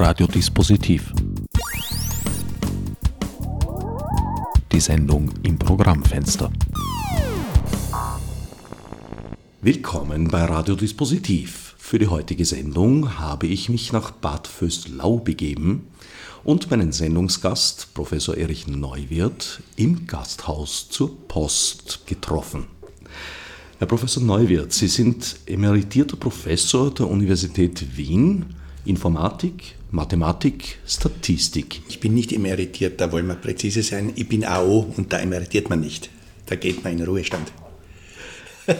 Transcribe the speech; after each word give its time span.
Radiodispositiv. 0.00 1.12
Die 4.70 4.78
Sendung 4.78 5.28
im 5.42 5.58
Programmfenster. 5.58 6.52
Willkommen 9.60 10.28
bei 10.28 10.44
Radiodispositiv. 10.44 11.74
Für 11.78 11.98
die 11.98 12.06
heutige 12.06 12.44
Sendung 12.44 13.18
habe 13.18 13.48
ich 13.48 13.68
mich 13.68 13.92
nach 13.92 14.12
Bad 14.12 14.46
Vöslau 14.46 15.16
begeben 15.16 15.88
und 16.44 16.70
meinen 16.70 16.92
Sendungsgast, 16.92 17.92
Professor 17.92 18.36
Erich 18.36 18.68
Neuwirth, 18.68 19.64
im 19.74 20.06
Gasthaus 20.06 20.88
zur 20.90 21.26
Post 21.26 22.06
getroffen. 22.06 22.66
Herr 23.78 23.88
Professor 23.88 24.22
Neuwirth, 24.22 24.72
Sie 24.72 24.88
sind 24.88 25.40
emeritierter 25.46 26.16
Professor 26.16 26.94
der 26.94 27.08
Universität 27.08 27.96
Wien 27.96 28.54
Informatik, 28.84 29.77
Mathematik, 29.90 30.78
Statistik. 30.86 31.82
Ich 31.88 32.00
bin 32.00 32.14
nicht 32.14 32.32
emeritiert, 32.32 33.00
da 33.00 33.10
wollen 33.10 33.26
wir 33.26 33.36
präzise 33.36 33.82
sein. 33.82 34.12
Ich 34.16 34.28
bin 34.28 34.44
AO 34.44 34.92
und 34.96 35.12
da 35.12 35.18
emeritiert 35.18 35.70
man 35.70 35.80
nicht. 35.80 36.10
Da 36.46 36.56
geht 36.56 36.84
man 36.84 36.92
in 36.98 37.04
Ruhestand. 37.04 37.52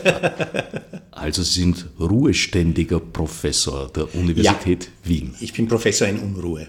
Also 1.11 1.43
Sie 1.43 1.59
sind 1.59 1.85
ruheständiger 1.99 3.01
Professor 3.01 3.89
der 3.89 4.15
Universität 4.15 4.85
ja, 4.85 5.09
Wien. 5.09 5.35
Ich 5.41 5.51
bin 5.51 5.67
Professor 5.67 6.07
in 6.07 6.17
Unruhe. 6.17 6.65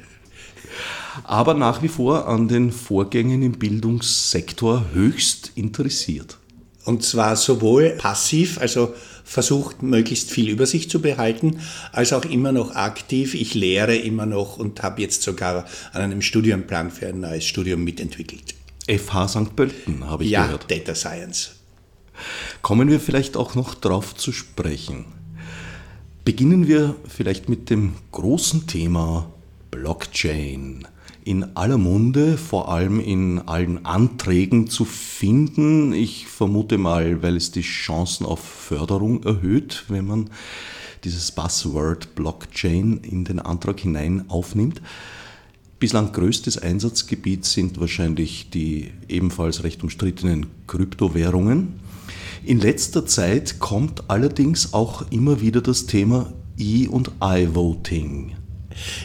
Aber 1.22 1.54
nach 1.54 1.82
wie 1.82 1.88
vor 1.88 2.26
an 2.26 2.48
den 2.48 2.72
Vorgängen 2.72 3.42
im 3.42 3.52
Bildungssektor 3.52 4.86
höchst 4.92 5.52
interessiert. 5.54 6.38
Und 6.84 7.04
zwar 7.04 7.36
sowohl 7.36 7.90
passiv, 7.90 8.58
also 8.58 8.92
versucht 9.30 9.84
möglichst 9.84 10.28
viel 10.32 10.48
über 10.48 10.66
sich 10.66 10.90
zu 10.90 11.00
behalten, 11.00 11.60
als 11.92 12.12
auch 12.12 12.24
immer 12.24 12.50
noch 12.50 12.74
aktiv. 12.74 13.34
Ich 13.34 13.54
lehre 13.54 13.94
immer 13.94 14.26
noch 14.26 14.56
und 14.56 14.82
habe 14.82 15.00
jetzt 15.00 15.22
sogar 15.22 15.66
an 15.92 16.02
einem 16.02 16.20
Studienplan 16.20 16.90
für 16.90 17.06
ein 17.06 17.20
neues 17.20 17.44
Studium 17.44 17.84
mitentwickelt. 17.84 18.56
FH 18.88 19.28
St. 19.28 19.54
Pölten, 19.54 20.04
habe 20.10 20.24
ich 20.24 20.30
ja, 20.30 20.46
gehört. 20.46 20.68
Ja, 20.68 20.78
Data 20.78 20.96
Science. 20.96 21.52
Kommen 22.60 22.90
wir 22.90 22.98
vielleicht 22.98 23.36
auch 23.36 23.54
noch 23.54 23.74
darauf 23.74 24.16
zu 24.16 24.32
sprechen. 24.32 25.04
Beginnen 26.24 26.66
wir 26.66 26.96
vielleicht 27.08 27.48
mit 27.48 27.70
dem 27.70 27.92
großen 28.10 28.66
Thema 28.66 29.32
Blockchain 29.70 30.88
in 31.24 31.56
aller 31.56 31.78
Munde, 31.78 32.36
vor 32.36 32.70
allem 32.70 33.00
in 33.00 33.40
allen 33.40 33.84
Anträgen 33.84 34.68
zu 34.68 34.84
finden. 34.84 35.92
Ich 35.92 36.26
vermute 36.26 36.78
mal, 36.78 37.22
weil 37.22 37.36
es 37.36 37.50
die 37.50 37.62
Chancen 37.62 38.24
auf 38.26 38.40
Förderung 38.40 39.22
erhöht, 39.24 39.84
wenn 39.88 40.06
man 40.06 40.30
dieses 41.04 41.32
Buzzword 41.32 42.14
Blockchain 42.14 42.98
in 42.98 43.24
den 43.24 43.38
Antrag 43.38 43.80
hinein 43.80 44.24
aufnimmt. 44.28 44.80
Bislang 45.78 46.12
größtes 46.12 46.58
Einsatzgebiet 46.58 47.46
sind 47.46 47.80
wahrscheinlich 47.80 48.50
die 48.50 48.90
ebenfalls 49.08 49.64
recht 49.64 49.82
umstrittenen 49.82 50.46
Kryptowährungen. 50.66 51.80
In 52.44 52.60
letzter 52.60 53.06
Zeit 53.06 53.60
kommt 53.60 54.10
allerdings 54.10 54.74
auch 54.74 55.10
immer 55.10 55.40
wieder 55.40 55.60
das 55.62 55.86
Thema 55.86 56.32
E- 56.58 56.86
und 56.86 57.12
I-Voting. 57.22 58.39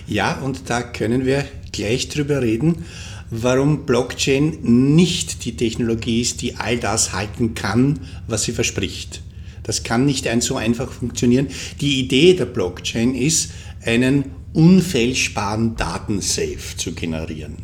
Ja, 0.08 0.40
und 0.40 0.70
da 0.70 0.82
können 0.82 1.26
wir 1.26 1.46
gleich 1.72 2.10
drüber 2.10 2.42
reden, 2.42 2.86
warum 3.30 3.86
Blockchain 3.86 4.60
nicht 4.96 5.46
die 5.46 5.58
Technologie 5.58 6.22
ist, 6.22 6.42
die 6.42 6.56
all 6.56 6.78
das 6.78 7.14
halten 7.14 7.56
kann, 7.56 8.00
was 8.28 8.44
sie 8.44 8.52
verspricht. 8.52 9.22
Das 9.64 9.84
kann 9.84 10.06
nicht 10.06 10.28
so 10.42 10.58
einfach 10.58 10.92
funktionieren. 10.92 11.48
Die 11.82 12.00
Idee 12.00 12.36
der 12.36 12.46
Blockchain 12.46 13.16
ist, 13.16 13.52
einen 13.84 14.26
unfälschbaren 14.54 15.76
Datensafe 15.76 16.78
zu 16.78 16.94
generieren. 16.94 17.56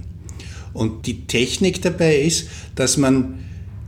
Und 0.73 1.05
die 1.05 1.25
Technik 1.27 1.81
dabei 1.81 2.17
ist, 2.17 2.47
dass 2.75 2.97
man 2.97 3.39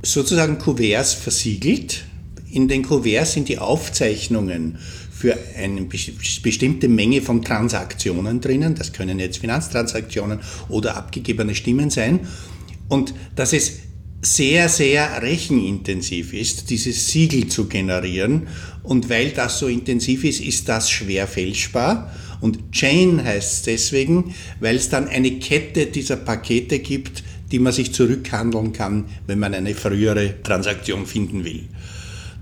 sozusagen 0.03 0.57
Kuverts 0.57 1.13
versiegelt. 1.13 2.05
In 2.51 2.67
den 2.67 2.83
Kuverts 2.83 3.33
sind 3.33 3.49
die 3.49 3.57
Aufzeichnungen 3.57 4.77
für 5.23 5.37
eine 5.57 5.83
bestimmte 5.85 6.89
Menge 6.89 7.21
von 7.21 7.45
Transaktionen 7.45 8.41
drinnen. 8.41 8.75
Das 8.75 8.91
können 8.91 9.19
jetzt 9.19 9.37
Finanztransaktionen 9.37 10.41
oder 10.67 10.97
abgegebene 10.97 11.55
Stimmen 11.55 11.89
sein. 11.89 12.27
Und 12.89 13.13
dass 13.33 13.53
es 13.53 13.79
sehr, 14.21 14.67
sehr 14.67 15.21
rechenintensiv 15.21 16.33
ist, 16.33 16.69
dieses 16.69 17.07
Siegel 17.07 17.47
zu 17.47 17.69
generieren. 17.69 18.47
Und 18.83 19.09
weil 19.09 19.29
das 19.29 19.59
so 19.59 19.67
intensiv 19.67 20.25
ist, 20.25 20.41
ist 20.41 20.67
das 20.67 20.91
schwer 20.91 21.25
fälschbar. 21.25 22.13
Und 22.41 22.73
Chain 22.73 23.23
heißt 23.23 23.53
es 23.53 23.61
deswegen, 23.61 24.35
weil 24.59 24.75
es 24.75 24.89
dann 24.89 25.07
eine 25.07 25.39
Kette 25.39 25.85
dieser 25.85 26.17
Pakete 26.17 26.79
gibt, 26.79 27.23
die 27.49 27.59
man 27.59 27.71
sich 27.71 27.93
zurückhandeln 27.93 28.73
kann, 28.73 29.05
wenn 29.25 29.39
man 29.39 29.53
eine 29.53 29.73
frühere 29.73 30.43
Transaktion 30.43 31.05
finden 31.05 31.45
will. 31.45 31.69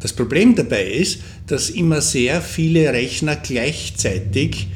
Das 0.01 0.13
Problem 0.13 0.55
dabei 0.55 0.85
ist, 0.85 1.19
dass 1.47 1.69
immer 1.69 2.01
sehr 2.01 2.41
viele 2.41 2.91
Rechner 2.91 3.35
gleichzeitig 3.35 4.67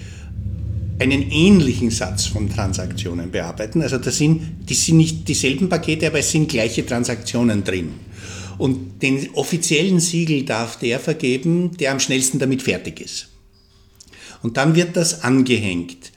einen 0.99 1.29
ähnlichen 1.29 1.91
Satz 1.91 2.25
von 2.27 2.49
Transaktionen 2.49 3.31
bearbeiten. 3.31 3.81
Also 3.81 3.97
das 3.97 4.17
sind, 4.17 4.69
die 4.69 4.73
sind 4.73 4.97
nicht 4.97 5.27
dieselben 5.27 5.67
Pakete, 5.67 6.07
aber 6.07 6.19
es 6.19 6.31
sind 6.31 6.49
gleiche 6.49 6.85
Transaktionen 6.85 7.63
drin. 7.63 7.91
Und 8.57 9.01
den 9.01 9.29
offiziellen 9.33 9.99
Siegel 9.99 10.43
darf 10.45 10.79
der 10.79 10.99
vergeben, 10.99 11.75
der 11.77 11.91
am 11.91 11.99
schnellsten 11.99 12.39
damit 12.39 12.61
fertig 12.61 13.01
ist. 13.01 13.27
Und 14.41 14.57
dann 14.57 14.75
wird 14.75 14.95
das 14.95 15.23
angehängt. 15.23 16.11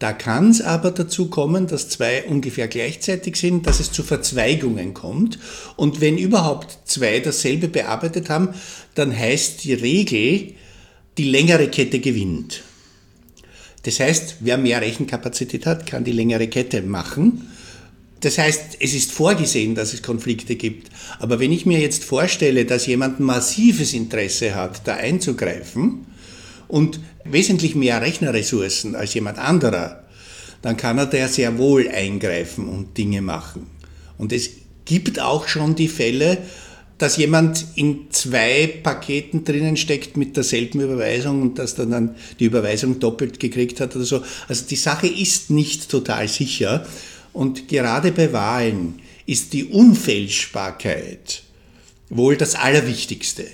Da 0.00 0.14
kann 0.14 0.50
es 0.50 0.62
aber 0.62 0.92
dazu 0.92 1.28
kommen, 1.28 1.66
dass 1.66 1.90
zwei 1.90 2.24
ungefähr 2.24 2.68
gleichzeitig 2.68 3.36
sind, 3.36 3.66
dass 3.66 3.80
es 3.80 3.92
zu 3.92 4.02
Verzweigungen 4.02 4.94
kommt. 4.94 5.38
Und 5.76 6.00
wenn 6.00 6.16
überhaupt 6.16 6.78
zwei 6.86 7.20
dasselbe 7.20 7.68
bearbeitet 7.68 8.30
haben, 8.30 8.48
dann 8.94 9.16
heißt 9.16 9.62
die 9.62 9.74
Regel, 9.74 10.54
die 11.18 11.24
längere 11.24 11.68
Kette 11.68 12.00
gewinnt. 12.00 12.62
Das 13.82 14.00
heißt, 14.00 14.36
wer 14.40 14.56
mehr 14.56 14.80
Rechenkapazität 14.80 15.66
hat, 15.66 15.84
kann 15.84 16.02
die 16.02 16.12
längere 16.12 16.48
Kette 16.48 16.80
machen. 16.80 17.50
Das 18.20 18.38
heißt, 18.38 18.78
es 18.80 18.94
ist 18.94 19.12
vorgesehen, 19.12 19.74
dass 19.74 19.92
es 19.92 20.02
Konflikte 20.02 20.56
gibt. 20.56 20.90
Aber 21.18 21.40
wenn 21.40 21.52
ich 21.52 21.66
mir 21.66 21.78
jetzt 21.78 22.04
vorstelle, 22.04 22.64
dass 22.64 22.86
jemand 22.86 23.20
massives 23.20 23.92
Interesse 23.92 24.54
hat, 24.54 24.88
da 24.88 24.94
einzugreifen, 24.94 26.06
und 26.70 27.00
wesentlich 27.24 27.74
mehr 27.74 28.00
Rechnerressourcen 28.00 28.94
als 28.94 29.14
jemand 29.14 29.38
anderer, 29.38 30.04
dann 30.62 30.76
kann 30.76 30.98
er 30.98 31.06
da 31.06 31.28
sehr 31.28 31.58
wohl 31.58 31.88
eingreifen 31.88 32.68
und 32.68 32.96
Dinge 32.96 33.22
machen. 33.22 33.66
Und 34.18 34.32
es 34.32 34.50
gibt 34.84 35.20
auch 35.20 35.48
schon 35.48 35.74
die 35.74 35.88
Fälle, 35.88 36.38
dass 36.98 37.16
jemand 37.16 37.64
in 37.76 38.10
zwei 38.10 38.66
Paketen 38.82 39.44
drinnen 39.44 39.78
steckt 39.78 40.18
mit 40.18 40.36
derselben 40.36 40.80
Überweisung 40.80 41.40
und 41.40 41.58
dass 41.58 41.74
dann, 41.74 41.90
dann 41.90 42.14
die 42.38 42.44
Überweisung 42.44 43.00
doppelt 43.00 43.40
gekriegt 43.40 43.80
hat 43.80 43.96
oder 43.96 44.04
so. 44.04 44.22
Also 44.48 44.66
die 44.68 44.76
Sache 44.76 45.06
ist 45.06 45.48
nicht 45.48 45.90
total 45.90 46.28
sicher. 46.28 46.86
Und 47.32 47.68
gerade 47.68 48.12
bei 48.12 48.32
Wahlen 48.34 49.00
ist 49.24 49.54
die 49.54 49.64
Unfälschbarkeit 49.64 51.42
wohl 52.10 52.36
das 52.36 52.54
Allerwichtigste. 52.54 53.46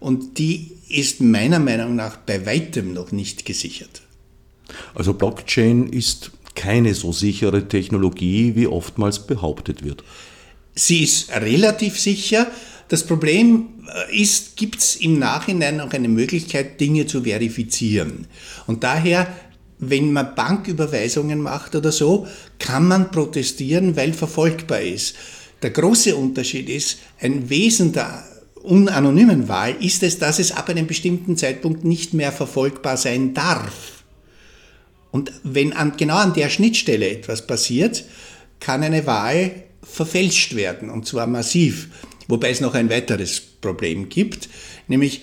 Und 0.00 0.38
die 0.38 0.72
ist 0.92 1.20
meiner 1.20 1.58
Meinung 1.58 1.96
nach 1.96 2.16
bei 2.16 2.44
weitem 2.46 2.92
noch 2.92 3.12
nicht 3.12 3.44
gesichert. 3.44 4.02
Also 4.94 5.14
Blockchain 5.14 5.88
ist 5.88 6.30
keine 6.54 6.94
so 6.94 7.12
sichere 7.12 7.68
Technologie, 7.68 8.54
wie 8.54 8.66
oftmals 8.66 9.26
behauptet 9.26 9.82
wird. 9.82 10.04
Sie 10.74 11.02
ist 11.02 11.30
relativ 11.30 11.98
sicher. 11.98 12.46
Das 12.88 13.06
Problem 13.06 13.68
äh, 13.86 14.20
ist, 14.20 14.56
gibt 14.56 14.78
es 14.78 14.96
im 14.96 15.18
Nachhinein 15.18 15.78
noch 15.78 15.92
eine 15.92 16.08
Möglichkeit, 16.08 16.80
Dinge 16.80 17.06
zu 17.06 17.22
verifizieren. 17.22 18.26
Und 18.66 18.84
daher, 18.84 19.26
wenn 19.78 20.12
man 20.12 20.34
Banküberweisungen 20.34 21.40
macht 21.40 21.74
oder 21.74 21.92
so, 21.92 22.26
kann 22.58 22.86
man 22.86 23.10
protestieren, 23.10 23.96
weil 23.96 24.12
verfolgbar 24.12 24.80
ist. 24.80 25.14
Der 25.62 25.70
große 25.70 26.16
Unterschied 26.16 26.68
ist, 26.68 26.98
ein 27.20 27.48
Wesen 27.48 27.92
der 27.92 28.24
unanonymen 28.62 29.48
Wahl 29.48 29.76
ist 29.80 30.02
es, 30.02 30.18
dass 30.18 30.38
es 30.38 30.52
ab 30.52 30.68
einem 30.68 30.86
bestimmten 30.86 31.36
Zeitpunkt 31.36 31.84
nicht 31.84 32.14
mehr 32.14 32.32
verfolgbar 32.32 32.96
sein 32.96 33.34
darf. 33.34 34.04
Und 35.10 35.32
wenn 35.42 35.72
an, 35.72 35.96
genau 35.96 36.16
an 36.16 36.32
der 36.34 36.48
Schnittstelle 36.48 37.10
etwas 37.10 37.46
passiert, 37.46 38.04
kann 38.60 38.82
eine 38.82 39.06
Wahl 39.06 39.52
verfälscht 39.82 40.54
werden, 40.54 40.90
und 40.90 41.06
zwar 41.06 41.26
massiv. 41.26 41.88
Wobei 42.28 42.50
es 42.50 42.60
noch 42.60 42.74
ein 42.74 42.88
weiteres 42.88 43.40
Problem 43.40 44.08
gibt, 44.08 44.48
nämlich 44.88 45.22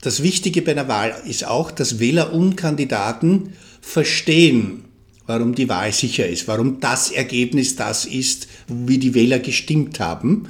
das 0.00 0.22
Wichtige 0.22 0.62
bei 0.62 0.72
einer 0.72 0.88
Wahl 0.88 1.14
ist 1.26 1.46
auch, 1.46 1.70
dass 1.70 1.98
Wähler 1.98 2.32
und 2.32 2.56
Kandidaten 2.56 3.54
verstehen, 3.80 4.84
warum 5.26 5.54
die 5.54 5.68
Wahl 5.68 5.92
sicher 5.92 6.28
ist, 6.28 6.46
warum 6.46 6.80
das 6.80 7.10
Ergebnis 7.10 7.76
das 7.76 8.04
ist, 8.04 8.46
wie 8.68 8.98
die 8.98 9.14
Wähler 9.14 9.40
gestimmt 9.40 9.98
haben. 9.98 10.48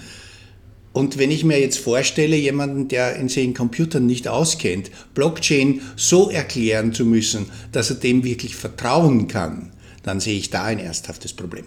Und 0.96 1.18
wenn 1.18 1.30
ich 1.30 1.44
mir 1.44 1.60
jetzt 1.60 1.76
vorstelle, 1.76 2.36
jemanden, 2.36 2.88
der 2.88 3.16
in 3.16 3.28
den 3.28 3.52
Computern 3.52 4.06
nicht 4.06 4.28
auskennt, 4.28 4.90
Blockchain 5.12 5.82
so 5.94 6.30
erklären 6.30 6.94
zu 6.94 7.04
müssen, 7.04 7.50
dass 7.70 7.90
er 7.90 7.96
dem 7.96 8.24
wirklich 8.24 8.56
vertrauen 8.56 9.28
kann, 9.28 9.72
dann 10.04 10.20
sehe 10.20 10.38
ich 10.38 10.48
da 10.48 10.64
ein 10.64 10.78
ernsthaftes 10.78 11.34
Problem. 11.34 11.66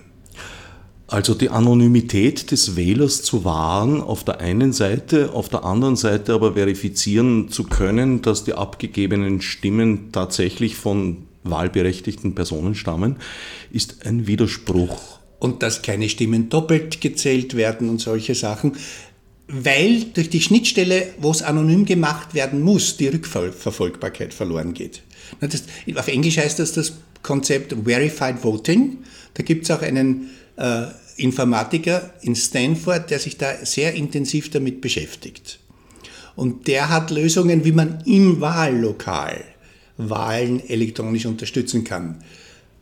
Also 1.05 1.35
die 1.35 1.49
Anonymität 1.49 2.49
des 2.49 2.75
Wählers 2.75 3.21
zu 3.21 3.45
wahren 3.45 4.01
auf 4.01 4.23
der 4.23 4.39
einen 4.39 4.73
Seite, 4.73 5.31
auf 5.31 5.47
der 5.47 5.63
anderen 5.63 5.95
Seite 5.95 6.33
aber 6.33 6.53
verifizieren 6.53 7.49
zu 7.49 7.65
können, 7.65 8.23
dass 8.23 8.45
die 8.45 8.55
abgegebenen 8.55 9.41
Stimmen 9.41 10.11
tatsächlich 10.11 10.75
von 10.75 11.27
wahlberechtigten 11.43 12.33
Personen 12.33 12.73
stammen, 12.73 13.17
ist 13.71 14.07
ein 14.07 14.25
Widerspruch. 14.25 15.19
Und 15.37 15.63
dass 15.63 15.83
keine 15.83 16.09
Stimmen 16.09 16.49
doppelt 16.49 16.99
gezählt 16.99 17.55
werden 17.55 17.87
und 17.87 18.01
solche 18.01 18.35
Sachen, 18.35 18.73
weil 19.49 20.05
durch 20.13 20.29
die 20.29 20.41
Schnittstelle, 20.41 21.07
wo 21.19 21.31
es 21.31 21.41
anonym 21.41 21.85
gemacht 21.85 22.33
werden 22.35 22.61
muss, 22.61 22.97
die 22.97 23.07
Rückverfolgbarkeit 23.07 24.33
verloren 24.33 24.73
geht. 24.73 25.01
Das, 25.39 25.63
auf 25.95 26.07
Englisch 26.07 26.37
heißt 26.37 26.59
das 26.59 26.71
das 26.73 26.93
Konzept 27.23 27.75
Verified 27.83 28.43
Voting. 28.43 28.99
Da 29.33 29.43
gibt 29.43 29.63
es 29.63 29.71
auch 29.71 29.81
einen 29.81 30.29
äh, 30.55 30.85
Informatiker 31.17 32.13
in 32.21 32.35
Stanford, 32.35 33.09
der 33.09 33.19
sich 33.19 33.37
da 33.37 33.65
sehr 33.65 33.93
intensiv 33.95 34.51
damit 34.51 34.81
beschäftigt. 34.81 35.59
Und 36.35 36.67
der 36.67 36.89
hat 36.89 37.09
Lösungen, 37.09 37.65
wie 37.65 37.71
man 37.71 38.03
im 38.05 38.39
Wahllokal 38.39 39.43
Wahlen 39.97 40.65
elektronisch 40.69 41.25
unterstützen 41.25 41.83
kann. 41.83 42.23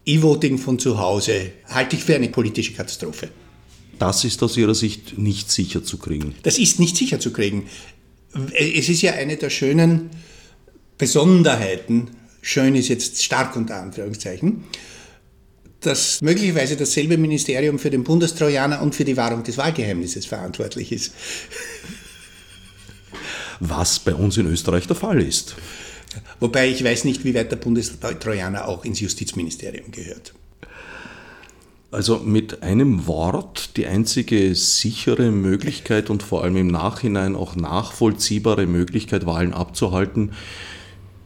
E-Voting 0.06 0.58
von 0.58 0.78
zu 0.78 1.00
Hause 1.00 1.52
halte 1.70 1.96
ich 1.96 2.04
für 2.04 2.16
eine 2.16 2.30
politische 2.30 2.74
Katastrophe. 2.74 3.30
Das 4.00 4.24
ist 4.24 4.42
aus 4.44 4.58
Ihrer 4.58 4.76
Sicht 4.76 5.18
nicht 5.18 5.52
sicher 5.52 5.84
zu 5.84 5.98
kriegen. 5.98 6.36
Das 6.44 6.58
ist 6.58 6.80
nicht 6.80 6.96
sicher 6.98 7.20
zu 7.20 7.32
kriegen. 7.32 7.68
Es 8.54 8.90
ist 8.90 9.02
ja 9.02 9.14
eine 9.14 9.38
der 9.38 9.50
schönen 9.50 10.10
Besonderheiten, 10.98 12.10
schön 12.42 12.76
ist 12.76 12.88
jetzt 12.88 13.24
stark 13.24 13.56
unter 13.56 13.82
Anführungszeichen, 13.82 14.64
dass 15.82 16.22
möglicherweise 16.22 16.76
dasselbe 16.76 17.18
Ministerium 17.18 17.80
für 17.80 17.90
den 17.90 18.04
Bundestrojaner 18.04 18.82
und 18.82 18.96
für 18.96 19.06
die 19.06 19.18
Wahrung 19.18 19.44
des 19.44 19.58
Wahlgeheimnisses 19.58 20.26
verantwortlich 20.26 20.92
ist. 20.92 21.14
Was 23.60 24.00
bei 24.00 24.14
uns 24.14 24.38
in 24.38 24.48
Österreich 24.48 24.88
der 24.88 24.96
Fall 24.96 25.22
ist. 25.22 25.56
Wobei 26.40 26.70
ich 26.70 26.84
weiß 26.84 27.06
nicht, 27.06 27.24
wie 27.26 27.34
weit 27.34 27.52
der 27.52 27.58
Bundestrojaner 27.58 28.68
auch 28.68 28.86
ins 28.86 29.00
Justizministerium 29.00 29.92
gehört. 29.92 30.34
Also 31.90 32.18
mit 32.20 32.64
einem 32.64 33.08
Wort 33.08 33.78
die 33.78 33.86
einzige 33.86 34.54
sichere 34.56 35.32
Möglichkeit 35.32 36.10
und 36.10 36.22
vor 36.22 36.44
allem 36.44 36.58
im 36.58 36.68
Nachhinein 36.68 37.36
auch 37.36 37.56
nachvollziehbare 37.56 38.68
Möglichkeit, 38.68 39.26
Wahlen 39.26 39.54
abzuhalten, 39.54 40.34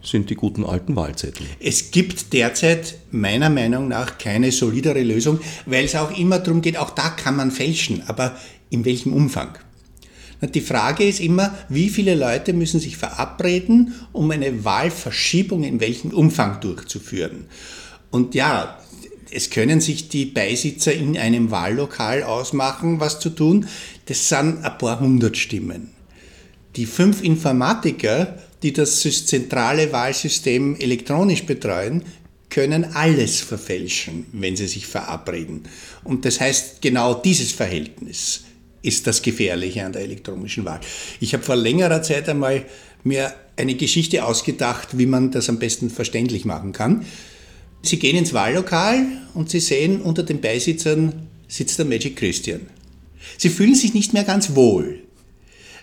sind 0.03 0.29
die 0.29 0.35
guten 0.35 0.63
alten 0.63 0.95
Wahlzettel. 0.95 1.47
Es 1.59 1.89
gibt 1.89 2.33
derzeit 2.33 2.97
meiner 3.09 3.49
Meinung 3.49 3.87
nach 3.87 4.19
keine 4.19 4.51
solidere 4.51 5.01
Lösung, 5.01 5.39
weil 5.65 5.85
es 5.85 5.95
auch 5.95 6.15
immer 6.15 6.37
darum 6.37 6.61
geht, 6.61 6.77
auch 6.77 6.91
da 6.91 7.09
kann 7.09 7.35
man 7.35 7.49
fälschen, 7.49 8.03
aber 8.07 8.35
in 8.69 8.85
welchem 8.85 9.13
Umfang? 9.13 9.57
Die 10.41 10.61
Frage 10.61 11.03
ist 11.03 11.19
immer, 11.19 11.55
wie 11.69 11.89
viele 11.89 12.15
Leute 12.15 12.53
müssen 12.53 12.79
sich 12.79 12.97
verabreden, 12.97 13.93
um 14.11 14.29
eine 14.31 14.63
Wahlverschiebung 14.63 15.63
in 15.63 15.79
welchem 15.79 16.11
Umfang 16.11 16.59
durchzuführen. 16.61 17.45
Und 18.09 18.33
ja, 18.33 18.81
es 19.31 19.50
können 19.50 19.81
sich 19.81 20.10
die 20.10 20.25
Beisitzer 20.25 20.94
in 20.94 21.18
einem 21.18 21.51
Wahllokal 21.51 22.24
ausmachen, 22.24 23.00
was 23.00 23.19
zu 23.19 23.30
tun. 23.30 23.68
Das 24.06 24.30
sind 24.30 24.63
ein 24.63 24.78
paar 24.78 25.00
hundert 25.00 25.38
Stimmen. 25.38 25.92
Die 26.75 26.86
fünf 26.86 27.24
Informatiker 27.24 28.38
die 28.63 28.74
das 28.74 29.01
zentrale 29.01 29.92
Wahlsystem 29.92 30.75
elektronisch 30.75 31.45
betreuen, 31.45 32.04
können 32.50 32.83
alles 32.95 33.39
verfälschen, 33.39 34.25
wenn 34.33 34.56
sie 34.56 34.68
sich 34.68 34.86
verabreden. 34.86 35.63
Und 36.04 36.25
das 36.25 36.42
heißt, 36.42 36.81
genau 36.81 37.13
dieses 37.13 37.51
Verhältnis 37.51 38.44
ist 38.81 39.07
das 39.07 39.22
Gefährliche 39.22 39.86
an 39.86 39.94
der 39.94 40.01
elektronischen 40.01 40.66
Wahl. 40.66 40.81
Ich 41.19 41.33
habe 41.33 41.44
vor 41.44 41.56
längerer 41.56 42.01
Zeit 42.04 42.28
einmal 42.28 42.66
mir 43.04 43.33
eine 43.56 43.75
Geschichte 43.75 44.25
ausgedacht, 44.25 44.98
wie 44.98 45.06
man 45.06 45.31
das 45.31 45.50
am 45.50 45.60
besten 45.60 45.89
verständlich 45.89 46.45
machen 46.45 46.74
kann. 46.74 47.06
Sie 47.83 47.98
gehen 47.98 48.16
ins 48.16 48.33
Wahllokal 48.33 49.06
und 49.33 49.50
Sie 49.50 49.60
sehen, 49.60 50.01
unter 50.01 50.24
den 50.24 50.42
Beisitzern 50.42 51.28
sitzt 51.48 51.80
der 51.80 51.86
Magic 51.86 52.16
Christian. 52.16 52.62
Sie 53.38 53.50
fühlen 53.50 53.75
sich 53.75 53.94
nicht 53.94 54.13
mehr 54.13 54.24
ganz 54.24 54.56
wohl, 54.56 55.04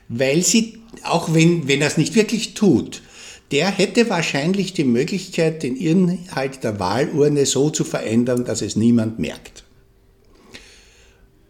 weil 0.09 0.43
Sie 0.43 0.79
auch 1.03 1.35
wenn, 1.35 1.69
wenn 1.69 1.81
er 1.81 1.89
es 1.89 1.97
nicht 1.97 2.15
wirklich 2.15 2.55
tut, 2.55 3.03
der 3.50 3.71
hätte 3.71 4.11
wahrscheinlich 4.11 4.75
die 4.75 4.85
Möglichkeit, 4.85 5.62
den 5.62 5.77
Inhalt 5.77 6.62
der 6.65 6.79
Wahlurne 6.79 7.47
so 7.47 7.71
zu 7.71 7.85
verändern, 7.85 8.45
dass 8.45 8.62
es 8.62 8.77
niemand 8.77 9.19
merkt. 9.19 9.65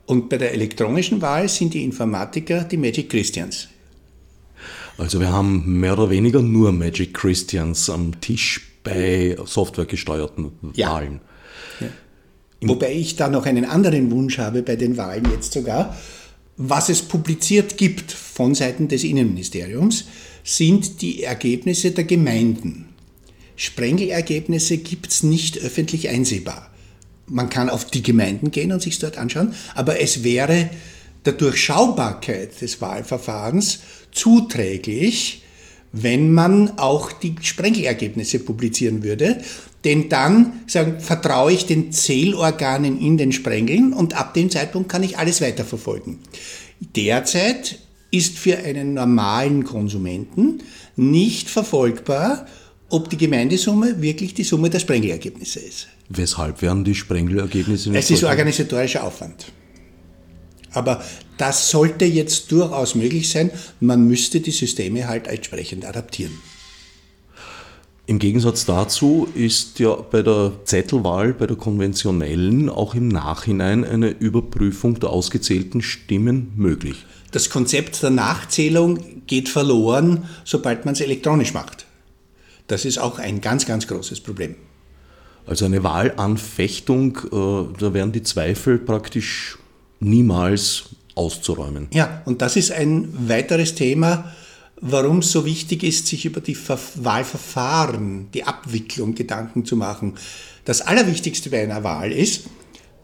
Und 0.07 0.29
bei 0.29 0.39
der 0.39 0.53
elektronischen 0.53 1.21
Wahl 1.21 1.49
sind 1.49 1.75
die 1.75 1.85
Informatiker 1.85 2.65
die 2.65 2.77
Magic 2.77 3.11
Christians. 3.11 3.69
Also 4.97 5.21
wir 5.21 5.31
haben 5.31 5.81
mehr 5.81 5.93
oder 5.93 6.11
weniger 6.11 6.41
nur 6.41 6.73
Magic 6.73 7.15
Christians 7.15 7.91
am 7.91 8.21
Tisch 8.21 8.68
bei 8.83 9.37
softwaregesteuerten 9.45 10.53
ja. 10.75 10.93
Wahlen. 10.93 11.21
Ja. 11.81 11.89
Wobei 12.61 12.93
ich 12.93 13.17
da 13.17 13.29
noch 13.29 13.47
einen 13.47 13.65
anderen 13.65 14.11
Wunsch 14.11 14.39
habe 14.39 14.63
bei 14.63 14.77
den 14.77 14.97
Wahlen 14.97 15.31
jetzt 15.33 15.53
sogar 15.53 15.97
was 16.59 16.89
es 16.89 17.03
publiziert 17.03 17.79
gibt 17.79 18.13
von 18.13 18.55
Seiten 18.55 18.89
des 18.89 19.05
Innenministeriums, 19.05 20.07
sind 20.43 21.01
die 21.01 21.23
Ergebnisse 21.23 21.93
der 21.93 22.05
Gemeinden. 22.05 22.89
Sprengelergebnisse 23.55 24.79
gibt 24.79 25.09
es 25.09 25.23
nicht 25.23 25.59
öffentlich 25.59 26.09
einsehbar. 26.09 26.71
Man 27.27 27.49
kann 27.49 27.71
auf 27.71 27.85
die 27.85 28.03
Gemeinden 28.03 28.51
gehen 28.51 28.73
und 28.73 28.83
sich 28.83 28.99
dort 28.99 29.19
anschauen, 29.19 29.55
aber 29.75 30.01
es 30.01 30.25
wäre 30.25 30.71
der 31.25 31.35
Durchschaubarkeit 31.35 32.61
des 32.61 32.81
Wahlverfahrens 32.81 33.81
zuträglich, 34.11 35.43
wenn 35.93 36.33
man 36.33 36.79
auch 36.79 37.13
die 37.13 37.37
Sprengelergebnisse 37.41 38.41
publizieren 38.41 39.03
würde, 39.03 39.41
denn 39.85 40.09
dann 40.09 40.61
sagen, 40.67 41.01
vertraue 41.01 41.53
ich 41.53 41.67
den 41.67 41.93
Zählorganen 41.93 43.01
in 43.01 43.17
den 43.17 43.33
Sprengeln 43.33 43.93
und 43.93 44.15
ab 44.19 44.35
dem 44.35 44.51
Zeitpunkt 44.51 44.89
kann 44.89 45.03
ich 45.03 45.19
alles 45.19 45.41
weiterverfolgen. 45.41 46.19
Derzeit 46.97 47.79
ist 48.11 48.39
für 48.39 48.59
einen 48.59 48.95
normalen 48.95 49.65
Konsumenten 49.65 50.63
nicht 50.97 51.49
verfolgbar, 51.49 52.47
ob 52.89 53.11
die 53.11 53.19
Gemeindesumme 53.19 54.01
wirklich 54.01 54.35
die 54.35 54.45
Summe 54.45 54.71
der 54.71 54.79
Sprengelergebnisse 54.79 55.61
ist. 55.61 55.89
Weshalb 56.09 56.63
werden 56.63 56.85
die 56.85 56.95
Sprengelergebnisse 56.95 57.91
nicht? 57.91 57.99
Es 57.99 58.11
ist 58.11 58.25
organisatorischer 58.25 59.05
Aufwand. 59.05 59.53
Aber 60.73 61.03
das 61.37 61.71
sollte 61.71 62.05
jetzt 62.05 62.53
durchaus 62.53 62.95
möglich 62.95 63.31
sein. 63.31 63.51
Man 63.81 64.07
müsste 64.07 64.41
die 64.41 64.51
Systeme 64.51 65.09
halt 65.09 65.27
entsprechend 65.27 65.85
adaptieren. 65.85 66.33
Im 68.09 68.19
Gegensatz 68.19 68.65
dazu 68.65 69.29
ist 69.35 69.79
ja 69.81 69.95
bei 69.95 70.23
der 70.23 70.53
Zettelwahl, 70.65 71.35
bei 71.35 71.47
der 71.47 71.57
konventionellen, 71.57 72.71
auch 72.71 72.95
im 72.95 73.09
Nachhinein 73.09 73.85
eine 73.85 74.09
Überprüfung 74.09 74.99
der 74.99 75.11
ausgezählten 75.11 75.83
Stimmen 75.83 76.53
möglich. 76.57 77.05
Das 77.33 77.51
Konzept 77.51 78.03
der 78.03 78.09
Nachzählung 78.09 79.27
geht 79.27 79.51
verloren, 79.51 80.25
sobald 80.45 80.87
man 80.87 80.95
es 80.95 81.03
elektronisch 81.03 81.53
macht. 81.53 81.85
Das 82.67 82.87
ist 82.87 82.97
auch 82.97 83.19
ein 83.19 83.43
ganz, 83.43 83.67
ganz 83.67 83.87
großes 83.87 84.21
Problem. 84.21 84.55
Also 85.45 85.67
eine 85.67 85.83
Wahlanfechtung, 85.83 87.17
äh, 87.27 87.79
da 87.79 87.93
werden 87.93 88.13
die 88.13 88.23
Zweifel 88.23 88.79
praktisch 88.79 89.59
niemals 90.01 90.91
auszuräumen. 91.15 91.89
Ja, 91.93 92.23
und 92.25 92.43
das 92.43 92.57
ist 92.57 92.73
ein 92.73 93.09
weiteres 93.29 93.75
Thema, 93.75 94.33
warum 94.81 95.19
es 95.19 95.33
so 95.33 95.45
wichtig 95.45 95.83
ist, 95.83 96.07
sich 96.07 96.25
über 96.25 96.41
die 96.41 96.57
Wahlverfahren, 96.57 98.29
die 98.33 98.45
Abwicklung 98.45 99.15
Gedanken 99.15 99.65
zu 99.65 99.77
machen. 99.77 100.15
Das 100.65 100.83
Allerwichtigste 100.83 101.51
bei 101.51 101.63
einer 101.63 101.83
Wahl 101.83 102.13
ist, 102.13 102.45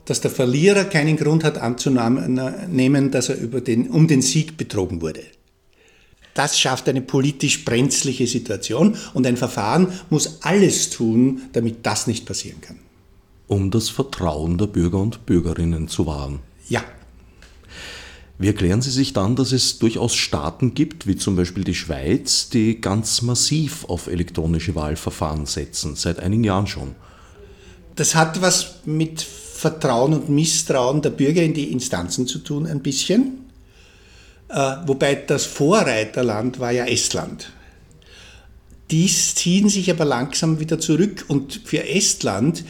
dass 0.04 0.20
der 0.20 0.30
Verlierer 0.30 0.84
keinen 0.84 1.16
Grund 1.16 1.44
hat 1.44 1.58
anzunehmen, 1.58 3.10
dass 3.10 3.30
er 3.30 3.38
über 3.38 3.60
den, 3.60 3.90
um 3.90 4.06
den 4.06 4.22
Sieg 4.22 4.56
betrogen 4.56 5.00
wurde. 5.00 5.22
Das 6.34 6.58
schafft 6.58 6.88
eine 6.88 7.00
politisch 7.00 7.64
brenzliche 7.64 8.26
Situation 8.26 8.96
und 9.14 9.26
ein 9.26 9.36
Verfahren 9.36 9.88
muss 10.10 10.42
alles 10.42 10.90
tun, 10.90 11.42
damit 11.52 11.86
das 11.86 12.06
nicht 12.06 12.26
passieren 12.26 12.60
kann. 12.60 12.78
Um 13.46 13.70
das 13.70 13.88
Vertrauen 13.88 14.58
der 14.58 14.66
Bürger 14.66 14.98
und 14.98 15.26
Bürgerinnen 15.26 15.86
zu 15.88 16.06
wahren. 16.06 16.40
Ja, 16.68 16.84
wie 18.36 18.48
erklären 18.48 18.82
Sie 18.82 18.90
sich 18.90 19.12
dann, 19.12 19.36
dass 19.36 19.52
es 19.52 19.78
durchaus 19.78 20.14
Staaten 20.14 20.74
gibt, 20.74 21.06
wie 21.06 21.16
zum 21.16 21.36
Beispiel 21.36 21.62
die 21.62 21.74
Schweiz, 21.74 22.48
die 22.48 22.80
ganz 22.80 23.22
massiv 23.22 23.84
auf 23.84 24.08
elektronische 24.08 24.74
Wahlverfahren 24.74 25.46
setzen, 25.46 25.94
seit 25.94 26.18
einigen 26.18 26.42
Jahren 26.42 26.66
schon? 26.66 26.96
Das 27.94 28.16
hat 28.16 28.42
was 28.42 28.80
mit 28.84 29.22
Vertrauen 29.22 30.14
und 30.14 30.28
Misstrauen 30.28 31.00
der 31.00 31.10
Bürger 31.10 31.42
in 31.42 31.54
die 31.54 31.70
Instanzen 31.70 32.26
zu 32.26 32.40
tun, 32.40 32.66
ein 32.66 32.82
bisschen. 32.82 33.44
Äh, 34.48 34.76
wobei 34.86 35.14
das 35.14 35.46
Vorreiterland 35.46 36.58
war 36.58 36.72
ja 36.72 36.86
Estland. 36.86 37.52
Die 38.90 39.06
ziehen 39.06 39.68
sich 39.68 39.90
aber 39.92 40.04
langsam 40.04 40.58
wieder 40.58 40.80
zurück 40.80 41.24
und 41.28 41.60
für 41.64 41.88
Estland 41.88 42.64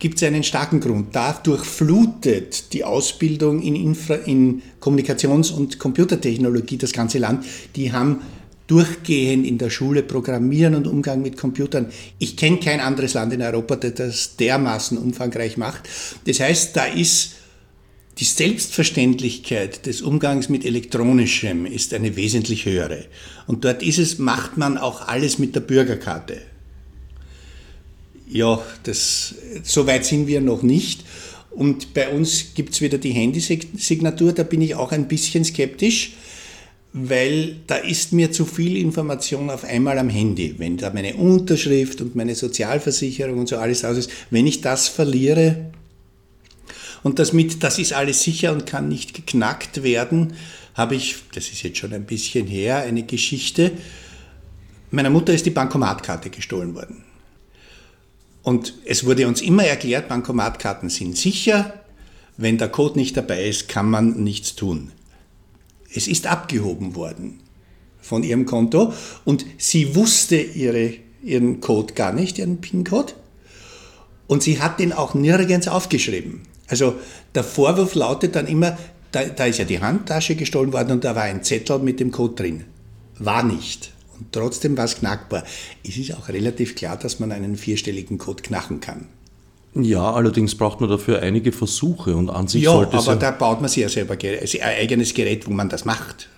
gibt 0.00 0.16
es 0.16 0.26
einen 0.26 0.42
starken 0.42 0.80
Grund. 0.80 1.14
Dadurch 1.14 1.64
flutet 1.64 2.72
die 2.72 2.82
Ausbildung 2.82 3.62
in, 3.62 3.76
Infra 3.76 4.14
in 4.14 4.62
Kommunikations- 4.80 5.52
und 5.52 5.78
Computertechnologie 5.78 6.78
das 6.78 6.92
ganze 6.92 7.18
Land. 7.18 7.44
Die 7.76 7.92
haben 7.92 8.22
durchgehend 8.66 9.46
in 9.46 9.58
der 9.58 9.68
Schule 9.68 10.02
Programmieren 10.02 10.74
und 10.74 10.86
Umgang 10.86 11.22
mit 11.22 11.36
Computern. 11.36 11.86
Ich 12.18 12.36
kenne 12.36 12.58
kein 12.58 12.80
anderes 12.80 13.14
Land 13.14 13.32
in 13.32 13.42
Europa, 13.42 13.76
das 13.76 13.94
das 13.94 14.36
dermaßen 14.36 14.96
umfangreich 14.96 15.56
macht. 15.56 15.88
Das 16.24 16.40
heißt, 16.40 16.76
da 16.76 16.84
ist 16.84 17.32
die 18.18 18.24
Selbstverständlichkeit 18.24 19.86
des 19.86 20.02
Umgangs 20.02 20.48
mit 20.48 20.64
Elektronischem 20.64 21.66
ist 21.66 21.92
eine 21.94 22.16
wesentlich 22.16 22.64
höhere. 22.64 23.06
Und 23.46 23.64
dort 23.64 23.82
ist 23.82 23.98
es, 23.98 24.18
macht 24.18 24.56
man 24.56 24.78
auch 24.78 25.08
alles 25.08 25.38
mit 25.38 25.54
der 25.54 25.60
Bürgerkarte. 25.60 26.38
Ja, 28.32 28.62
das, 28.84 29.34
so 29.64 29.86
weit 29.86 30.04
sind 30.04 30.28
wir 30.28 30.40
noch 30.40 30.62
nicht. 30.62 31.04
Und 31.50 31.94
bei 31.94 32.08
uns 32.08 32.54
gibt 32.54 32.74
es 32.74 32.80
wieder 32.80 32.98
die 32.98 33.10
Handysignatur, 33.10 34.32
da 34.32 34.44
bin 34.44 34.62
ich 34.62 34.76
auch 34.76 34.92
ein 34.92 35.08
bisschen 35.08 35.44
skeptisch, 35.44 36.12
weil 36.92 37.56
da 37.66 37.76
ist 37.76 38.12
mir 38.12 38.30
zu 38.30 38.44
viel 38.44 38.76
Information 38.76 39.50
auf 39.50 39.64
einmal 39.64 39.98
am 39.98 40.08
Handy. 40.08 40.54
Wenn 40.58 40.76
da 40.76 40.92
meine 40.92 41.14
Unterschrift 41.16 42.00
und 42.00 42.14
meine 42.14 42.36
Sozialversicherung 42.36 43.38
und 43.38 43.48
so 43.48 43.58
alles 43.58 43.84
aus 43.84 43.98
ist, 43.98 44.10
wenn 44.30 44.46
ich 44.46 44.60
das 44.60 44.88
verliere, 44.88 45.72
und 47.02 47.18
das 47.18 47.32
mit, 47.32 47.62
das 47.62 47.78
ist 47.78 47.94
alles 47.94 48.22
sicher 48.22 48.52
und 48.52 48.66
kann 48.66 48.88
nicht 48.88 49.14
geknackt 49.14 49.82
werden, 49.82 50.34
habe 50.74 50.94
ich, 50.94 51.16
das 51.34 51.48
ist 51.48 51.62
jetzt 51.62 51.78
schon 51.78 51.94
ein 51.94 52.04
bisschen 52.04 52.46
her, 52.46 52.78
eine 52.78 53.02
Geschichte. 53.04 53.72
Meiner 54.90 55.10
Mutter 55.10 55.32
ist 55.32 55.46
die 55.46 55.50
Bankomatkarte 55.50 56.30
gestohlen 56.30 56.74
worden. 56.74 57.04
Und 58.42 58.74
es 58.84 59.04
wurde 59.04 59.28
uns 59.28 59.42
immer 59.42 59.64
erklärt, 59.64 60.08
Bankomatkarten 60.08 60.88
sind 60.88 61.16
sicher. 61.16 61.74
Wenn 62.36 62.58
der 62.58 62.68
Code 62.68 62.98
nicht 62.98 63.16
dabei 63.16 63.46
ist, 63.46 63.68
kann 63.68 63.90
man 63.90 64.22
nichts 64.22 64.54
tun. 64.54 64.92
Es 65.92 66.08
ist 66.08 66.26
abgehoben 66.26 66.94
worden 66.94 67.40
von 68.00 68.22
ihrem 68.22 68.46
Konto 68.46 68.94
und 69.24 69.44
sie 69.58 69.94
wusste 69.94 70.36
ihre, 70.36 70.94
ihren 71.22 71.60
Code 71.60 71.94
gar 71.94 72.12
nicht, 72.12 72.38
ihren 72.38 72.60
PIN-Code. 72.60 73.12
Und 74.26 74.42
sie 74.42 74.60
hat 74.60 74.78
den 74.78 74.92
auch 74.92 75.14
nirgends 75.14 75.68
aufgeschrieben. 75.68 76.42
Also 76.68 76.94
der 77.34 77.44
Vorwurf 77.44 77.94
lautet 77.94 78.36
dann 78.36 78.46
immer, 78.46 78.78
da, 79.10 79.24
da 79.24 79.46
ist 79.46 79.58
ja 79.58 79.64
die 79.64 79.80
Handtasche 79.80 80.36
gestohlen 80.36 80.72
worden 80.72 80.92
und 80.92 81.04
da 81.04 81.16
war 81.16 81.24
ein 81.24 81.42
Zettel 81.42 81.80
mit 81.80 81.98
dem 81.98 82.12
Code 82.12 82.34
drin. 82.34 82.64
War 83.18 83.42
nicht. 83.42 83.92
Und 84.20 84.32
trotzdem 84.32 84.76
war 84.76 84.84
es 84.84 84.96
knackbar. 84.96 85.44
Es 85.82 85.96
ist 85.96 86.14
auch 86.14 86.28
relativ 86.28 86.76
klar, 86.76 86.96
dass 86.96 87.18
man 87.18 87.32
einen 87.32 87.56
vierstelligen 87.56 88.18
Code 88.18 88.42
knacken 88.42 88.80
kann. 88.80 89.08
Ja, 89.74 90.12
allerdings 90.12 90.54
braucht 90.54 90.80
man 90.80 90.90
dafür 90.90 91.22
einige 91.22 91.52
Versuche 91.52 92.16
und 92.16 92.28
an 92.28 92.48
sich 92.48 92.62
ja, 92.62 92.72
sollte 92.72 92.96
aber 92.98 93.16
da 93.16 93.30
baut 93.30 93.60
man 93.60 93.70
sich 93.70 93.82
ja 93.82 93.88
selber 93.88 94.14
ein 94.14 94.62
eigenes 94.62 95.14
Gerät, 95.14 95.46
wo 95.46 95.52
man 95.52 95.68
das 95.68 95.84
macht. 95.84 96.28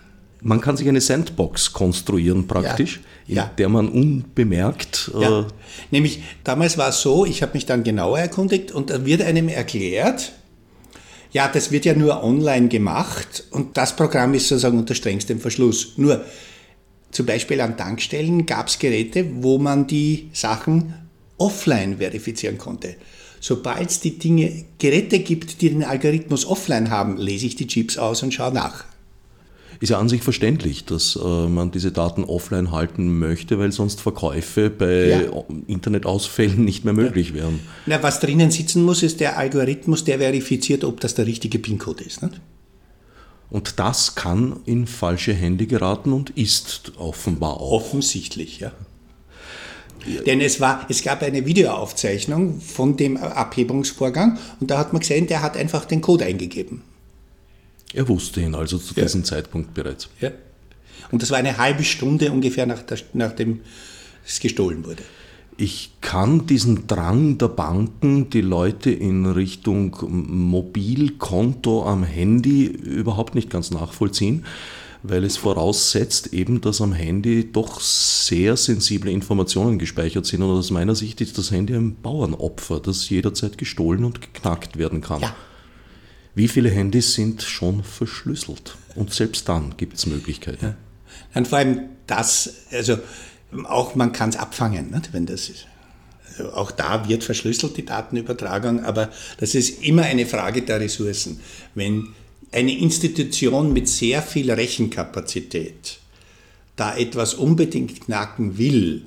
Man 0.43 0.61
kann 0.61 0.77
sich 0.77 0.89
eine 0.89 1.01
Sandbox 1.01 1.73
konstruieren 1.73 2.47
praktisch, 2.47 3.01
ja, 3.27 3.45
in 3.45 3.51
der 3.57 3.69
man 3.69 3.89
unbemerkt. 3.89 5.11
Ja. 5.19 5.41
Äh 5.41 5.45
Nämlich, 5.91 6.23
damals 6.45 6.77
war 6.77 6.89
es 6.89 7.01
so, 7.01 7.25
ich 7.25 7.43
habe 7.43 7.53
mich 7.55 7.65
dann 7.65 7.85
genauer 7.85 8.19
erkundigt 8.19 8.73
und 8.73 8.91
da 8.91 9.07
wird 9.07 9.23
einem 9.23 9.49
erklärt, 9.49 10.33
ja, 11.31 11.49
das 11.49 11.71
wird 11.71 11.87
ja 11.87 11.95
nur 11.95 12.23
online 12.23 12.69
gemacht 12.69 13.45
und 13.51 13.77
das 13.77 13.97
Programm 13.97 14.35
ist 14.35 14.49
sozusagen 14.49 14.79
unter 14.79 14.95
strengstem 14.95 15.41
Verschluss. 15.41 15.93
Nur, 15.97 16.23
zum 17.12 17.26
Beispiel 17.26 17.61
an 17.61 17.76
Tankstellen 17.76 18.47
gab 18.47 18.69
es 18.69 18.78
Geräte, 18.78 19.26
wo 19.42 19.59
man 19.59 19.87
die 19.87 20.31
Sachen 20.33 20.95
offline 21.38 21.99
verifizieren 21.99 22.59
konnte. 22.59 22.97
Sobald 23.38 23.90
es 23.90 24.00
die 24.00 24.19
Dinge, 24.19 24.64
Geräte 24.78 25.19
gibt, 25.19 25.61
die 25.61 25.71
den 25.71 25.85
Algorithmus 25.85 26.47
offline 26.47 26.90
haben, 26.90 27.16
lese 27.19 27.47
ich 27.47 27.57
die 27.57 27.66
Chips 27.66 27.99
aus 27.99 28.23
und 28.23 28.33
schaue 28.33 28.52
nach. 28.52 28.85
Ist 29.81 29.88
ja 29.88 29.99
an 29.99 30.09
sich 30.09 30.23
verständlich, 30.23 30.85
dass 30.85 31.16
äh, 31.16 31.49
man 31.49 31.73
diese 31.73 31.90
Daten 31.90 32.23
offline 32.23 32.71
halten 32.71 33.19
möchte, 33.19 33.59
weil 33.59 33.73
sonst 33.73 34.00
Verkäufe 34.00 34.71
bei 34.71 35.09
ja. 35.09 35.45
Internetausfällen 35.66 36.64
nicht 36.64 36.85
mehr 36.85 36.95
möglich 36.95 37.35
wären. 37.35 37.59
Na, 37.87 38.00
was 38.00 38.21
drinnen 38.21 38.52
sitzen 38.52 38.85
muss, 38.85 39.02
ist 39.02 39.19
der 39.19 39.37
Algorithmus, 39.38 40.04
der 40.04 40.19
verifiziert, 40.19 40.85
ob 40.85 41.00
das 41.00 41.16
der 41.16 41.26
richtige 41.26 41.59
PIN-Code 41.59 42.04
ist. 42.04 42.23
Nicht? 42.23 42.40
Und 43.52 43.78
das 43.78 44.14
kann 44.14 44.61
in 44.64 44.87
falsche 44.87 45.35
Hände 45.35 45.66
geraten 45.66 46.14
und 46.14 46.30
ist 46.30 46.92
offenbar 46.97 47.61
auch. 47.61 47.73
Offensichtlich, 47.73 48.61
ja. 48.61 48.73
Denn 50.26 50.40
es, 50.40 50.59
war, 50.59 50.87
es 50.88 51.02
gab 51.02 51.23
eine 51.23 51.44
Videoaufzeichnung 51.44 52.62
von 52.62 52.97
dem 52.97 53.18
Abhebungsvorgang 53.18 54.38
und 54.59 54.71
da 54.71 54.78
hat 54.78 54.94
man 54.94 55.00
gesehen, 55.00 55.26
der 55.26 55.42
hat 55.42 55.59
einfach 55.59 55.85
den 55.85 56.00
Code 56.00 56.25
eingegeben. 56.25 56.82
Er 57.92 58.09
wusste 58.09 58.40
ihn 58.40 58.54
also 58.54 58.78
zu 58.78 58.94
ja. 58.94 59.02
diesem 59.02 59.23
Zeitpunkt 59.23 59.75
bereits. 59.75 60.09
Ja. 60.18 60.30
Und 61.11 61.23
das 61.23 61.30
war 61.30 61.37
eine 61.37 61.59
halbe 61.59 61.85
Stunde 61.85 62.32
ungefähr 62.32 62.64
nach 62.64 62.82
der, 62.82 63.00
nachdem 63.12 63.61
es 64.26 64.40
gestohlen 64.40 64.82
wurde. 64.87 65.02
Ich 65.56 65.92
kann 66.00 66.47
diesen 66.47 66.87
Drang 66.87 67.38
der 67.38 67.49
Banken, 67.49 68.30
die 68.30 68.40
Leute 68.40 68.90
in 68.90 69.26
Richtung 69.26 69.97
Mobilkonto 70.09 71.85
am 71.85 72.04
Handy 72.04 72.64
überhaupt 72.64 73.35
nicht 73.35 73.50
ganz 73.50 73.71
nachvollziehen, 73.71 74.44
weil 75.02 75.25
es 75.25 75.37
voraussetzt 75.37 76.32
eben, 76.32 76.61
dass 76.61 76.80
am 76.80 76.92
Handy 76.92 77.52
doch 77.52 77.80
sehr 77.80 78.56
sensible 78.56 79.11
Informationen 79.11 79.78
gespeichert 79.78 80.26
sind. 80.26 80.42
Und 80.42 80.50
aus 80.50 80.71
meiner 80.71 80.94
Sicht 80.94 81.21
ist 81.21 81.37
das 81.38 81.50
Handy 81.50 81.75
ein 81.75 81.97
Bauernopfer, 81.97 82.80
das 82.80 83.09
jederzeit 83.09 83.59
gestohlen 83.59 84.04
und 84.04 84.21
geknackt 84.21 84.78
werden 84.78 85.00
kann. 85.00 85.21
Ja. 85.21 85.35
Wie 86.35 86.49
viele 86.49 86.71
Handys 86.71 87.14
sind 87.14 87.42
schon 87.42 87.85
verschlüsselt? 87.85 88.76
Und 88.94 89.12
selbst 89.12 89.49
dann 89.49 89.75
gibt 89.76 89.99
es 89.99 90.06
Möglichkeiten. 90.06 90.64
Ja. 90.64 90.75
Und 91.35 91.49
vor 91.49 91.59
allem 91.59 91.80
das, 92.06 92.66
also 92.71 92.99
auch 93.64 93.94
man 93.94 94.12
kann 94.12 94.30
es 94.30 94.37
abfangen, 94.37 94.90
nicht, 94.90 95.12
wenn 95.12 95.26
das 95.26 95.49
ist. 95.49 95.66
Also 96.38 96.52
auch 96.54 96.71
da 96.71 97.09
wird 97.09 97.25
verschlüsselt 97.25 97.76
die 97.76 97.85
Datenübertragung, 97.85 98.85
aber 98.85 99.11
das 99.38 99.54
ist 99.54 99.82
immer 99.82 100.02
eine 100.02 100.26
Frage 100.26 100.62
der 100.62 100.80
Ressourcen. 100.80 101.40
Wenn 101.75 102.09
eine 102.52 102.76
Institution 102.76 103.73
mit 103.73 103.88
sehr 103.88 104.23
viel 104.23 104.50
Rechenkapazität 104.50 105.99
da 106.76 106.97
etwas 106.97 107.35
unbedingt 107.35 108.00
knacken 108.00 108.56
will, 108.56 109.04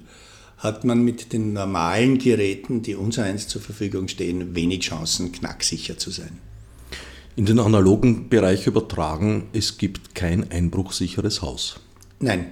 hat 0.58 0.84
man 0.84 1.04
mit 1.04 1.34
den 1.34 1.54
normalen 1.54 2.20
Geräten, 2.20 2.84
die 2.84 2.96
uns 2.96 3.18
eins 3.18 3.48
zur 3.48 3.62
Verfügung 3.62 4.08
stehen, 4.08 4.56
wenig 4.56 4.82
Chancen, 4.82 5.32
knacksicher 5.32 5.98
zu 5.98 6.12
sein 6.12 6.40
in 7.36 7.46
den 7.46 7.60
analogen 7.60 8.30
Bereich 8.30 8.66
übertragen, 8.68 9.48
es 9.52 9.78
gibt 9.78 10.16
kein 10.16 10.52
einbruchsicheres 10.52 11.42
Haus. 11.42 11.80
Nein, 12.20 12.48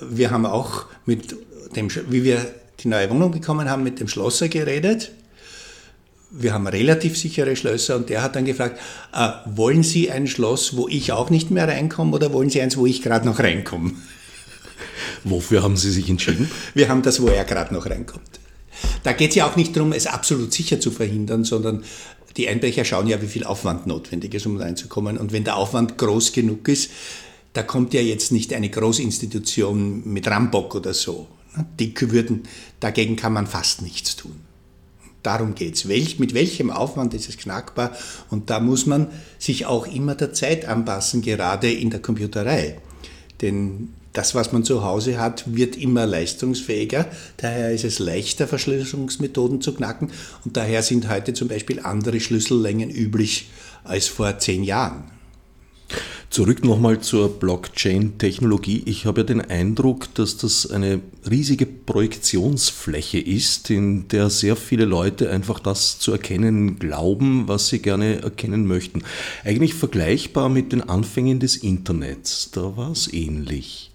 wir 0.00 0.30
haben 0.30 0.46
auch 0.46 0.86
mit 1.06 1.36
dem, 1.76 1.88
wie 2.10 2.24
wir 2.24 2.54
die 2.80 2.88
neue 2.88 3.10
Wohnung 3.10 3.30
bekommen 3.30 3.68
haben, 3.68 3.82
mit 3.82 4.00
dem 4.00 4.08
Schlosser 4.08 4.48
geredet. 4.48 5.12
Wir 6.30 6.52
haben 6.52 6.66
relativ 6.66 7.16
sichere 7.16 7.54
Schlösser 7.54 7.94
und 7.94 8.10
der 8.10 8.22
hat 8.22 8.34
dann 8.34 8.44
gefragt, 8.44 8.80
äh, 9.12 9.28
wollen 9.46 9.84
Sie 9.84 10.10
ein 10.10 10.26
Schloss, 10.26 10.76
wo 10.76 10.88
ich 10.88 11.12
auch 11.12 11.30
nicht 11.30 11.50
mehr 11.50 11.68
reinkomme 11.68 12.12
oder 12.12 12.32
wollen 12.32 12.50
Sie 12.50 12.60
eins, 12.60 12.76
wo 12.76 12.86
ich 12.86 13.02
gerade 13.02 13.24
noch 13.24 13.38
reinkomme? 13.38 13.92
Wofür 15.24 15.62
haben 15.62 15.76
Sie 15.76 15.92
sich 15.92 16.10
entschieden? 16.10 16.50
Wir 16.74 16.88
haben 16.88 17.02
das, 17.02 17.22
wo 17.22 17.28
er 17.28 17.44
gerade 17.44 17.72
noch 17.72 17.88
reinkommt. 17.88 18.40
Da 19.04 19.12
geht 19.12 19.30
es 19.30 19.36
ja 19.36 19.46
auch 19.46 19.54
nicht 19.54 19.76
darum, 19.76 19.92
es 19.92 20.08
absolut 20.08 20.52
sicher 20.52 20.80
zu 20.80 20.90
verhindern, 20.90 21.44
sondern 21.44 21.84
die 22.36 22.48
Einbrecher 22.48 22.84
schauen 22.84 23.06
ja, 23.06 23.22
wie 23.22 23.28
viel 23.28 23.44
Aufwand 23.44 23.86
notwendig 23.86 24.34
ist, 24.34 24.46
um 24.46 24.56
reinzukommen. 24.56 25.18
Und 25.18 25.32
wenn 25.32 25.44
der 25.44 25.56
Aufwand 25.56 25.98
groß 25.98 26.32
genug 26.32 26.66
ist, 26.66 26.90
da 27.54 27.62
kommt 27.62 27.94
ja 27.94 28.00
jetzt 28.00 28.32
nicht 28.32 28.52
eine 28.52 28.68
Großinstitution 28.68 30.02
mit 30.04 30.28
Rambock 30.28 30.74
oder 30.74 30.92
so. 30.92 31.28
Die 31.78 31.94
würden, 32.00 32.42
dagegen 32.80 33.16
kann 33.16 33.32
man 33.32 33.46
fast 33.46 33.80
nichts 33.80 34.16
tun. 34.16 34.40
Darum 35.22 35.54
geht's. 35.54 35.88
Welch, 35.88 36.18
mit 36.18 36.34
welchem 36.34 36.70
Aufwand 36.70 37.14
ist 37.14 37.28
es 37.28 37.38
knackbar? 37.38 37.92
Und 38.28 38.50
da 38.50 38.60
muss 38.60 38.86
man 38.86 39.06
sich 39.38 39.64
auch 39.66 39.86
immer 39.86 40.16
der 40.16 40.34
Zeit 40.34 40.66
anpassen, 40.66 41.22
gerade 41.22 41.72
in 41.72 41.90
der 41.90 42.02
Computerei. 42.02 42.78
Denn 43.40 43.94
das, 44.12 44.34
was 44.34 44.52
man 44.52 44.64
zu 44.64 44.84
Hause 44.84 45.18
hat, 45.18 45.54
wird 45.54 45.76
immer 45.76 46.06
leistungsfähiger. 46.06 47.06
Daher 47.36 47.72
ist 47.72 47.84
es 47.84 48.00
leichter, 48.00 48.48
Verschlüsselungsmethoden 48.48 49.60
zu 49.60 49.74
knacken. 49.74 50.10
Und 50.44 50.56
daher 50.56 50.82
sind 50.82 51.08
heute 51.08 51.32
zum 51.32 51.48
Beispiel 51.48 51.80
andere 51.80 52.20
Schlüssellängen 52.20 52.90
üblich 52.90 53.48
als 53.84 54.08
vor 54.08 54.38
zehn 54.38 54.64
Jahren. 54.64 55.13
Zurück 56.34 56.64
nochmal 56.64 57.00
zur 57.00 57.38
Blockchain-Technologie. 57.38 58.82
Ich 58.86 59.06
habe 59.06 59.20
ja 59.20 59.24
den 59.24 59.40
Eindruck, 59.40 60.12
dass 60.14 60.36
das 60.36 60.68
eine 60.68 61.00
riesige 61.30 61.64
Projektionsfläche 61.64 63.20
ist, 63.20 63.70
in 63.70 64.08
der 64.08 64.30
sehr 64.30 64.56
viele 64.56 64.84
Leute 64.84 65.30
einfach 65.30 65.60
das 65.60 66.00
zu 66.00 66.10
erkennen 66.10 66.80
glauben, 66.80 67.46
was 67.46 67.68
sie 67.68 67.78
gerne 67.78 68.22
erkennen 68.22 68.66
möchten. 68.66 69.04
Eigentlich 69.44 69.74
vergleichbar 69.74 70.48
mit 70.48 70.72
den 70.72 70.82
Anfängen 70.82 71.38
des 71.38 71.56
Internets. 71.56 72.50
Da 72.50 72.76
war 72.76 72.90
es 72.90 73.12
ähnlich. 73.12 73.93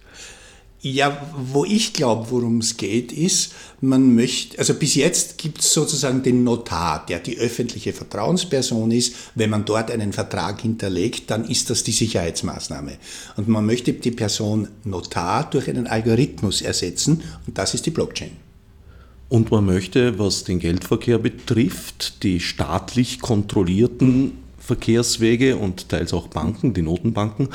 Ja, 0.82 1.26
wo 1.36 1.66
ich 1.66 1.92
glaube, 1.92 2.30
worum 2.30 2.58
es 2.58 2.78
geht, 2.78 3.12
ist, 3.12 3.52
man 3.82 4.14
möchte, 4.14 4.58
also 4.58 4.72
bis 4.72 4.94
jetzt 4.94 5.36
gibt 5.36 5.60
es 5.60 5.74
sozusagen 5.74 6.22
den 6.22 6.42
Notar, 6.42 7.04
der 7.04 7.18
die 7.18 7.36
öffentliche 7.36 7.92
Vertrauensperson 7.92 8.90
ist. 8.90 9.14
Wenn 9.34 9.50
man 9.50 9.66
dort 9.66 9.90
einen 9.90 10.14
Vertrag 10.14 10.62
hinterlegt, 10.62 11.30
dann 11.30 11.44
ist 11.44 11.68
das 11.68 11.84
die 11.84 11.92
Sicherheitsmaßnahme. 11.92 12.92
Und 13.36 13.48
man 13.48 13.66
möchte 13.66 13.92
die 13.92 14.10
Person 14.10 14.68
Notar 14.84 15.50
durch 15.50 15.68
einen 15.68 15.86
Algorithmus 15.86 16.62
ersetzen 16.62 17.24
und 17.46 17.58
das 17.58 17.74
ist 17.74 17.84
die 17.84 17.90
Blockchain. 17.90 18.32
Und 19.28 19.50
man 19.50 19.66
möchte, 19.66 20.18
was 20.18 20.44
den 20.44 20.60
Geldverkehr 20.60 21.18
betrifft, 21.18 22.22
die 22.22 22.40
staatlich 22.40 23.20
kontrollierten 23.20 24.32
Verkehrswege 24.58 25.56
und 25.56 25.90
teils 25.90 26.14
auch 26.14 26.28
Banken, 26.28 26.72
die 26.72 26.82
Notenbanken, 26.82 27.48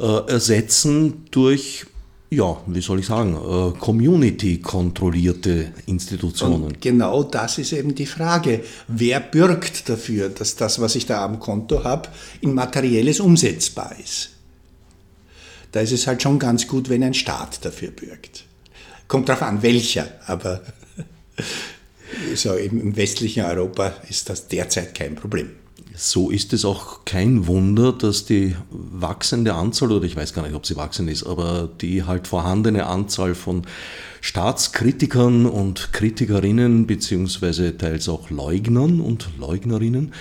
äh, 0.00 0.04
ersetzen 0.30 1.24
durch 1.30 1.86
ja, 2.32 2.56
wie 2.66 2.80
soll 2.80 3.00
ich 3.00 3.06
sagen, 3.06 3.34
äh, 3.34 3.78
community-kontrollierte 3.78 5.72
Institutionen. 5.84 6.64
Und 6.64 6.80
genau 6.80 7.22
das 7.24 7.58
ist 7.58 7.72
eben 7.72 7.94
die 7.94 8.06
Frage. 8.06 8.64
Wer 8.88 9.20
bürgt 9.20 9.90
dafür, 9.90 10.30
dass 10.30 10.56
das, 10.56 10.80
was 10.80 10.94
ich 10.94 11.04
da 11.04 11.22
am 11.22 11.40
Konto 11.40 11.84
habe, 11.84 12.08
in 12.40 12.54
materielles 12.54 13.20
umsetzbar 13.20 13.94
ist? 14.02 14.30
Da 15.72 15.80
ist 15.80 15.92
es 15.92 16.06
halt 16.06 16.22
schon 16.22 16.38
ganz 16.38 16.66
gut, 16.66 16.88
wenn 16.88 17.02
ein 17.02 17.12
Staat 17.12 17.66
dafür 17.66 17.90
bürgt. 17.90 18.44
Kommt 19.08 19.28
darauf 19.28 19.42
an, 19.42 19.62
welcher, 19.62 20.08
aber 20.26 20.62
so 22.34 22.54
im 22.54 22.96
westlichen 22.96 23.44
Europa 23.44 23.92
ist 24.08 24.30
das 24.30 24.48
derzeit 24.48 24.94
kein 24.94 25.16
Problem. 25.16 25.50
So 25.94 26.30
ist 26.30 26.52
es 26.52 26.64
auch 26.64 27.04
kein 27.04 27.46
Wunder, 27.46 27.92
dass 27.92 28.24
die 28.24 28.56
wachsende 28.70 29.54
Anzahl, 29.54 29.92
oder 29.92 30.06
ich 30.06 30.16
weiß 30.16 30.32
gar 30.32 30.42
nicht, 30.42 30.54
ob 30.54 30.66
sie 30.66 30.76
wachsend 30.76 31.10
ist, 31.10 31.24
aber 31.24 31.68
die 31.80 32.04
halt 32.04 32.26
vorhandene 32.26 32.86
Anzahl 32.86 33.34
von 33.34 33.62
Staatskritikern 34.20 35.46
und 35.46 35.92
Kritikerinnen, 35.92 36.86
beziehungsweise 36.86 37.76
teils 37.76 38.08
auch 38.08 38.30
Leugnern 38.30 39.00
und 39.00 39.28
Leugnerinnen 39.38 40.12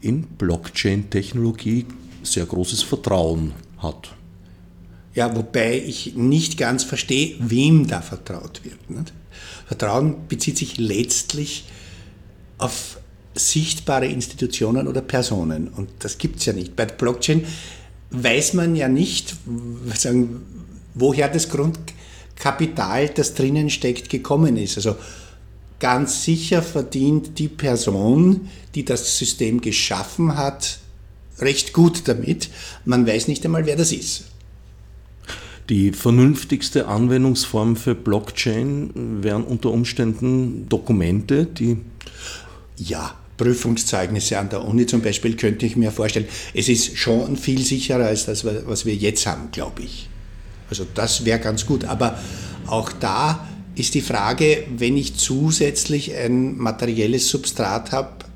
in 0.00 0.22
Blockchain-Technologie 0.22 1.86
sehr 2.22 2.44
großes 2.44 2.82
Vertrauen 2.82 3.52
hat. 3.78 4.14
Ja, 5.14 5.34
wobei 5.34 5.82
ich 5.84 6.14
nicht 6.14 6.56
ganz 6.58 6.84
verstehe, 6.84 7.36
wem 7.40 7.88
da 7.88 8.00
vertraut 8.00 8.60
wird. 8.64 8.90
Nicht? 8.90 9.12
Vertrauen 9.66 10.28
bezieht 10.28 10.58
sich 10.58 10.76
letztlich 10.78 11.64
auf 12.58 12.99
sichtbare 13.34 14.06
Institutionen 14.06 14.88
oder 14.88 15.02
Personen. 15.02 15.68
Und 15.68 15.88
das 16.00 16.18
gibt 16.18 16.40
es 16.40 16.46
ja 16.46 16.52
nicht. 16.52 16.76
Bei 16.76 16.86
der 16.86 16.94
Blockchain 16.94 17.44
weiß 18.10 18.54
man 18.54 18.74
ja 18.74 18.88
nicht, 18.88 19.36
sagen, 19.94 20.42
woher 20.94 21.28
das 21.28 21.48
Grundkapital, 21.48 23.08
das 23.10 23.34
drinnen 23.34 23.70
steckt, 23.70 24.10
gekommen 24.10 24.56
ist. 24.56 24.76
Also 24.76 24.96
ganz 25.78 26.24
sicher 26.24 26.62
verdient 26.62 27.38
die 27.38 27.48
Person, 27.48 28.48
die 28.74 28.84
das 28.84 29.18
System 29.18 29.60
geschaffen 29.60 30.36
hat, 30.36 30.80
recht 31.38 31.72
gut 31.72 32.02
damit. 32.06 32.50
Man 32.84 33.06
weiß 33.06 33.28
nicht 33.28 33.44
einmal, 33.44 33.66
wer 33.66 33.76
das 33.76 33.92
ist. 33.92 34.24
Die 35.68 35.92
vernünftigste 35.92 36.88
Anwendungsform 36.88 37.76
für 37.76 37.94
Blockchain 37.94 39.22
wären 39.22 39.44
unter 39.44 39.70
Umständen 39.70 40.68
Dokumente, 40.68 41.46
die 41.46 41.76
ja, 42.76 43.14
Prüfungszeugnisse 43.40 44.38
an 44.38 44.50
der 44.50 44.66
Uni 44.66 44.84
zum 44.84 45.00
Beispiel 45.00 45.34
könnte 45.34 45.64
ich 45.64 45.74
mir 45.74 45.90
vorstellen. 45.90 46.28
Es 46.52 46.68
ist 46.68 46.98
schon 46.98 47.38
viel 47.38 47.64
sicherer 47.64 48.04
als 48.04 48.26
das, 48.26 48.44
was 48.44 48.84
wir 48.84 48.94
jetzt 48.94 49.26
haben, 49.26 49.50
glaube 49.50 49.80
ich. 49.82 50.10
Also 50.68 50.86
das 50.94 51.24
wäre 51.24 51.38
ganz 51.38 51.64
gut. 51.64 51.86
Aber 51.86 52.18
auch 52.66 52.92
da 52.92 53.48
ist 53.76 53.94
die 53.94 54.02
Frage, 54.02 54.64
wenn 54.76 54.94
ich 54.98 55.16
zusätzlich 55.16 56.14
ein 56.14 56.58
materielles 56.58 57.30
Substrat 57.30 57.92
habe, 57.92 58.26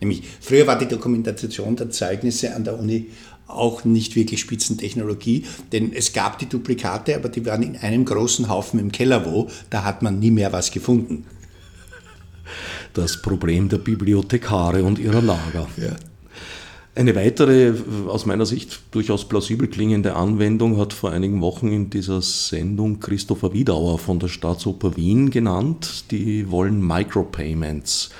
nämlich 0.00 0.22
früher 0.40 0.66
war 0.66 0.78
die 0.78 0.88
Dokumentation 0.88 1.76
der 1.76 1.90
Zeugnisse 1.90 2.54
an 2.54 2.64
der 2.64 2.78
Uni 2.78 3.08
auch 3.46 3.84
nicht 3.84 4.16
wirklich 4.16 4.40
Spitzentechnologie, 4.40 5.44
denn 5.72 5.92
es 5.92 6.14
gab 6.14 6.38
die 6.38 6.46
Duplikate, 6.46 7.14
aber 7.14 7.28
die 7.28 7.44
waren 7.44 7.62
in 7.62 7.76
einem 7.76 8.06
großen 8.06 8.48
Haufen 8.48 8.80
im 8.80 8.90
Keller 8.90 9.26
wo, 9.26 9.50
da 9.68 9.84
hat 9.84 10.00
man 10.00 10.18
nie 10.18 10.30
mehr 10.30 10.50
was 10.50 10.70
gefunden 10.70 11.26
das 12.94 13.20
Problem 13.20 13.68
der 13.68 13.78
Bibliothekare 13.78 14.82
und 14.84 14.98
ihrer 14.98 15.22
Lager. 15.22 15.66
Ja. 15.76 15.96
Eine 16.96 17.16
weitere, 17.16 17.74
aus 18.06 18.24
meiner 18.24 18.46
Sicht 18.46 18.80
durchaus 18.92 19.28
plausibel 19.28 19.66
klingende 19.66 20.14
Anwendung 20.14 20.78
hat 20.78 20.92
vor 20.92 21.10
einigen 21.10 21.40
Wochen 21.40 21.72
in 21.72 21.90
dieser 21.90 22.22
Sendung 22.22 23.00
Christopher 23.00 23.52
Wiedauer 23.52 23.98
von 23.98 24.20
der 24.20 24.28
Staatsoper 24.28 24.96
Wien 24.96 25.30
genannt. 25.30 26.12
Die 26.12 26.50
wollen 26.52 26.86
Micropayments 26.86 28.10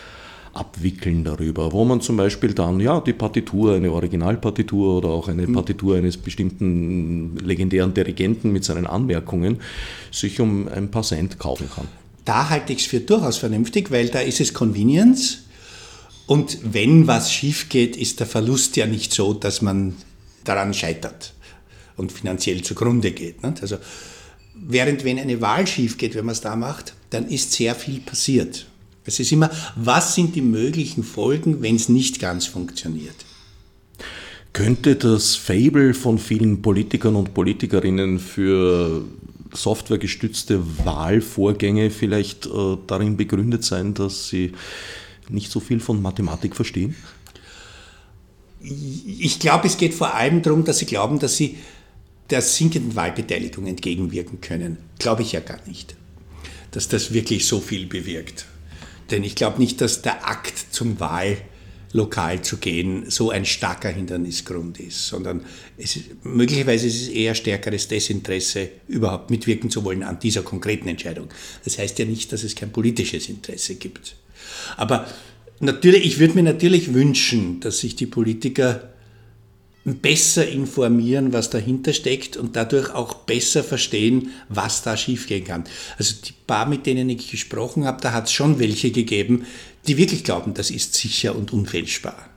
abwickeln 0.54 1.22
darüber, 1.22 1.72
wo 1.72 1.84
man 1.84 2.00
zum 2.00 2.16
Beispiel 2.16 2.52
dann 2.52 2.80
ja 2.80 3.00
die 3.00 3.12
Partitur, 3.12 3.74
eine 3.74 3.92
Originalpartitur 3.92 4.98
oder 4.98 5.08
auch 5.08 5.28
eine 5.28 5.46
mhm. 5.46 5.52
Partitur 5.52 5.96
eines 5.96 6.16
bestimmten 6.16 7.36
legendären 7.44 7.94
Dirigenten 7.94 8.50
mit 8.50 8.64
seinen 8.64 8.86
Anmerkungen 8.86 9.58
sich 10.10 10.40
um 10.40 10.68
ein 10.68 10.90
paar 10.90 11.02
Cent 11.02 11.38
kaufen 11.38 11.68
kann. 11.72 11.86
Da 12.24 12.48
halte 12.48 12.72
ich 12.72 12.80
es 12.80 12.86
für 12.86 13.00
durchaus 13.00 13.36
vernünftig, 13.36 13.90
weil 13.90 14.08
da 14.08 14.20
ist 14.20 14.40
es 14.40 14.54
Convenience. 14.54 15.38
Und 16.26 16.58
wenn 16.62 17.06
was 17.06 17.32
schief 17.32 17.68
geht, 17.68 17.96
ist 17.96 18.20
der 18.20 18.26
Verlust 18.26 18.76
ja 18.76 18.86
nicht 18.86 19.12
so, 19.12 19.34
dass 19.34 19.60
man 19.60 19.94
daran 20.44 20.72
scheitert 20.72 21.34
und 21.96 22.12
finanziell 22.12 22.62
zugrunde 22.62 23.12
geht. 23.12 23.42
Nicht? 23.42 23.60
Also, 23.60 23.76
während 24.54 25.04
wenn 25.04 25.18
eine 25.18 25.40
Wahl 25.40 25.66
schief 25.66 25.98
geht, 25.98 26.14
wenn 26.14 26.24
man 26.24 26.32
es 26.32 26.40
da 26.40 26.56
macht, 26.56 26.94
dann 27.10 27.28
ist 27.28 27.52
sehr 27.52 27.74
viel 27.74 28.00
passiert. 28.00 28.66
Es 29.04 29.20
ist 29.20 29.32
immer, 29.32 29.50
was 29.76 30.14
sind 30.14 30.34
die 30.34 30.40
möglichen 30.40 31.04
Folgen, 31.04 31.60
wenn 31.60 31.76
es 31.76 31.90
nicht 31.90 32.20
ganz 32.20 32.46
funktioniert? 32.46 33.14
Könnte 34.54 34.96
das 34.96 35.36
Fable 35.36 35.94
von 35.94 36.18
vielen 36.18 36.62
Politikern 36.62 37.16
und 37.16 37.34
Politikerinnen 37.34 38.18
für 38.18 39.04
softwaregestützte 39.54 40.62
Wahlvorgänge 40.84 41.90
vielleicht 41.90 42.46
äh, 42.46 42.76
darin 42.86 43.16
begründet 43.16 43.64
sein, 43.64 43.94
dass 43.94 44.28
sie 44.28 44.52
nicht 45.28 45.50
so 45.50 45.60
viel 45.60 45.80
von 45.80 46.02
Mathematik 46.02 46.56
verstehen? 46.56 46.94
Ich 48.60 49.38
glaube, 49.40 49.66
es 49.66 49.76
geht 49.76 49.94
vor 49.94 50.14
allem 50.14 50.42
darum, 50.42 50.64
dass 50.64 50.78
sie 50.78 50.86
glauben, 50.86 51.18
dass 51.18 51.36
sie 51.36 51.58
der 52.30 52.40
sinkenden 52.40 52.96
Wahlbeteiligung 52.96 53.66
entgegenwirken 53.66 54.40
können. 54.40 54.78
Glaube 54.98 55.22
ich 55.22 55.32
ja 55.32 55.40
gar 55.40 55.60
nicht, 55.66 55.94
dass 56.70 56.88
das 56.88 57.12
wirklich 57.12 57.46
so 57.46 57.60
viel 57.60 57.86
bewirkt. 57.86 58.46
Denn 59.10 59.22
ich 59.22 59.34
glaube 59.34 59.58
nicht, 59.58 59.80
dass 59.80 60.00
der 60.00 60.26
Akt 60.26 60.54
zum 60.70 60.98
Wahl 60.98 61.36
lokal 61.94 62.42
zu 62.42 62.56
gehen, 62.56 63.08
so 63.08 63.30
ein 63.30 63.44
starker 63.44 63.88
Hindernisgrund 63.88 64.80
ist, 64.80 65.06
sondern 65.06 65.44
es 65.78 65.94
ist, 65.94 66.24
möglicherweise 66.24 66.88
ist 66.88 67.02
es 67.02 67.08
eher 67.08 67.36
stärkeres 67.36 67.86
Desinteresse, 67.86 68.68
überhaupt 68.88 69.30
mitwirken 69.30 69.70
zu 69.70 69.84
wollen 69.84 70.02
an 70.02 70.18
dieser 70.18 70.42
konkreten 70.42 70.88
Entscheidung. 70.88 71.28
Das 71.64 71.78
heißt 71.78 71.96
ja 72.00 72.04
nicht, 72.04 72.32
dass 72.32 72.42
es 72.42 72.56
kein 72.56 72.72
politisches 72.72 73.28
Interesse 73.28 73.76
gibt. 73.76 74.16
Aber 74.76 75.06
natürlich, 75.60 76.04
ich 76.04 76.18
würde 76.18 76.34
mir 76.34 76.42
natürlich 76.42 76.92
wünschen, 76.92 77.60
dass 77.60 77.78
sich 77.78 77.94
die 77.94 78.06
Politiker 78.06 78.90
besser 79.84 80.48
informieren, 80.48 81.32
was 81.32 81.50
dahinter 81.50 81.92
steckt 81.92 82.36
und 82.36 82.56
dadurch 82.56 82.92
auch 82.92 83.14
besser 83.14 83.62
verstehen, 83.62 84.30
was 84.48 84.82
da 84.82 84.96
schiefgehen 84.96 85.44
kann. 85.44 85.64
Also 85.98 86.14
die 86.24 86.32
paar, 86.46 86.66
mit 86.66 86.86
denen 86.86 87.08
ich 87.10 87.30
gesprochen 87.30 87.84
habe, 87.84 88.00
da 88.00 88.12
hat 88.12 88.26
es 88.26 88.32
schon 88.32 88.58
welche 88.58 88.90
gegeben, 88.90 89.44
die 89.86 89.96
wirklich 89.96 90.24
glauben, 90.24 90.54
das 90.54 90.70
ist 90.70 90.94
sicher 90.94 91.36
und 91.36 91.52
unfälschbar. 91.52 92.28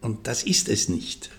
Und 0.00 0.26
das 0.26 0.42
ist 0.42 0.68
es 0.68 0.88
nicht. 0.88 1.30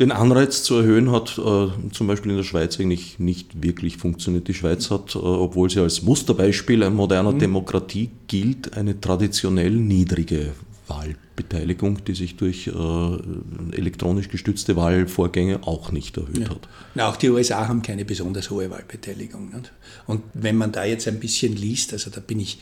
Den 0.00 0.12
Anreiz 0.12 0.62
zu 0.62 0.76
erhöhen 0.76 1.12
hat 1.12 1.36
äh, 1.36 1.90
zum 1.92 2.06
Beispiel 2.06 2.30
in 2.30 2.38
der 2.38 2.44
Schweiz 2.44 2.80
eigentlich 2.80 3.18
nicht 3.18 3.62
wirklich 3.62 3.98
funktioniert. 3.98 4.48
Die 4.48 4.54
Schweiz 4.54 4.90
hat, 4.90 5.14
äh, 5.14 5.18
obwohl 5.18 5.68
sie 5.68 5.80
als 5.80 6.02
Musterbeispiel 6.02 6.82
einer 6.82 6.94
moderner 6.94 7.32
mhm. 7.32 7.38
Demokratie 7.38 8.08
gilt, 8.26 8.78
eine 8.78 8.98
traditionell 8.98 9.72
niedrige 9.72 10.52
Wahlbeteiligung, 10.88 12.02
die 12.04 12.14
sich 12.14 12.36
durch 12.36 12.66
äh, 12.66 13.76
elektronisch 13.76 14.30
gestützte 14.30 14.74
Wahlvorgänge 14.74 15.64
auch 15.64 15.92
nicht 15.92 16.16
erhöht 16.16 16.38
ja. 16.38 16.48
hat. 16.48 16.68
Na, 16.94 17.08
auch 17.08 17.16
die 17.16 17.28
USA 17.28 17.68
haben 17.68 17.82
keine 17.82 18.06
besonders 18.06 18.50
hohe 18.50 18.70
Wahlbeteiligung. 18.70 19.50
Nicht? 19.54 19.70
Und 20.06 20.22
wenn 20.32 20.56
man 20.56 20.72
da 20.72 20.84
jetzt 20.84 21.08
ein 21.08 21.20
bisschen 21.20 21.54
liest, 21.56 21.92
also 21.92 22.10
da 22.10 22.20
bin 22.20 22.40
ich 22.40 22.58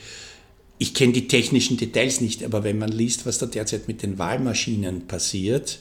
ich 0.78 0.94
kenne 0.94 1.12
die 1.12 1.28
technischen 1.28 1.76
Details 1.76 2.20
nicht, 2.20 2.44
aber 2.44 2.64
wenn 2.64 2.78
man 2.78 2.90
liest, 2.90 3.26
was 3.26 3.38
da 3.38 3.46
derzeit 3.46 3.88
mit 3.88 4.02
den 4.02 4.18
Wahlmaschinen 4.18 5.06
passiert, 5.06 5.80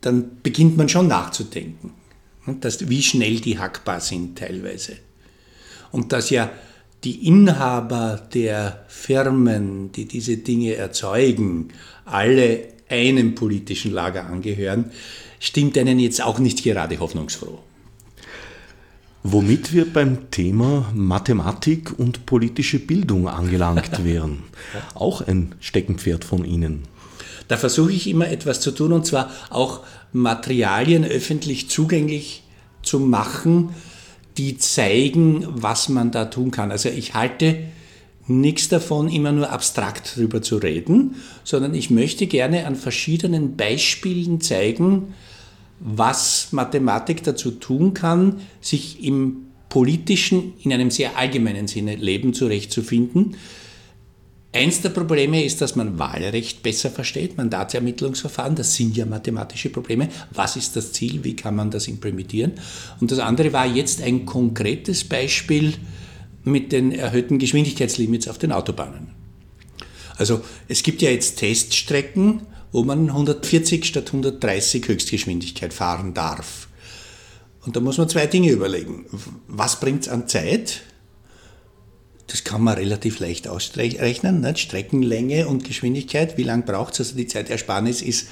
dann 0.00 0.40
beginnt 0.42 0.76
man 0.76 0.88
schon 0.88 1.08
nachzudenken, 1.08 1.92
dass, 2.60 2.88
wie 2.88 3.02
schnell 3.02 3.40
die 3.40 3.58
hackbar 3.58 4.00
sind 4.00 4.38
teilweise. 4.38 4.96
Und 5.92 6.12
dass 6.12 6.30
ja 6.30 6.50
die 7.04 7.26
Inhaber 7.26 8.26
der 8.32 8.84
Firmen, 8.88 9.92
die 9.92 10.06
diese 10.06 10.38
Dinge 10.38 10.74
erzeugen, 10.74 11.68
alle 12.04 12.68
einem 12.88 13.34
politischen 13.34 13.92
Lager 13.92 14.26
angehören, 14.26 14.90
stimmt 15.38 15.76
einen 15.76 15.98
jetzt 15.98 16.22
auch 16.22 16.38
nicht 16.38 16.62
gerade 16.62 16.98
hoffnungsfroh. 16.98 17.58
Womit 19.28 19.72
wir 19.72 19.92
beim 19.92 20.30
Thema 20.30 20.88
Mathematik 20.94 21.98
und 21.98 22.26
politische 22.26 22.78
Bildung 22.78 23.26
angelangt 23.26 24.04
wären. 24.04 24.44
Auch 24.94 25.20
ein 25.20 25.56
Steckenpferd 25.58 26.24
von 26.24 26.44
Ihnen. 26.44 26.84
Da 27.48 27.56
versuche 27.56 27.90
ich 27.90 28.08
immer 28.08 28.28
etwas 28.28 28.60
zu 28.60 28.70
tun 28.70 28.92
und 28.92 29.04
zwar 29.04 29.32
auch 29.50 29.80
Materialien 30.12 31.04
öffentlich 31.04 31.68
zugänglich 31.68 32.44
zu 32.82 33.00
machen, 33.00 33.70
die 34.38 34.58
zeigen, 34.58 35.44
was 35.50 35.88
man 35.88 36.12
da 36.12 36.26
tun 36.26 36.52
kann. 36.52 36.70
Also 36.70 36.88
ich 36.88 37.14
halte 37.14 37.58
nichts 38.28 38.68
davon, 38.68 39.08
immer 39.08 39.32
nur 39.32 39.50
abstrakt 39.50 40.12
darüber 40.16 40.40
zu 40.40 40.58
reden, 40.58 41.16
sondern 41.42 41.74
ich 41.74 41.90
möchte 41.90 42.28
gerne 42.28 42.64
an 42.64 42.76
verschiedenen 42.76 43.56
Beispielen 43.56 44.40
zeigen, 44.40 45.14
was 45.80 46.48
Mathematik 46.52 47.22
dazu 47.22 47.52
tun 47.52 47.94
kann, 47.94 48.40
sich 48.60 49.04
im 49.04 49.46
politischen, 49.68 50.54
in 50.62 50.72
einem 50.72 50.90
sehr 50.90 51.16
allgemeinen 51.16 51.68
Sinne 51.68 51.96
Leben 51.96 52.32
zurechtzufinden. 52.32 53.36
Eins 54.52 54.80
der 54.80 54.88
Probleme 54.88 55.44
ist, 55.44 55.60
dass 55.60 55.76
man 55.76 55.98
Wahlrecht 55.98 56.62
besser 56.62 56.90
versteht, 56.90 57.36
Mandatsermittlungsverfahren, 57.36 58.54
das 58.54 58.74
sind 58.74 58.96
ja 58.96 59.04
mathematische 59.04 59.68
Probleme. 59.68 60.08
Was 60.32 60.56
ist 60.56 60.76
das 60.76 60.92
Ziel? 60.92 61.24
Wie 61.24 61.36
kann 61.36 61.54
man 61.54 61.70
das 61.70 61.88
implementieren? 61.88 62.52
Und 62.98 63.10
das 63.10 63.18
andere 63.18 63.52
war 63.52 63.66
jetzt 63.66 64.00
ein 64.00 64.24
konkretes 64.24 65.04
Beispiel 65.04 65.74
mit 66.44 66.72
den 66.72 66.92
erhöhten 66.92 67.38
Geschwindigkeitslimits 67.38 68.28
auf 68.28 68.38
den 68.38 68.52
Autobahnen. 68.52 69.08
Also 70.16 70.40
es 70.68 70.82
gibt 70.82 71.02
ja 71.02 71.10
jetzt 71.10 71.36
Teststrecken, 71.36 72.40
wo 72.72 72.84
man 72.84 73.08
140 73.08 73.84
statt 73.84 74.06
130 74.08 74.86
Höchstgeschwindigkeit 74.86 75.72
fahren 75.72 76.14
darf. 76.14 76.68
Und 77.64 77.74
da 77.76 77.80
muss 77.80 77.98
man 77.98 78.08
zwei 78.08 78.26
Dinge 78.26 78.50
überlegen. 78.50 79.06
Was 79.48 79.80
bringt 79.80 80.02
es 80.02 80.08
an 80.08 80.28
Zeit? 80.28 80.82
Das 82.28 82.44
kann 82.44 82.62
man 82.62 82.74
relativ 82.74 83.18
leicht 83.18 83.48
ausrechnen. 83.48 84.40
Nicht? 84.40 84.58
Streckenlänge 84.58 85.46
und 85.46 85.64
Geschwindigkeit, 85.64 86.36
wie 86.36 86.42
lange 86.42 86.62
braucht 86.62 86.94
es? 86.94 87.00
Also 87.00 87.16
die 87.16 87.26
Zeitersparnis 87.26 88.02
ist 88.02 88.28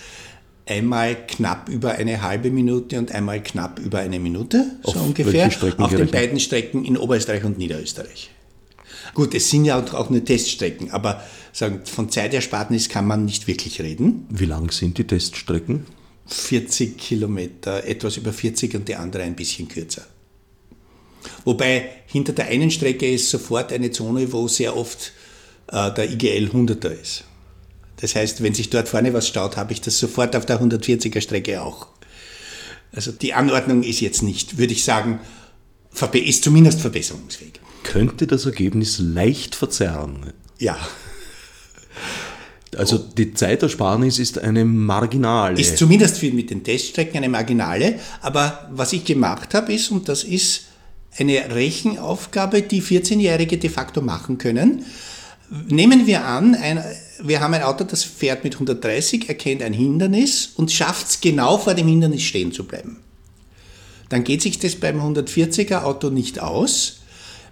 einmal 0.66 1.26
knapp 1.26 1.68
über 1.68 1.92
eine 1.92 2.22
halbe 2.22 2.50
Minute 2.50 2.98
und 2.98 3.12
einmal 3.12 3.42
knapp 3.42 3.78
über 3.78 3.98
eine 4.00 4.18
Minute, 4.18 4.64
so 4.82 4.92
Auf 4.92 5.06
ungefähr. 5.06 5.50
Auf 5.78 5.94
den 5.94 6.10
beiden 6.10 6.40
Strecken 6.40 6.84
in 6.84 6.96
Oberösterreich 6.96 7.44
und 7.44 7.58
Niederösterreich. 7.58 8.30
Gut, 9.12 9.34
es 9.34 9.50
sind 9.50 9.64
ja 9.64 9.78
auch 9.78 10.10
nur 10.10 10.24
Teststrecken, 10.24 10.90
aber 10.90 11.22
sagen, 11.52 11.80
von 11.84 12.08
Zeitersparnis 12.08 12.88
kann 12.88 13.06
man 13.06 13.24
nicht 13.24 13.46
wirklich 13.46 13.80
reden. 13.80 14.26
Wie 14.30 14.46
lang 14.46 14.70
sind 14.70 14.98
die 14.98 15.04
Teststrecken? 15.04 15.86
40 16.26 16.96
Kilometer, 16.96 17.84
etwas 17.84 18.16
über 18.16 18.32
40 18.32 18.74
und 18.74 18.88
die 18.88 18.96
andere 18.96 19.24
ein 19.24 19.36
bisschen 19.36 19.68
kürzer. 19.68 20.06
Wobei 21.44 21.90
hinter 22.06 22.32
der 22.32 22.46
einen 22.46 22.70
Strecke 22.70 23.10
ist 23.10 23.30
sofort 23.30 23.72
eine 23.72 23.90
Zone, 23.90 24.32
wo 24.32 24.48
sehr 24.48 24.76
oft 24.76 25.12
äh, 25.68 25.92
der 25.92 26.10
IGL 26.10 26.50
100er 26.52 26.90
ist. 26.90 27.24
Das 27.96 28.14
heißt, 28.14 28.42
wenn 28.42 28.54
sich 28.54 28.70
dort 28.70 28.88
vorne 28.88 29.14
was 29.14 29.28
staut, 29.28 29.56
habe 29.56 29.72
ich 29.72 29.80
das 29.80 29.98
sofort 29.98 30.34
auf 30.36 30.46
der 30.46 30.60
140er 30.60 31.20
Strecke 31.20 31.62
auch. 31.62 31.88
Also 32.92 33.12
die 33.12 33.34
Anordnung 33.34 33.82
ist 33.82 34.00
jetzt 34.00 34.22
nicht, 34.22 34.58
würde 34.58 34.72
ich 34.72 34.84
sagen, 34.84 35.20
ist 36.12 36.44
zumindest 36.44 36.80
verbesserungsfähig. 36.80 37.60
Könnte 37.84 38.26
das 38.26 38.44
Ergebnis 38.46 38.98
leicht 38.98 39.54
verzerren? 39.54 40.32
Ja. 40.58 40.76
Also 42.76 42.98
die 42.98 43.34
Zeitersparnis 43.34 44.18
ist 44.18 44.38
eine 44.38 44.64
marginale. 44.64 45.60
Ist 45.60 45.78
zumindest 45.78 46.18
für 46.18 46.32
mit 46.32 46.50
den 46.50 46.64
Teststrecken 46.64 47.18
eine 47.18 47.28
marginale. 47.28 48.00
Aber 48.20 48.68
was 48.72 48.92
ich 48.92 49.04
gemacht 49.04 49.54
habe, 49.54 49.72
ist, 49.72 49.92
und 49.92 50.08
das 50.08 50.24
ist 50.24 50.64
eine 51.16 51.54
Rechenaufgabe, 51.54 52.62
die 52.62 52.82
14-Jährige 52.82 53.58
de 53.58 53.70
facto 53.70 54.00
machen 54.00 54.38
können. 54.38 54.84
Nehmen 55.68 56.06
wir 56.06 56.24
an, 56.24 56.54
ein, 56.54 56.82
wir 57.22 57.40
haben 57.40 57.54
ein 57.54 57.62
Auto, 57.62 57.84
das 57.84 58.02
fährt 58.02 58.42
mit 58.42 58.54
130, 58.54 59.28
erkennt 59.28 59.62
ein 59.62 59.72
Hindernis 59.72 60.50
und 60.56 60.72
schafft 60.72 61.08
es 61.08 61.20
genau 61.20 61.58
vor 61.58 61.74
dem 61.74 61.86
Hindernis 61.86 62.22
stehen 62.22 62.50
zu 62.50 62.64
bleiben. 62.64 62.98
Dann 64.08 64.24
geht 64.24 64.42
sich 64.42 64.58
das 64.58 64.74
beim 64.74 65.00
140er 65.00 65.82
Auto 65.82 66.10
nicht 66.10 66.40
aus. 66.40 67.00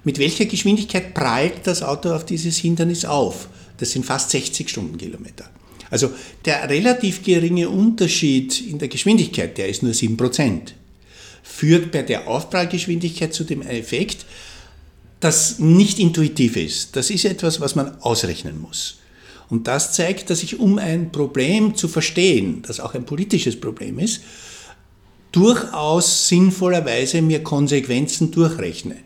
Mit 0.04 0.18
welcher 0.18 0.46
Geschwindigkeit 0.46 1.14
prallt 1.14 1.66
das 1.66 1.82
Auto 1.82 2.12
auf 2.12 2.26
dieses 2.26 2.56
Hindernis 2.56 3.04
auf? 3.04 3.48
Das 3.78 3.90
sind 3.92 4.04
fast 4.04 4.30
60 4.30 4.68
Stundenkilometer. 4.68 5.48
Also 5.90 6.10
der 6.44 6.68
relativ 6.68 7.22
geringe 7.22 7.68
Unterschied 7.68 8.60
in 8.60 8.78
der 8.78 8.88
Geschwindigkeit, 8.88 9.58
der 9.58 9.68
ist 9.68 9.82
nur 9.82 9.92
7% 9.92 10.72
führt 11.42 11.90
bei 11.90 12.02
der 12.02 12.28
Aufprallgeschwindigkeit 12.28 13.34
zu 13.34 13.44
dem 13.44 13.62
Effekt, 13.62 14.24
das 15.20 15.58
nicht 15.58 15.98
intuitiv 15.98 16.56
ist. 16.56 16.96
Das 16.96 17.10
ist 17.10 17.24
etwas, 17.24 17.60
was 17.60 17.74
man 17.74 18.00
ausrechnen 18.00 18.60
muss. 18.60 18.98
Und 19.48 19.68
das 19.68 19.92
zeigt, 19.92 20.30
dass 20.30 20.42
ich, 20.42 20.58
um 20.58 20.78
ein 20.78 21.12
Problem 21.12 21.74
zu 21.74 21.88
verstehen, 21.88 22.62
das 22.66 22.80
auch 22.80 22.94
ein 22.94 23.04
politisches 23.04 23.60
Problem 23.60 23.98
ist, 23.98 24.22
durchaus 25.30 26.28
sinnvollerweise 26.28 27.22
mir 27.22 27.42
Konsequenzen 27.42 28.30
durchrechne. 28.30 28.96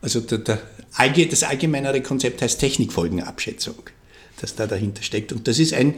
Also 0.00 0.20
der, 0.20 0.38
der, 0.38 0.60
das 1.30 1.42
allgemeinere 1.42 2.00
Konzept 2.02 2.42
heißt 2.42 2.60
Technikfolgenabschätzung, 2.60 3.76
das 4.40 4.54
da 4.54 4.66
dahinter 4.66 5.02
steckt. 5.02 5.32
Und 5.32 5.48
das 5.48 5.58
ist 5.58 5.74
ein, 5.74 5.94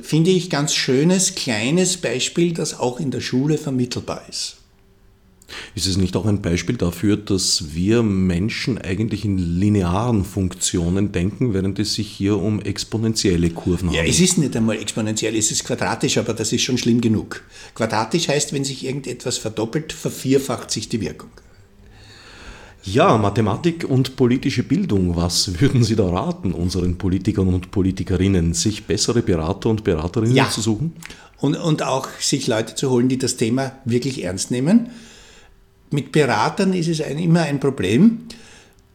finde 0.00 0.30
ich, 0.30 0.50
ganz 0.50 0.74
schönes, 0.74 1.34
kleines 1.34 1.96
Beispiel, 1.96 2.52
das 2.52 2.78
auch 2.78 3.00
in 3.00 3.10
der 3.10 3.20
Schule 3.20 3.58
vermittelbar 3.58 4.24
ist. 4.28 4.56
Ist 5.74 5.86
es 5.86 5.96
nicht 5.96 6.16
auch 6.16 6.24
ein 6.24 6.40
Beispiel 6.40 6.76
dafür, 6.76 7.16
dass 7.16 7.74
wir 7.74 8.02
Menschen 8.02 8.78
eigentlich 8.78 9.24
in 9.24 9.38
linearen 9.38 10.24
Funktionen 10.24 11.12
denken, 11.12 11.52
während 11.52 11.78
es 11.78 11.94
sich 11.94 12.08
hier 12.08 12.38
um 12.38 12.60
exponentielle 12.60 13.50
Kurven 13.50 13.88
handelt? 13.88 14.06
Ja, 14.06 14.10
es 14.10 14.20
ist 14.20 14.38
nicht 14.38 14.56
einmal 14.56 14.78
exponentiell, 14.78 15.36
es 15.36 15.50
ist 15.50 15.64
quadratisch, 15.64 16.16
aber 16.18 16.32
das 16.32 16.52
ist 16.52 16.62
schon 16.62 16.78
schlimm 16.78 17.00
genug. 17.00 17.42
Quadratisch 17.74 18.28
heißt, 18.28 18.52
wenn 18.52 18.64
sich 18.64 18.84
irgendetwas 18.84 19.36
verdoppelt, 19.36 19.92
vervierfacht 19.92 20.70
sich 20.70 20.88
die 20.88 21.00
Wirkung. 21.00 21.30
Ja, 22.84 23.16
Mathematik 23.16 23.84
und 23.88 24.16
politische 24.16 24.62
Bildung, 24.62 25.16
was 25.16 25.60
würden 25.60 25.84
Sie 25.84 25.96
da 25.96 26.08
raten, 26.08 26.52
unseren 26.52 26.98
Politikern 26.98 27.48
und 27.48 27.70
Politikerinnen, 27.70 28.52
sich 28.52 28.84
bessere 28.84 29.22
Berater 29.22 29.70
und 29.70 29.84
Beraterinnen 29.84 30.36
ja. 30.36 30.50
zu 30.50 30.60
suchen? 30.60 30.92
Und, 31.40 31.56
und 31.56 31.82
auch 31.82 32.08
sich 32.20 32.46
Leute 32.46 32.74
zu 32.74 32.90
holen, 32.90 33.08
die 33.08 33.18
das 33.18 33.36
Thema 33.36 33.72
wirklich 33.84 34.22
ernst 34.22 34.50
nehmen 34.50 34.90
mit 35.94 36.12
Beratern 36.12 36.72
ist 36.72 36.88
es 36.88 37.00
ein, 37.00 37.18
immer 37.18 37.42
ein 37.42 37.60
Problem. 37.60 38.26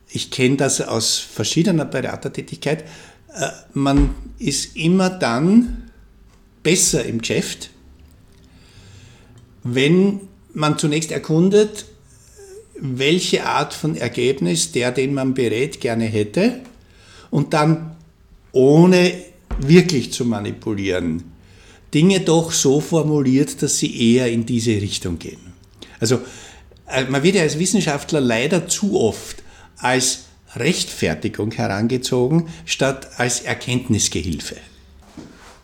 Ich 0.09 0.31
kenne 0.31 0.57
das 0.57 0.81
aus 0.81 1.17
verschiedener 1.17 1.85
Beratertätigkeit. 1.85 2.83
Äh, 3.33 3.47
man 3.73 4.13
ist 4.37 4.75
immer 4.75 5.09
dann 5.09 5.89
besser 6.61 7.05
im 7.05 7.19
Geschäft, 7.19 7.69
wenn 9.63 10.21
man 10.53 10.77
zunächst 10.77 11.11
erkundet, 11.11 11.85
welche 12.81 13.45
Art 13.45 13.73
von 13.73 13.95
Ergebnis 13.95 14.71
der, 14.71 14.91
den 14.91 15.13
man 15.13 15.33
berät, 15.33 15.81
gerne 15.81 16.05
hätte 16.05 16.59
und 17.29 17.53
dann 17.53 17.95
ohne 18.51 19.13
wirklich 19.59 20.11
zu 20.13 20.25
manipulieren, 20.25 21.23
Dinge 21.93 22.19
doch 22.19 22.51
so 22.51 22.81
formuliert, 22.81 23.61
dass 23.61 23.79
sie 23.79 24.13
eher 24.13 24.31
in 24.31 24.45
diese 24.45 24.71
Richtung 24.71 25.17
gehen. 25.17 25.39
Also 25.99 26.21
äh, 26.87 27.05
man 27.05 27.23
wird 27.23 27.35
ja 27.35 27.41
als 27.41 27.57
Wissenschaftler 27.57 28.21
leider 28.21 28.67
zu 28.67 28.99
oft 28.99 29.43
als 29.77 30.25
Rechtfertigung 30.55 31.51
herangezogen, 31.51 32.47
statt 32.65 33.09
als 33.17 33.41
Erkenntnisgehilfe. 33.41 34.55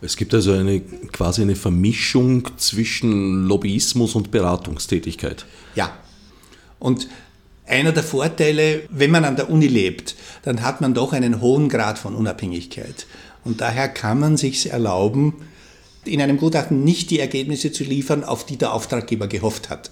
Es 0.01 0.17
gibt 0.17 0.33
also 0.33 0.51
eine 0.51 0.81
quasi 0.81 1.41
eine 1.41 1.55
Vermischung 1.55 2.47
zwischen 2.57 3.45
Lobbyismus 3.45 4.15
und 4.15 4.29
Beratungstätigkeit. 4.29 5.45
Ja. 5.75 5.97
Und 6.79 7.07
einer 7.65 7.91
der 7.91 8.03
Vorteile, 8.03 8.83
wenn 8.89 9.11
man 9.11 9.25
an 9.25 9.35
der 9.35 9.49
Uni 9.49 9.67
lebt, 9.67 10.15
dann 10.43 10.61
hat 10.61 10.81
man 10.81 10.93
doch 10.93 11.13
einen 11.13 11.41
hohen 11.41 11.69
Grad 11.69 11.97
von 11.97 12.15
Unabhängigkeit. 12.15 13.07
Und 13.43 13.61
daher 13.61 13.89
kann 13.89 14.19
man 14.19 14.37
sich 14.37 14.71
erlauben, 14.71 15.33
in 16.03 16.21
einem 16.21 16.37
Gutachten 16.37 16.83
nicht 16.83 17.09
die 17.09 17.19
Ergebnisse 17.19 17.71
zu 17.71 17.83
liefern, 17.83 18.23
auf 18.23 18.45
die 18.45 18.57
der 18.57 18.73
Auftraggeber 18.73 19.27
gehofft 19.27 19.69
hat 19.69 19.91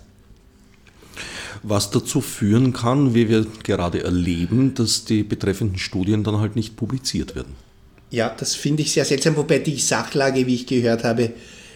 was 1.63 1.89
dazu 1.89 2.21
führen 2.21 2.73
kann, 2.73 3.15
wie 3.15 3.29
wir 3.29 3.47
gerade 3.63 4.03
erleben, 4.03 4.75
dass 4.75 5.05
die 5.05 5.23
betreffenden 5.23 5.79
Studien 5.79 6.23
dann 6.23 6.39
halt 6.39 6.55
nicht 6.55 6.75
publiziert 6.75 7.35
werden. 7.35 7.55
Ja, 8.11 8.29
das 8.37 8.53
finde 8.53 8.83
ich 8.83 8.91
sehr 8.91 9.05
seltsam, 9.05 9.37
wobei 9.37 9.59
die 9.59 9.79
Sachlage, 9.79 10.45
wie 10.45 10.55
ich 10.55 10.67
gehört 10.67 11.03
habe, 11.03 11.31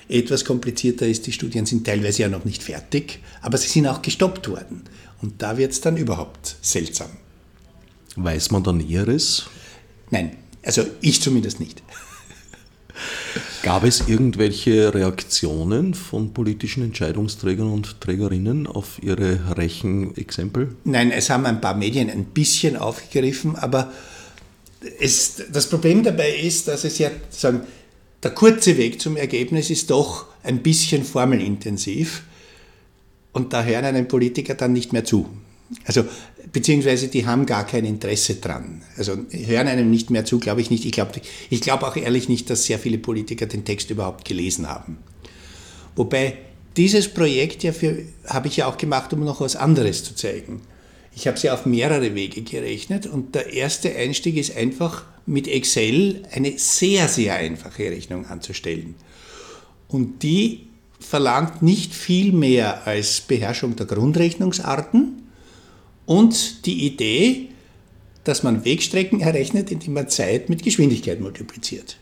etwas 0.10 0.46
komplizierter 0.46 1.08
ist. 1.08 1.28
Die 1.28 1.32
Studien 1.32 1.66
sind 1.66 1.86
teilweise 1.86 2.24
ja 2.24 2.30
noch 2.30 2.46
nicht 2.46 2.64
fertig, 2.64 3.20
aber 3.42 3.58
sie 3.58 3.68
sind 3.68 3.88
auch 3.88 4.02
gestoppt 4.02 4.50
worden. 4.50 4.84
Und 5.22 5.42
da 5.42 5.58
wird 5.58 5.72
es 5.72 5.82
dann 5.82 5.98
überhaupt 5.98 6.58
seltsam. 6.62 7.10
Weiß 8.16 8.52
man 8.52 8.64
da 8.64 8.72
Näheres? 8.72 9.48
Nein, 10.10 10.38
also 10.64 10.84
ich 11.02 11.22
zumindest 11.22 11.60
nicht. 11.60 11.84
Gab 13.64 13.84
es 13.84 14.08
irgendwelche 14.08 14.94
Reaktionen 14.94 15.94
von 15.94 16.34
politischen 16.34 16.84
Entscheidungsträgern 16.84 17.72
und 17.72 18.02
Trägerinnen 18.02 18.66
auf 18.66 19.02
Ihre 19.04 19.58
Rechenexempel? 19.58 20.76
Nein, 20.84 21.12
es 21.12 21.30
haben 21.30 21.46
ein 21.46 21.62
paar 21.62 21.76
Medien 21.76 22.10
ein 22.10 22.26
bisschen 22.26 22.78
aufgegriffen, 22.78 23.56
aber 23.56 23.92
es, 25.00 25.44
das 25.52 25.70
Problem 25.70 26.04
dabei 26.04 26.36
ist, 26.36 26.68
dass 26.68 26.84
es 26.84 26.98
ja 26.98 27.10
sagen, 27.30 27.62
der 28.24 28.32
kurze 28.32 28.78
Weg 28.78 29.00
zum 29.02 29.18
Ergebnis 29.18 29.70
ist 29.70 29.90
doch 29.90 30.26
ein 30.44 30.64
bisschen 30.64 31.04
formelintensiv 31.04 32.24
und 33.32 33.54
da 33.54 33.64
hören 33.64 33.86
einem 33.86 34.08
Politiker 34.08 34.56
dann 34.56 34.74
nicht 34.74 34.94
mehr 34.94 35.04
zu. 35.04 35.30
Also, 35.86 36.06
beziehungsweise 36.52 37.10
die 37.10 37.26
haben 37.26 37.46
gar 37.46 37.66
kein 37.66 37.86
Interesse 37.86 38.36
dran. 38.36 38.82
Also 38.98 39.18
hören 39.32 39.68
einem 39.68 39.92
nicht 39.92 40.10
mehr 40.10 40.26
zu, 40.26 40.40
glaube 40.40 40.62
ich 40.62 40.70
nicht. 40.70 40.86
Ich 40.86 40.94
glaube 40.94 41.22
ich 41.50 41.62
glaub 41.62 41.84
auch 41.84 41.96
ehrlich 41.96 42.30
nicht, 42.30 42.50
dass 42.50 42.66
sehr 42.66 42.80
viele 42.80 42.98
Politiker 42.98 43.46
den 43.46 43.66
Text 43.66 43.90
überhaupt 43.90 44.26
gelesen 44.26 44.68
haben. 44.68 44.98
Wobei 45.96 46.38
dieses 46.78 47.10
Projekt 47.10 47.64
ja 47.64 47.74
für, 47.74 47.98
habe 48.26 48.48
ich 48.48 48.58
ja 48.58 48.68
auch 48.68 48.78
gemacht, 48.78 49.12
um 49.14 49.22
noch 49.22 49.42
was 49.42 49.56
anderes 49.56 50.04
zu 50.04 50.16
zeigen. 50.16 50.62
Ich 51.18 51.26
habe 51.26 51.40
ja 51.40 51.56
auf 51.56 51.66
mehrere 51.66 52.14
Wege 52.14 52.44
gerechnet 52.44 53.08
und 53.08 53.34
der 53.34 53.52
erste 53.52 53.96
Einstieg 53.96 54.38
ist 54.38 54.56
einfach 54.56 55.04
mit 55.26 55.48
Excel 55.48 56.22
eine 56.32 56.60
sehr, 56.60 57.08
sehr 57.08 57.34
einfache 57.34 57.90
Rechnung 57.90 58.28
anzustellen. 58.28 58.94
Und 59.88 60.22
die 60.22 60.68
verlangt 61.00 61.64
nicht 61.64 61.96
viel 61.96 62.34
mehr 62.34 62.86
als 62.86 63.22
Beherrschung 63.22 63.76
der 63.76 63.88
Grundrechnungsarten 63.88 65.24
und 66.06 66.68
die 66.68 66.86
Idee, 66.86 67.48
dass 68.24 68.44
man 68.44 68.64
Wegstrecken 68.64 69.20
errechnet, 69.20 69.72
indem 69.72 69.94
man 69.94 70.10
Zeit 70.10 70.50
mit 70.50 70.62
Geschwindigkeit 70.62 71.20
multipliziert. 71.20 71.98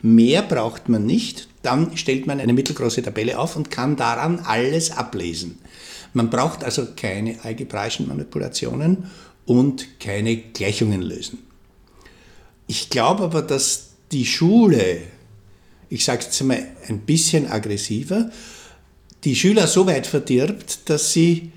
Mehr 0.00 0.42
braucht 0.42 0.88
man 0.88 1.04
nicht, 1.04 1.48
dann 1.62 1.96
stellt 1.96 2.28
man 2.28 2.38
eine 2.38 2.52
mittelgroße 2.52 3.02
Tabelle 3.02 3.36
auf 3.36 3.56
und 3.56 3.72
kann 3.72 3.96
daran 3.96 4.38
alles 4.38 4.92
ablesen. 4.92 5.58
Man 6.12 6.30
braucht 6.30 6.64
also 6.64 6.88
keine 6.96 7.44
algebraischen 7.44 8.08
Manipulationen 8.08 9.10
und 9.46 10.00
keine 10.00 10.36
Gleichungen 10.36 11.02
lösen. 11.02 11.38
Ich 12.66 12.90
glaube 12.90 13.24
aber, 13.24 13.42
dass 13.42 13.90
die 14.12 14.26
Schule, 14.26 14.98
ich 15.88 16.04
sage 16.04 16.24
jetzt 16.24 16.42
mal 16.42 16.66
ein 16.88 17.00
bisschen 17.00 17.50
aggressiver, 17.50 18.30
die 19.24 19.36
Schüler 19.36 19.66
so 19.66 19.86
weit 19.86 20.06
verdirbt, 20.06 20.88
dass 20.88 21.12
sie 21.12 21.52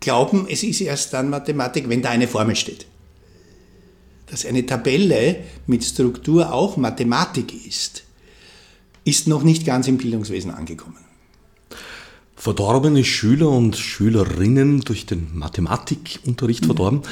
glauben, 0.00 0.46
es 0.48 0.62
ist 0.62 0.80
erst 0.80 1.12
dann 1.12 1.30
Mathematik, 1.30 1.88
wenn 1.88 2.02
da 2.02 2.10
eine 2.10 2.28
Formel 2.28 2.56
steht. 2.56 2.86
Dass 4.26 4.46
eine 4.46 4.64
Tabelle 4.64 5.40
mit 5.66 5.84
Struktur 5.84 6.52
auch 6.52 6.76
Mathematik 6.76 7.66
ist, 7.66 8.04
ist 9.04 9.26
noch 9.26 9.42
nicht 9.42 9.66
ganz 9.66 9.88
im 9.88 9.98
Bildungswesen 9.98 10.50
angekommen. 10.50 11.11
Verdorbene 12.42 13.04
Schüler 13.04 13.50
und 13.50 13.76
Schülerinnen 13.76 14.80
durch 14.80 15.06
den 15.06 15.28
Mathematikunterricht 15.32 16.66
verdorben, 16.66 17.02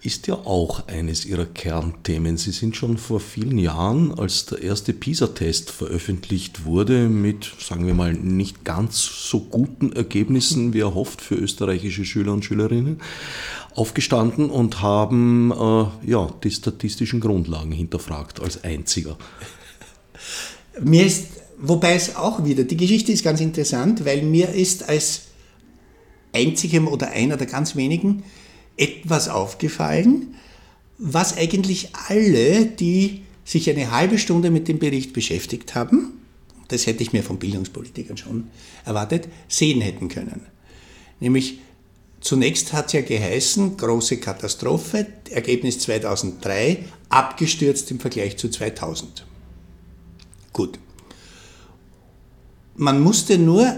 ist 0.00 0.26
ja 0.28 0.32
auch 0.32 0.88
eines 0.88 1.26
ihrer 1.26 1.44
Kernthemen. 1.44 2.38
Sie 2.38 2.52
sind 2.52 2.74
schon 2.74 2.96
vor 2.96 3.20
vielen 3.20 3.58
Jahren, 3.58 4.18
als 4.18 4.46
der 4.46 4.62
erste 4.62 4.94
PISA-Test 4.94 5.72
veröffentlicht 5.72 6.64
wurde, 6.64 7.10
mit, 7.10 7.52
sagen 7.60 7.86
wir 7.86 7.92
mal, 7.92 8.14
nicht 8.14 8.64
ganz 8.64 9.28
so 9.28 9.40
guten 9.40 9.92
Ergebnissen 9.92 10.72
wie 10.72 10.80
erhofft 10.80 11.20
für 11.20 11.34
österreichische 11.34 12.06
Schüler 12.06 12.32
und 12.32 12.46
Schülerinnen, 12.46 13.02
aufgestanden 13.74 14.48
und 14.48 14.80
haben 14.80 15.50
äh, 15.50 16.10
ja, 16.10 16.30
die 16.42 16.50
statistischen 16.50 17.20
Grundlagen 17.20 17.72
hinterfragt 17.72 18.40
als 18.40 18.64
einziger. 18.64 19.18
Mir 20.80 21.04
ist 21.04 21.37
Wobei 21.60 21.94
es 21.94 22.14
auch 22.14 22.44
wieder, 22.44 22.64
die 22.64 22.76
Geschichte 22.76 23.10
ist 23.10 23.24
ganz 23.24 23.40
interessant, 23.40 24.04
weil 24.04 24.22
mir 24.22 24.50
ist 24.50 24.88
als 24.88 25.22
einzigem 26.32 26.86
oder 26.86 27.10
einer 27.10 27.36
der 27.36 27.48
ganz 27.48 27.74
wenigen 27.74 28.22
etwas 28.76 29.28
aufgefallen, 29.28 30.36
was 30.98 31.36
eigentlich 31.36 31.90
alle, 32.08 32.66
die 32.66 33.22
sich 33.44 33.68
eine 33.70 33.90
halbe 33.90 34.18
Stunde 34.18 34.50
mit 34.50 34.68
dem 34.68 34.78
Bericht 34.78 35.12
beschäftigt 35.12 35.74
haben, 35.74 36.12
das 36.68 36.86
hätte 36.86 37.02
ich 37.02 37.12
mir 37.12 37.22
von 37.22 37.38
Bildungspolitikern 37.38 38.16
schon 38.16 38.48
erwartet, 38.84 39.28
sehen 39.48 39.80
hätten 39.80 40.08
können. 40.08 40.42
Nämlich 41.18 41.58
zunächst 42.20 42.72
hat 42.72 42.86
es 42.88 42.92
ja 42.92 43.00
geheißen, 43.00 43.76
große 43.76 44.18
Katastrophe, 44.18 45.06
Ergebnis 45.30 45.78
2003, 45.80 46.84
abgestürzt 47.08 47.90
im 47.90 47.98
Vergleich 47.98 48.36
zu 48.36 48.48
2000. 48.48 49.26
Gut. 50.52 50.78
Man 52.78 53.00
musste 53.00 53.38
nur 53.38 53.72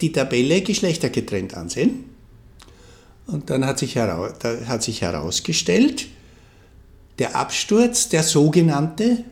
die 0.00 0.10
Tabelle 0.10 0.62
geschlechtergetrennt 0.62 1.54
ansehen. 1.54 2.04
Und 3.26 3.50
dann 3.50 3.64
hat 3.64 3.78
sich, 3.78 3.94
heraus, 3.94 4.32
da 4.40 4.56
hat 4.66 4.82
sich 4.82 5.02
herausgestellt, 5.02 6.06
der 7.18 7.36
Absturz, 7.36 8.08
der 8.08 8.22
sogenannte, 8.22 9.24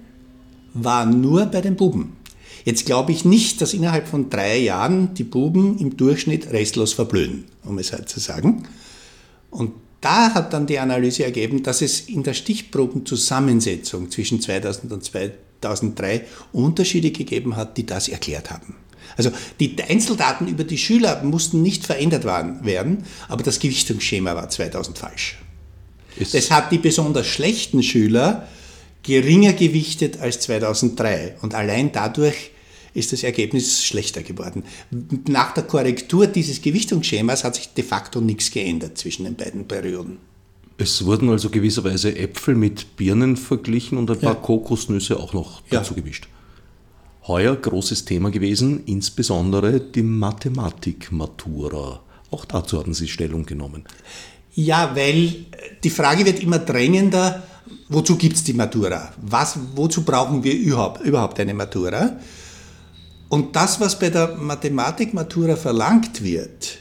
war 0.75 1.07
nur 1.07 1.47
bei 1.47 1.61
den 1.61 1.77
Buben. 1.77 2.17
Jetzt 2.65 2.85
glaube 2.85 3.13
ich 3.13 3.25
nicht, 3.25 3.61
dass 3.61 3.73
innerhalb 3.75 4.07
von 4.07 4.29
drei 4.29 4.59
Jahren 4.59 5.15
die 5.15 5.25
Buben 5.25 5.79
im 5.79 5.97
Durchschnitt 5.97 6.53
restlos 6.53 6.93
verblöden, 6.93 7.47
um 7.65 7.79
es 7.79 7.93
halt 7.93 8.09
zu 8.09 8.21
sagen. 8.21 8.69
Und 9.51 9.73
da 10.03 10.35
hat 10.35 10.53
dann 10.53 10.67
die 10.67 10.79
Analyse 10.79 11.25
ergeben, 11.25 11.63
dass 11.63 11.83
es 11.83 12.01
in 12.01 12.23
der 12.23 12.35
Stichprobenzusammensetzung 12.35 14.11
zwischen 14.11 14.41
2000 14.41 14.93
und 14.93 15.05
2003 15.05 16.27
Unterschiede 16.53 17.11
gegeben 17.11 17.57
hat, 17.57 17.77
die 17.79 17.87
das 17.87 18.09
erklärt 18.09 18.51
haben. 18.51 18.77
Also 19.17 19.31
die 19.59 19.77
Einzeldaten 19.89 20.49
über 20.49 20.65
die 20.65 20.79
Schüler 20.79 21.23
mussten 21.23 21.63
nicht 21.63 21.87
verändert 21.87 22.25
werden, 22.25 23.05
aber 23.29 23.43
das 23.43 23.59
Gewichtungsschema 23.59 24.35
war 24.35 24.49
2000 24.49 24.99
falsch. 24.99 25.39
Ist 26.17 26.35
das 26.35 26.51
hat 26.51 26.73
die 26.73 26.79
besonders 26.79 27.27
schlechten 27.27 27.83
Schüler 27.83 28.49
geringer 29.03 29.53
gewichtet 29.53 30.21
als 30.21 30.41
2003 30.41 31.37
und 31.43 31.55
allein 31.55 31.93
dadurch 31.93 32.51
ist 32.93 33.13
das 33.13 33.23
Ergebnis 33.23 33.85
schlechter 33.85 34.23
geworden. 34.23 34.65
Nach 35.29 35.55
der 35.55 35.63
Korrektur 35.65 36.27
dieses 36.27 36.61
Gewichtungsschemas 36.61 37.45
hat 37.45 37.55
sich 37.55 37.69
de 37.69 37.85
facto 37.85 38.21
nichts 38.21 38.51
geändert 38.51 38.99
zwischen 38.99 39.25
den 39.25 39.37
beiden 39.37 39.67
Perioden. 39.69 40.19
Es 40.77 41.05
wurden 41.05 41.29
also 41.29 41.51
gewisserweise 41.51 42.17
Äpfel 42.17 42.55
mit 42.55 42.97
Birnen 42.97 43.37
verglichen 43.37 43.99
und 43.99 44.11
ein 44.11 44.19
paar 44.19 44.35
ja. 44.35 44.41
Kokosnüsse 44.41 45.21
auch 45.21 45.35
noch 45.35 45.63
dazu 45.71 45.95
ja. 45.95 46.01
gemischt. 46.01 46.29
Heuer 47.27 47.55
großes 47.55 48.05
Thema 48.07 48.31
gewesen, 48.31 48.85
insbesondere 48.87 49.81
die 49.81 50.03
Mathematik-Matura. 50.03 52.01
Auch 52.31 52.45
dazu 52.45 52.79
hatten 52.79 52.95
Sie 52.95 53.09
Stellung 53.09 53.45
genommen. 53.45 53.85
Ja, 54.55 54.97
weil 54.97 55.47
die 55.85 55.91
Frage 55.91 56.25
wird 56.25 56.43
immer 56.43 56.59
drängender, 56.59 57.43
wozu 57.89 58.17
gibt 58.17 58.37
es 58.37 58.45
die 58.45 58.55
Matura? 58.55 59.13
Was, 59.21 59.59
wozu 59.75 60.03
brauchen 60.03 60.43
wir 60.43 60.55
überhaupt, 60.55 61.03
überhaupt 61.03 61.39
eine 61.41 61.55
Matura? 61.55 62.17
Und 63.29 63.55
das, 63.55 63.79
was 63.81 63.99
bei 63.99 64.11
der 64.11 64.37
Mathematik-Matura 64.37 65.57
verlangt 65.57 66.25
wird, 66.25 66.79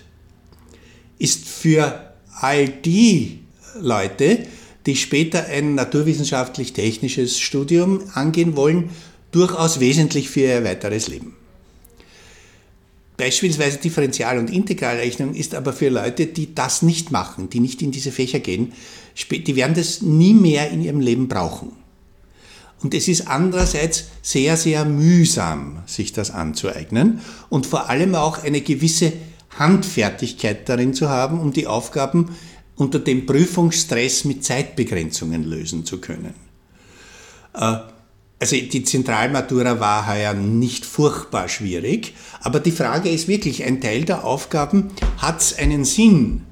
ist 1.19 1.45
für 1.47 2.13
all 2.39 2.67
die 2.67 3.39
Leute, 3.79 4.47
die 4.85 4.95
später 4.95 5.45
ein 5.45 5.75
naturwissenschaftlich-technisches 5.75 7.39
Studium 7.39 8.01
angehen 8.13 8.55
wollen, 8.55 8.89
durchaus 9.31 9.79
wesentlich 9.79 10.29
für 10.29 10.41
ihr 10.41 10.63
weiteres 10.63 11.07
Leben. 11.07 11.35
Beispielsweise 13.17 13.77
Differential- 13.77 14.39
und 14.39 14.49
Integralrechnung 14.49 15.33
ist 15.33 15.53
aber 15.53 15.73
für 15.73 15.89
Leute, 15.89 16.25
die 16.25 16.55
das 16.55 16.81
nicht 16.81 17.11
machen, 17.11 17.49
die 17.49 17.59
nicht 17.59 17.81
in 17.81 17.91
diese 17.91 18.13
Fächer 18.13 18.39
gehen, 18.39 18.71
die 19.29 19.55
werden 19.57 19.75
das 19.75 20.01
nie 20.01 20.33
mehr 20.33 20.71
in 20.71 20.81
ihrem 20.81 21.01
Leben 21.01 21.27
brauchen. 21.27 21.73
Und 22.81 22.93
es 22.93 23.09
ist 23.09 23.27
andererseits 23.27 24.05
sehr, 24.21 24.55
sehr 24.55 24.85
mühsam, 24.85 25.83
sich 25.85 26.13
das 26.13 26.31
anzueignen 26.31 27.19
und 27.49 27.65
vor 27.65 27.89
allem 27.89 28.15
auch 28.15 28.41
eine 28.41 28.61
gewisse 28.61 29.11
Handfertigkeit 29.57 30.69
darin 30.69 30.93
zu 30.93 31.09
haben, 31.09 31.41
um 31.41 31.51
die 31.51 31.67
Aufgaben 31.67 32.29
unter 32.77 32.99
dem 32.99 33.25
Prüfungsstress 33.25 34.23
mit 34.23 34.45
Zeitbegrenzungen 34.45 35.43
lösen 35.43 35.85
zu 35.85 35.99
können. 35.99 36.33
Äh, 37.53 37.79
also 38.39 38.55
die 38.55 38.83
Zentralmatura 38.83 39.79
war 39.79 40.07
heuer 40.07 40.33
nicht 40.33 40.85
furchtbar 40.85 41.49
schwierig, 41.49 42.13
aber 42.41 42.59
die 42.59 42.71
Frage 42.71 43.09
ist 43.09 43.27
wirklich, 43.27 43.63
ein 43.65 43.81
Teil 43.81 44.05
der 44.05 44.23
Aufgaben 44.23 44.91
hat 45.17 45.41
es 45.41 45.57
einen 45.57 45.83
Sinn, 45.83 46.43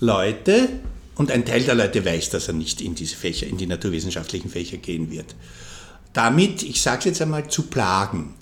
Leute, 0.00 0.68
und 1.16 1.30
ein 1.30 1.44
Teil 1.44 1.62
der 1.62 1.74
Leute 1.74 2.04
weiß, 2.04 2.30
dass 2.30 2.48
er 2.48 2.54
nicht 2.54 2.80
in 2.80 2.94
diese 2.94 3.16
Fächer, 3.16 3.46
in 3.46 3.56
die 3.56 3.66
naturwissenschaftlichen 3.66 4.50
Fächer 4.50 4.76
gehen 4.76 5.10
wird. 5.10 5.34
Damit, 6.12 6.62
ich 6.62 6.82
sage 6.82 7.00
es 7.00 7.04
jetzt 7.06 7.22
einmal, 7.22 7.48
zu 7.48 7.64
plagen. 7.64 8.34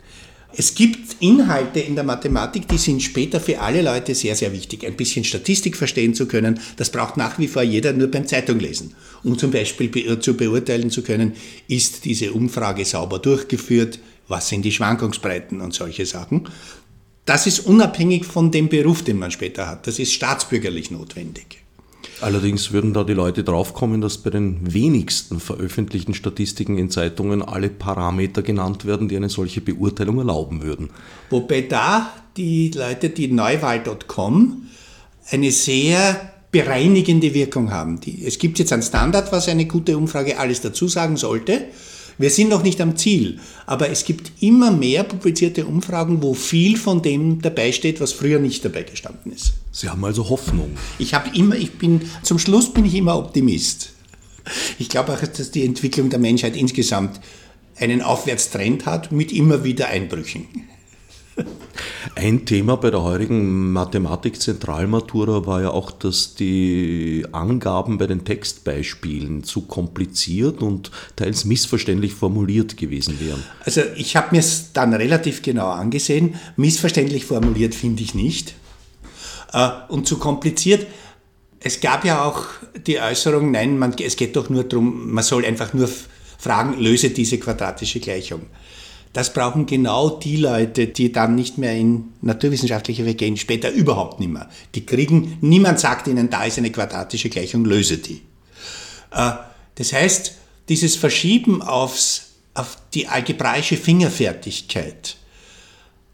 Es 0.57 0.75
gibt 0.75 1.17
Inhalte 1.21 1.81
in 1.81 1.95
der 1.95 2.05
Mathematik, 2.05 2.69
die 2.69 2.79
sind 2.79 3.03
später 3.03 3.41
für 3.41 3.61
alle 3.61 3.83
Leute 3.83 4.15
sehr, 4.15 4.37
sehr 4.37 4.53
wichtig. 4.53 4.87
Ein 4.87 4.97
bisschen 4.97 5.25
Statistik 5.25 5.77
verstehen 5.77 6.15
zu 6.15 6.27
können, 6.27 6.61
das 6.77 6.91
braucht 6.91 7.17
nach 7.17 7.39
wie 7.39 7.49
vor 7.49 7.63
jeder 7.63 7.93
nur 7.93 8.09
beim 8.09 8.27
Zeitunglesen. 8.27 8.95
Um 9.23 9.39
zum 9.39 9.51
Beispiel 9.51 10.19
zu 10.21 10.37
beurteilen 10.37 10.91
zu 10.91 11.03
können, 11.03 11.33
ist 11.67 12.05
diese 12.05 12.33
Umfrage 12.33 12.85
sauber 12.85 13.19
durchgeführt, 13.19 13.99
was 14.29 14.49
sind 14.49 14.65
die 14.65 14.73
Schwankungsbreiten 14.73 15.61
und 15.61 15.75
solche 15.75 16.07
Sachen. 16.07 16.49
Das 17.25 17.47
ist 17.47 17.61
unabhängig 17.61 18.25
von 18.25 18.51
dem 18.51 18.69
Beruf, 18.69 19.03
den 19.03 19.19
man 19.19 19.31
später 19.31 19.67
hat. 19.67 19.87
Das 19.87 19.99
ist 19.99 20.13
staatsbürgerlich 20.13 20.91
notwendig. 20.91 21.64
Allerdings 22.21 22.73
würden 22.73 22.93
da 22.93 23.05
die 23.05 23.13
Leute 23.13 23.45
draufkommen, 23.45 24.01
dass 24.01 24.19
bei 24.19 24.31
den 24.31 24.73
wenigsten 24.73 25.41
veröffentlichten 25.41 26.15
Statistiken 26.15 26.79
in 26.79 26.91
Zeitungen 26.91 27.43
alle 27.43 27.69
Parameter 27.69 28.43
genannt 28.43 28.85
werden, 28.85 29.09
die 29.09 29.17
eine 29.17 29.29
solche 29.29 29.61
Beurteilung 29.61 30.19
erlauben 30.19 30.63
würden. 30.63 30.91
Wobei 31.31 31.63
da 31.63 32.13
die 32.37 32.71
Leute, 32.71 33.11
die 33.11 33.29
neuwahl.com 33.29 34.67
eine 35.31 35.51
sehr 35.51 36.33
bereinigende 36.51 37.35
Wirkung 37.35 37.73
haben. 37.73 37.99
es 38.25 38.39
gibt 38.39 38.61
jetzt 38.61 38.73
ein 38.73 38.83
Standard, 38.83 39.33
was 39.33 39.49
eine 39.49 39.67
gute 39.67 39.97
Umfrage 39.97 40.39
alles 40.39 40.61
dazu 40.61 40.87
sagen 40.87 41.17
sollte. 41.17 41.67
Wir 42.19 42.31
sind 42.31 42.49
noch 42.51 42.63
nicht 42.63 42.81
am 42.81 42.97
Ziel, 42.97 43.41
aber 43.67 43.91
es 43.91 44.05
gibt 44.05 44.33
immer 44.41 44.71
mehr 44.71 45.05
publizierte 45.05 45.67
Umfragen, 45.67 46.23
wo 46.23 46.35
viel 46.35 46.77
von 46.77 47.03
dem 47.03 47.43
dabei 47.43 47.73
steht, 47.73 48.01
was 48.01 48.13
früher 48.13 48.39
nicht 48.39 48.65
dabei 48.65 48.85
gestanden 48.85 49.33
ist. 49.33 49.55
Sie 49.73 49.89
haben 49.89 50.05
also 50.05 50.29
Hoffnung. 50.29 50.71
Ich 50.99 51.15
habe 51.15 51.37
immer, 51.37 51.57
ich 51.57 51.73
bin, 51.73 52.03
zum 52.23 52.39
Schluss 52.39 52.73
bin 52.73 52.85
ich 52.85 52.95
immer 52.95 53.19
Optimist. 53.19 53.91
Ich 54.79 54.89
glaube 54.89 55.13
auch, 55.13 55.21
dass 55.21 55.51
die 55.51 55.65
Entwicklung 55.65 56.11
der 56.11 56.19
Menschheit 56.19 56.57
insgesamt 56.57 57.21
einen 57.77 58.03
Aufwärtstrend 58.03 58.87
hat 58.87 59.11
mit 59.11 59.33
immer 59.33 59.65
wieder 59.65 59.89
Einbrüchen. 59.89 60.47
Ein 62.17 62.47
Thema 62.47 62.77
bei 62.77 62.91
der 62.91 63.03
heurigen 63.03 63.73
Mathematik-Zentralmatura 63.73 65.47
war 65.47 65.63
ja 65.63 65.71
auch, 65.71 65.91
dass 65.91 66.35
die 66.35 67.27
Angaben 67.33 67.99
bei 67.99 68.07
den 68.07 68.25
Textbeispielen 68.25 69.43
zu 69.43 69.63
kompliziert 69.63 70.63
und 70.63 70.91
teils 71.17 71.45
missverständlich 71.45 72.15
formuliert 72.15 72.77
gewesen 72.77 73.19
wären. 73.21 73.43
Also 73.65 73.83
ich 73.97 74.17
habe 74.17 74.29
mir 74.33 74.41
es 74.41 74.73
dann 74.73 74.95
relativ 74.95 75.43
genau 75.43 75.71
angesehen. 75.71 76.37
Missverständlich 76.57 77.25
formuliert 77.25 77.75
finde 77.75 78.03
ich 78.03 78.15
nicht. 78.15 78.55
Äh, 79.53 79.71
und 79.89 80.07
zu 80.07 80.19
kompliziert. 80.19 80.87
Es 81.61 81.81
gab 81.81 82.05
ja 82.05 82.25
auch 82.25 82.45
die 82.87 83.01
Äußerung, 83.01 83.51
nein, 83.51 83.79
man, 83.79 83.95
es 83.99 84.17
geht 84.17 84.37
doch 84.37 84.51
nur 84.51 84.65
darum, 84.65 85.11
man 85.13 85.25
soll 85.25 85.45
einfach 85.47 85.73
nur 85.73 85.89
fragen, 86.39 86.79
löse 86.79 87.11
diese 87.11 87.39
quadratische 87.39 88.01
Gleichung. 88.01 88.43
Das 89.15 89.33
brauchen 89.33 89.67
genau 89.67 90.11
die 90.11 90.37
Leute, 90.37 90.89
die 90.89 91.13
dann 91.13 91.37
nicht 91.37 91.57
mehr 91.57 91.75
in 91.75 92.13
naturwissenschaftliche 92.21 93.05
Wege 93.05 93.15
gehen, 93.15 93.37
später 93.37 93.71
überhaupt 93.71 94.19
nicht 94.19 94.33
mehr. 94.33 94.51
Die 94.75 94.85
kriegen, 94.85 95.39
niemand 95.41 95.79
sagt 95.79 96.09
ihnen, 96.09 96.31
da 96.31 96.45
ist 96.45 96.59
eine 96.59 96.73
quadratische 96.73 97.29
Gleichung, 97.31 97.65
löse 97.65 97.99
die. 97.99 98.23
Äh, 99.13 99.31
das 99.77 99.93
heißt, 99.93 100.35
dieses 100.69 100.97
Verschieben 100.97 101.63
aufs, 101.63 102.33
auf 102.55 102.77
die 102.93 103.07
algebraische 103.07 103.77
Fingerfertigkeit 103.77 105.17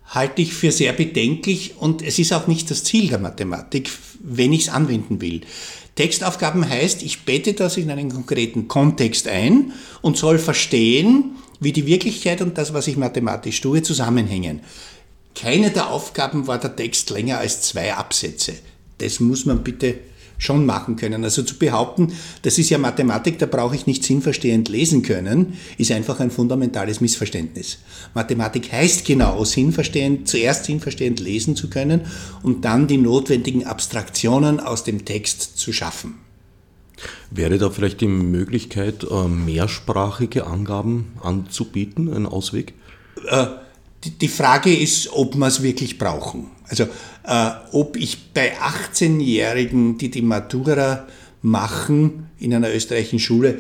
halte 0.05 0.43
ich 0.43 0.53
für 0.53 0.71
sehr 0.71 0.93
bedenklich 0.93 1.77
und 1.79 2.03
es 2.03 2.19
ist 2.19 2.33
auch 2.33 2.49
nicht 2.49 2.71
das 2.71 2.85
Ziel 2.85 3.09
der 3.09 3.19
Mathematik, 3.19 3.91
wenn 4.23 4.53
ich 4.53 4.63
es 4.63 4.69
anwenden 4.69 5.23
will. 5.23 5.41
Textaufgaben 5.95 6.69
heißt, 6.69 7.03
ich 7.03 7.25
bette 7.25 7.55
das 7.55 7.79
in 7.79 7.91
einen 7.91 8.11
konkreten 8.11 8.69
Kontext 8.69 9.27
ein 9.27 9.73
und 10.03 10.19
soll 10.19 10.39
verstehen, 10.39 11.37
wie 11.61 11.73
die 11.73 11.87
Wirklichkeit 11.87 12.43
und 12.43 12.59
das, 12.59 12.75
was 12.75 12.87
ich 12.89 12.97
mathematisch 12.97 13.61
tue, 13.61 13.83
zusammenhängen. 13.83 14.61
Keine 15.35 15.71
der 15.71 15.91
Aufgaben 15.91 16.47
war 16.47 16.59
der 16.59 16.75
Text 16.75 17.11
länger 17.11 17.39
als 17.39 17.63
zwei 17.63 17.95
Absätze. 17.95 18.55
Das 18.99 19.21
muss 19.21 19.47
man 19.47 19.63
bitte 19.63 19.99
schon 20.41 20.67
machen 20.67 20.97
können. 20.97 21.23
Also 21.23 21.43
zu 21.43 21.57
behaupten, 21.57 22.15
das 22.43 22.59
ist 22.59 22.71
ja 22.71 22.79
Mathematik, 22.79 23.39
da 23.39 23.47
brauche 23.47 23.75
ich 23.75 23.87
nicht 23.87 24.03
sinnverstehend 24.05 24.69
lesen 24.69 25.03
können, 25.03 25.59
ist 25.79 25.93
einfach 25.93 26.19
ein 26.21 26.31
fundamentales 26.31 27.01
Missverständnis. 27.01 27.79
Mathematik 28.15 28.73
heißt 28.73 29.05
genau, 29.05 29.45
sinnverstehend, 29.45 30.29
zuerst 30.29 30.65
sinnverstehend 30.65 31.21
lesen 31.21 31.57
zu 31.57 31.69
können 31.69 32.03
und 32.43 32.65
dann 32.65 32.87
die 32.87 32.97
notwendigen 32.97 33.67
Abstraktionen 33.67 34.61
aus 34.61 34.83
dem 34.83 35.05
Text 35.05 35.59
zu 35.59 35.73
schaffen. 35.73 36.15
Wäre 37.31 37.59
da 37.59 37.71
vielleicht 37.71 38.01
die 38.01 38.09
Möglichkeit, 38.09 39.05
äh, 39.05 39.29
mehrsprachige 39.29 40.47
Angaben 40.47 41.13
anzubieten, 41.23 42.13
ein 42.13 42.27
Ausweg? 42.27 42.75
Äh, 43.27 43.47
die 44.05 44.29
Frage 44.29 44.75
ist, 44.75 45.13
ob 45.13 45.37
wir 45.37 45.47
es 45.47 45.63
wirklich 45.63 45.99
brauchen. 45.99 46.51
Also 46.69 46.85
äh, 47.25 47.51
ob 47.73 47.97
ich 47.97 48.33
bei 48.33 48.53
18-Jährigen, 48.59 49.99
die 49.99 50.11
die 50.11 50.23
Matura 50.23 51.07
machen 51.43 52.31
in 52.39 52.55
einer 52.55 52.73
österreichischen 52.73 53.19
Schule, 53.19 53.59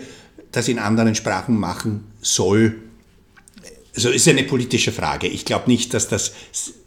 das 0.53 0.68
in 0.68 0.79
anderen 0.79 1.14
Sprachen 1.14 1.59
machen 1.59 2.05
soll, 2.20 2.76
also 3.94 4.11
ist 4.11 4.29
eine 4.29 4.44
politische 4.44 4.92
Frage. 4.92 5.26
Ich 5.26 5.44
glaube 5.44 5.68
nicht, 5.68 5.92
dass 5.94 6.09
das 6.09 6.33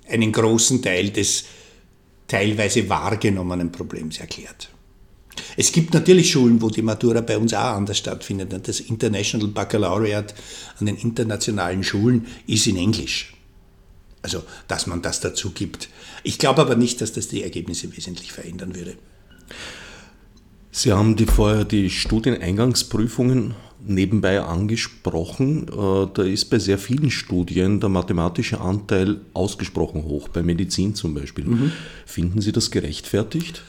einen 0.09 0.31
großen 0.31 0.81
Teil 0.81 1.09
des 1.09 1.45
teilweise 2.27 2.89
wahrgenommenen 2.89 3.71
Problems 3.71 4.19
erklärt. 4.19 4.69
Es 5.57 5.71
gibt 5.71 5.93
natürlich 5.93 6.31
Schulen, 6.31 6.61
wo 6.61 6.69
die 6.69 6.81
Matura 6.81 7.21
bei 7.21 7.37
uns 7.37 7.53
auch 7.53 7.75
anders 7.75 7.97
stattfindet. 7.97 8.67
Das 8.67 8.79
International 8.79 9.47
Baccalaureate 9.47 10.33
an 10.79 10.85
den 10.85 10.97
internationalen 10.97 11.83
Schulen 11.83 12.27
ist 12.47 12.67
in 12.67 12.77
Englisch. 12.77 13.33
Also, 14.21 14.43
dass 14.67 14.87
man 14.87 15.01
das 15.01 15.19
dazu 15.19 15.51
gibt. 15.51 15.89
Ich 16.23 16.39
glaube 16.39 16.61
aber 16.61 16.75
nicht, 16.75 17.01
dass 17.01 17.11
das 17.11 17.27
die 17.27 17.43
Ergebnisse 17.43 17.95
wesentlich 17.95 18.31
verändern 18.31 18.73
würde. 18.75 18.95
Sie 20.71 20.91
haben 20.91 21.15
die 21.15 21.25
vorher 21.25 21.65
die 21.65 21.89
Studieneingangsprüfungen 21.89 23.53
nebenbei 23.85 24.41
angesprochen. 24.41 25.67
Äh, 25.67 26.07
da 26.13 26.23
ist 26.23 26.45
bei 26.45 26.59
sehr 26.59 26.77
vielen 26.77 27.11
Studien 27.11 27.79
der 27.79 27.89
mathematische 27.89 28.59
Anteil 28.59 29.21
ausgesprochen 29.33 30.05
hoch, 30.05 30.29
bei 30.29 30.41
Medizin 30.41 30.95
zum 30.95 31.13
Beispiel. 31.13 31.45
Mhm. 31.45 31.71
Finden 32.05 32.41
Sie 32.41 32.51
das 32.51 32.71
gerechtfertigt? 32.71 33.61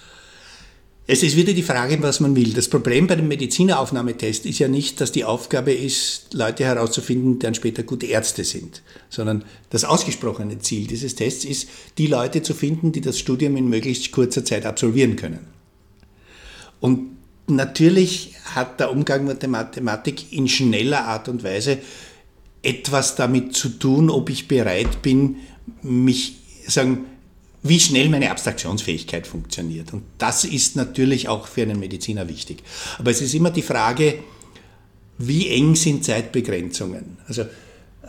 Es 1.07 1.23
ist 1.23 1.37
wieder 1.37 1.53
die 1.53 1.63
Frage, 1.63 2.03
was 2.03 2.21
man 2.21 2.35
will. 2.35 2.55
Das 2.55 2.69
Problem 2.69 3.07
bei 3.07 3.17
dem 3.17 3.29
Medizineraufnahmetest 3.29 4.47
ist 4.47 4.59
ja 4.59 4.69
nicht, 4.69 5.03
dass 5.03 5.13
die 5.13 5.25
Aufgabe 5.25 5.71
ist, 5.73 6.33
Leute 6.33 6.65
herauszufinden, 6.65 7.35
die 7.35 7.39
dann 7.41 7.55
später 7.55 7.83
gute 7.83 8.07
Ärzte 8.07 8.43
sind, 8.43 8.83
sondern 9.11 9.45
das 9.69 9.85
ausgesprochene 9.85 10.61
Ziel 10.61 10.87
dieses 10.87 11.15
Tests 11.15 11.45
ist, 11.45 11.69
die 11.99 12.07
Leute 12.07 12.43
zu 12.43 12.55
finden, 12.55 12.93
die 12.93 13.03
das 13.03 13.19
Studium 13.19 13.57
in 13.59 13.69
möglichst 13.69 14.13
kurzer 14.13 14.47
Zeit 14.47 14.65
absolvieren 14.65 15.17
können. 15.17 15.47
Und 16.81 17.17
natürlich 17.49 18.33
hat 18.55 18.81
der 18.81 18.91
Umgang 18.91 19.27
mit 19.27 19.43
der 19.43 19.51
Mathematik 19.51 20.33
in 20.33 20.49
schneller 20.49 21.05
Art 21.05 21.29
und 21.29 21.45
Weise 21.45 21.79
etwas 22.63 23.15
damit 23.15 23.55
zu 23.55 23.69
tun, 23.69 24.09
ob 24.09 24.31
ich 24.31 24.49
bereit 24.49 25.03
bin, 25.03 25.37
mich 25.83 26.37
sagen, 26.67 27.05
wie 27.65 27.81
schnell 27.81 28.11
meine 28.11 28.31
Abstraktionsfähigkeit 28.31 29.27
funktioniert. 29.27 29.95
Und 29.95 30.05
das 30.19 30.45
ist 30.45 30.77
natürlich 30.77 31.29
auch 31.29 31.47
für 31.47 31.63
einen 31.63 31.81
Mediziner 31.81 32.29
wichtig. 32.29 32.63
Aber 32.99 33.11
es 33.11 33.23
ist 33.23 33.35
immer 33.35 33.51
die 33.51 33.63
Frage, 33.63 34.19
wie 35.17 35.49
eng 35.49 35.75
sind 35.75 36.05
Zeitbegrenzungen? 36.05 37.17
Also 37.27 37.43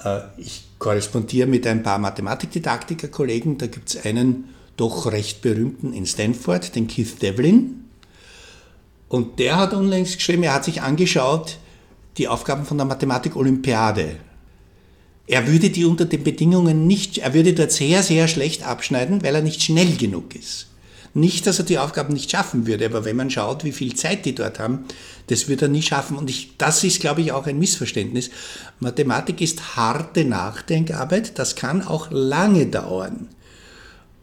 äh, 0.03 0.19
ich 0.37 0.65
korrespondiere 0.77 1.47
mit 1.47 1.65
ein 1.67 1.83
paar 1.83 1.99
Mathematikdidaktiker-Kollegen, 1.99 3.57
da 3.57 3.67
gibt 3.67 3.89
es 3.89 4.05
einen 4.05 4.49
doch 4.75 5.09
recht 5.09 5.41
berühmten 5.41 5.93
in 5.93 6.05
Stanford, 6.05 6.75
den 6.75 6.87
Keith 6.87 7.21
Devlin. 7.21 7.85
Und 9.07 9.39
der 9.39 9.55
hat 9.55 9.73
unlängst 9.73 10.17
geschrieben, 10.17 10.43
er 10.43 10.53
hat 10.53 10.65
sich 10.65 10.81
angeschaut, 10.81 11.59
die 12.17 12.27
Aufgaben 12.27 12.65
von 12.65 12.77
der 12.77 12.87
Mathematik-Olympiade 12.87 14.17
er 15.27 15.47
würde 15.47 15.69
die 15.69 15.85
unter 15.85 16.05
den 16.05 16.23
Bedingungen 16.23 16.85
nicht, 16.85 17.17
er 17.17 17.33
würde 17.33 17.53
dort 17.53 17.71
sehr, 17.71 18.03
sehr 18.03 18.27
schlecht 18.27 18.63
abschneiden, 18.63 19.23
weil 19.23 19.35
er 19.35 19.41
nicht 19.41 19.63
schnell 19.63 19.95
genug 19.95 20.35
ist. 20.35 20.67
Nicht, 21.15 21.47
dass 21.47 21.59
er 21.59 21.65
die 21.65 21.79
Aufgaben 21.79 22.13
nicht 22.13 22.29
schaffen 22.29 22.67
würde, 22.67 22.85
aber 22.85 23.05
wenn 23.05 23.15
man 23.15 23.29
schaut, 23.29 23.63
wie 23.63 23.71
viel 23.71 23.95
Zeit 23.95 24.25
die 24.25 24.35
dort 24.35 24.59
haben, 24.59 24.85
das 25.27 25.47
wird 25.47 25.61
er 25.61 25.69
nie 25.69 25.81
schaffen. 25.81 26.17
Und 26.17 26.29
ich, 26.29 26.57
das 26.57 26.83
ist, 26.83 26.99
glaube 26.99 27.21
ich, 27.21 27.31
auch 27.31 27.47
ein 27.47 27.57
Missverständnis. 27.57 28.29
Mathematik 28.81 29.39
ist 29.39 29.77
harte 29.77 30.25
Nachdenkarbeit, 30.25 31.39
das 31.39 31.55
kann 31.55 31.81
auch 31.81 32.11
lange 32.11 32.65
dauern. 32.65 33.29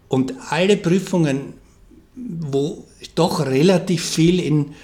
Und 0.08 0.34
alle 0.50 0.76
Prüfungen, 0.76 1.54
wo 2.14 2.87
doch 3.14 3.46
relativ 3.46 4.04
viel 4.04 4.38
in 4.38 4.74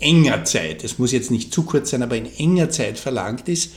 enger 0.00 0.44
Zeit, 0.44 0.82
es 0.82 0.98
muss 0.98 1.12
jetzt 1.12 1.30
nicht 1.30 1.54
zu 1.54 1.62
kurz 1.62 1.90
sein, 1.90 2.02
aber 2.02 2.16
in 2.16 2.26
enger 2.26 2.70
Zeit 2.70 2.98
verlangt 2.98 3.48
ist, 3.48 3.70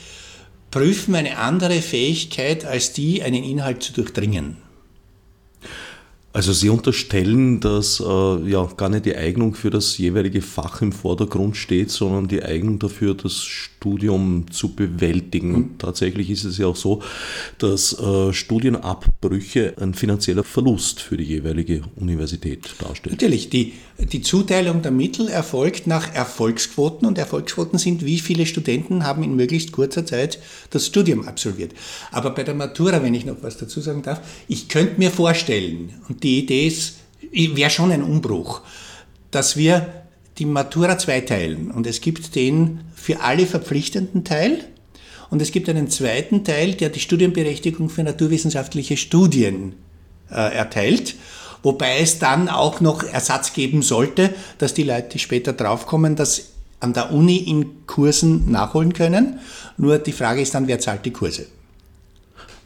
prüfen 0.71 1.15
eine 1.15 1.37
andere 1.37 1.81
Fähigkeit 1.81 2.65
als 2.65 2.93
die, 2.93 3.23
einen 3.23 3.43
Inhalt 3.43 3.83
zu 3.83 3.93
durchdringen. 3.93 4.57
Also 6.37 6.53
Sie 6.53 6.69
unterstellen, 6.69 7.59
dass 7.61 7.99
äh, 7.99 8.03
ja 8.47 8.69
gar 8.77 8.89
nicht 8.89 9.05
die 9.05 9.15
Eignung 9.15 9.55
für 9.55 9.71
das 9.71 9.97
jeweilige 9.97 10.43
Fach 10.43 10.83
im 10.83 10.91
Vordergrund 10.91 11.57
steht, 11.57 11.89
sondern 11.89 12.27
die 12.27 12.43
Eignung 12.43 12.77
dafür, 12.77 13.15
das 13.15 13.43
Studium 13.43 14.45
zu 14.51 14.75
bewältigen. 14.75 15.55
Und 15.55 15.79
tatsächlich 15.79 16.29
ist 16.29 16.43
es 16.43 16.59
ja 16.59 16.67
auch 16.67 16.75
so, 16.75 17.01
dass 17.57 17.99
äh, 17.99 18.33
Studienabbrüche 18.33 19.73
ein 19.81 19.95
finanzieller 19.95 20.43
Verlust 20.43 20.99
für 20.99 21.17
die 21.17 21.23
jeweilige 21.23 21.81
Universität 21.95 22.75
darstellt. 22.77 23.13
Natürlich, 23.13 23.49
die, 23.49 23.73
die 23.99 24.21
Zuteilung 24.21 24.83
der 24.83 24.91
Mittel 24.91 25.27
erfolgt 25.27 25.87
nach 25.87 26.13
Erfolgsquoten 26.13 27.07
und 27.07 27.17
Erfolgsquoten 27.17 27.79
sind, 27.79 28.05
wie 28.05 28.19
viele 28.19 28.45
Studenten 28.45 29.03
haben 29.03 29.23
in 29.23 29.35
möglichst 29.35 29.71
kurzer 29.71 30.05
Zeit 30.05 30.39
das 30.69 30.85
Studium 30.85 31.27
absolviert. 31.27 31.73
Aber 32.11 32.29
bei 32.29 32.43
der 32.43 32.53
Matura, 32.53 33.01
wenn 33.01 33.15
ich 33.15 33.25
noch 33.25 33.37
was 33.41 33.57
dazu 33.57 33.81
sagen 33.81 34.03
darf, 34.03 34.21
ich 34.47 34.69
könnte 34.69 34.99
mir 34.99 35.09
vorstellen, 35.09 35.93
und 36.09 36.23
die 36.23 36.39
Idee 36.39 36.67
ist, 36.67 36.97
wäre 37.31 37.71
schon 37.71 37.91
ein 37.91 38.03
Umbruch, 38.03 38.61
dass 39.31 39.57
wir 39.57 39.87
die 40.37 40.45
Matura 40.45 40.97
zweiteilen. 40.99 41.71
Und 41.71 41.87
es 41.87 41.99
gibt 41.99 42.35
den 42.35 42.81
für 42.95 43.21
alle 43.21 43.47
verpflichtenden 43.47 44.23
Teil 44.23 44.63
und 45.29 45.41
es 45.41 45.51
gibt 45.51 45.67
einen 45.69 45.89
zweiten 45.89 46.43
Teil, 46.43 46.73
der 46.73 46.89
die 46.89 46.99
Studienberechtigung 46.99 47.89
für 47.89 48.03
naturwissenschaftliche 48.03 48.95
Studien 48.95 49.73
äh, 50.29 50.55
erteilt. 50.55 51.15
Wobei 51.63 51.99
es 51.99 52.19
dann 52.19 52.49
auch 52.49 52.81
noch 52.81 53.03
Ersatz 53.03 53.53
geben 53.53 53.81
sollte, 53.81 54.33
dass 54.57 54.73
die 54.73 54.83
Leute 54.83 55.19
später 55.19 55.53
draufkommen, 55.53 56.15
dass 56.15 56.49
an 56.79 56.93
der 56.93 57.11
Uni 57.11 57.37
in 57.37 57.87
Kursen 57.87 58.51
nachholen 58.51 58.93
können. 58.93 59.39
Nur 59.77 59.97
die 59.97 60.11
Frage 60.11 60.41
ist 60.41 60.53
dann, 60.53 60.67
wer 60.67 60.79
zahlt 60.79 61.05
die 61.05 61.13
Kurse? 61.13 61.47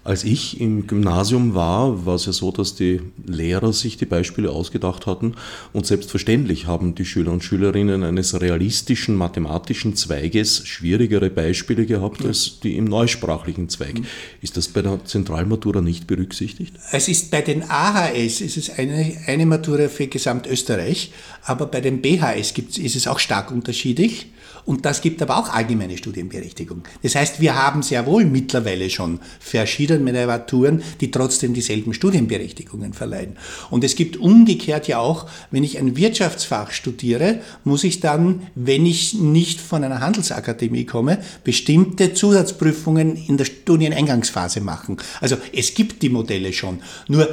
Als 0.03 0.23
ich 0.23 0.59
im 0.59 0.87
Gymnasium 0.87 1.53
war, 1.53 2.07
war 2.07 2.15
es 2.15 2.25
ja 2.25 2.31
so, 2.31 2.51
dass 2.51 2.73
die 2.73 3.01
Lehrer 3.23 3.71
sich 3.71 3.97
die 3.97 4.07
Beispiele 4.07 4.49
ausgedacht 4.49 5.05
hatten 5.05 5.35
und 5.73 5.85
selbstverständlich 5.85 6.65
haben 6.65 6.95
die 6.95 7.05
Schüler 7.05 7.31
und 7.31 7.43
Schülerinnen 7.43 8.03
eines 8.03 8.41
realistischen 8.41 9.15
mathematischen 9.15 9.95
Zweiges 9.95 10.65
schwierigere 10.65 11.29
Beispiele 11.29 11.85
gehabt 11.85 12.25
als 12.25 12.59
die 12.61 12.77
im 12.77 12.85
neusprachlichen 12.85 13.69
Zweig. 13.69 13.99
Mhm. 13.99 14.05
Ist 14.41 14.57
das 14.57 14.69
bei 14.69 14.81
der 14.81 15.05
Zentralmatura 15.05 15.81
nicht 15.81 16.07
berücksichtigt? 16.07 16.73
Es 16.91 17.07
ist 17.07 17.29
bei 17.29 17.41
den 17.41 17.69
AHS 17.69 18.41
ist 18.41 18.57
es 18.57 18.71
eine, 18.71 19.17
eine 19.27 19.45
Matura 19.45 19.87
für 19.87 20.07
Gesamtösterreich, 20.07 21.11
aber 21.43 21.67
bei 21.67 21.79
den 21.79 22.01
BHS 22.01 22.55
gibt, 22.55 22.75
ist 22.79 22.95
es 22.95 23.07
auch 23.07 23.19
stark 23.19 23.51
unterschiedlich. 23.51 24.31
Und 24.65 24.85
das 24.85 25.01
gibt 25.01 25.21
aber 25.21 25.37
auch 25.37 25.49
allgemeine 25.49 25.97
Studienberechtigung. 25.97 26.83
Das 27.03 27.15
heißt, 27.15 27.39
wir 27.39 27.55
haben 27.55 27.83
sehr 27.83 28.05
wohl 28.05 28.25
mittlerweile 28.25 28.89
schon 28.89 29.19
verschiedene 29.39 30.27
Maturen, 30.27 30.83
die 30.99 31.11
trotzdem 31.11 31.53
dieselben 31.53 31.93
Studienberechtigungen 31.93 32.93
verleihen. 32.93 33.37
Und 33.69 33.83
es 33.83 33.95
gibt 33.95 34.17
umgekehrt 34.17 34.87
ja 34.87 34.99
auch, 34.99 35.27
wenn 35.49 35.63
ich 35.63 35.77
ein 35.77 35.97
Wirtschaftsfach 35.97 36.71
studiere, 36.71 37.41
muss 37.63 37.83
ich 37.83 37.99
dann, 37.99 38.47
wenn 38.55 38.85
ich 38.85 39.13
nicht 39.13 39.59
von 39.59 39.83
einer 39.83 39.99
Handelsakademie 39.99 40.85
komme, 40.85 41.19
bestimmte 41.43 42.13
Zusatzprüfungen 42.13 43.15
in 43.15 43.37
der 43.37 43.45
Studieneingangsphase 43.45 44.61
machen. 44.61 44.97
Also 45.19 45.37
es 45.53 45.73
gibt 45.73 46.01
die 46.01 46.09
Modelle 46.09 46.53
schon. 46.53 46.81
Nur 47.07 47.27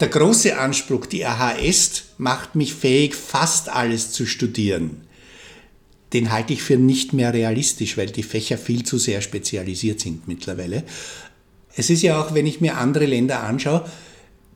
der 0.00 0.08
große 0.08 0.58
Anspruch, 0.58 1.06
die 1.06 1.24
AHS, 1.24 2.04
macht 2.18 2.56
mich 2.56 2.74
fähig, 2.74 3.14
fast 3.14 3.68
alles 3.68 4.10
zu 4.10 4.26
studieren 4.26 5.03
den 6.14 6.32
halte 6.32 6.52
ich 6.52 6.62
für 6.62 6.76
nicht 6.76 7.12
mehr 7.12 7.34
realistisch, 7.34 7.98
weil 7.98 8.06
die 8.06 8.22
Fächer 8.22 8.56
viel 8.56 8.84
zu 8.84 8.98
sehr 8.98 9.20
spezialisiert 9.20 10.00
sind 10.00 10.26
mittlerweile. 10.28 10.84
Es 11.76 11.90
ist 11.90 12.02
ja 12.02 12.22
auch, 12.22 12.34
wenn 12.34 12.46
ich 12.46 12.60
mir 12.60 12.76
andere 12.78 13.04
Länder 13.04 13.42
anschaue, 13.42 13.84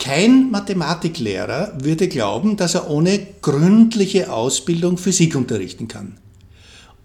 Kein 0.00 0.50
Mathematiklehrer 0.50 1.74
würde 1.82 2.08
glauben, 2.08 2.56
dass 2.56 2.74
er 2.74 2.88
ohne 2.88 3.20
gründliche 3.42 4.32
Ausbildung 4.32 4.96
Physik 4.96 5.36
unterrichten 5.36 5.88
kann. 5.88 6.16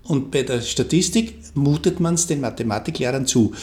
Und 0.04 0.32
bei 0.32 0.44
der 0.44 0.62
Statistik 0.62 1.36
mutet 1.56 2.00
man 2.00 2.14
es 2.14 2.26
den 2.26 2.40
Mathematiklehrern 2.40 3.28
zu. 3.28 3.54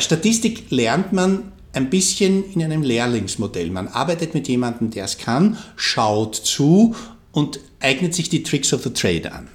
Statistik 0.00 0.70
lernt 0.70 1.12
man 1.12 1.52
ein 1.72 1.88
bisschen 1.88 2.52
in 2.52 2.62
einem 2.64 2.82
Lehrlingsmodell. 2.82 3.70
Man 3.70 3.86
arbeitet 3.86 4.34
mit 4.34 4.48
jemandem, 4.48 4.90
der 4.90 5.04
es 5.04 5.18
kann, 5.18 5.56
schaut 5.76 6.34
zu 6.34 6.96
und 7.30 7.60
eignet 7.78 8.12
sich 8.12 8.28
die 8.28 8.42
Tricks 8.42 8.72
of 8.72 8.82
the 8.82 8.90
Trade 8.90 9.30
an. 9.30 9.48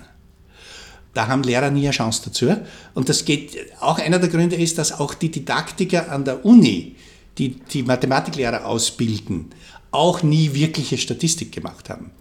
Da 1.13 1.27
haben 1.27 1.43
Lehrer 1.43 1.71
nie 1.71 1.83
eine 1.83 1.91
Chance 1.91 2.21
dazu. 2.25 2.55
Und 2.93 3.09
das 3.09 3.25
geht, 3.25 3.57
auch 3.81 3.99
einer 3.99 4.19
der 4.19 4.29
Gründe 4.29 4.55
ist, 4.55 4.77
dass 4.77 4.97
auch 4.97 5.13
die 5.13 5.29
Didaktiker 5.29 6.09
an 6.09 6.23
der 6.23 6.45
Uni 6.45 6.95
die 7.37 7.59
die 7.71 7.83
Mathematiklehrer 7.83 8.65
ausbilden, 8.65 9.51
auch 9.91 10.23
nie 10.23 10.53
wirkliche 10.53 10.97
Statistik 10.97 11.51
gemacht 11.51 11.89
haben. 11.89 12.11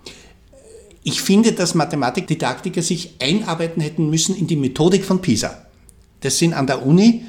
Ich 1.04 1.20
finde, 1.20 1.52
dass 1.52 1.74
Mathematikdidaktiker 1.74 2.82
sich 2.82 3.14
einarbeiten 3.20 3.82
hätten 3.82 4.08
müssen 4.08 4.36
in 4.36 4.46
die 4.46 4.56
Methodik 4.56 5.04
von 5.04 5.20
PISA. 5.20 5.66
Das 6.20 6.38
sind 6.38 6.54
an 6.54 6.66
der 6.66 6.86
Uni 6.86 7.24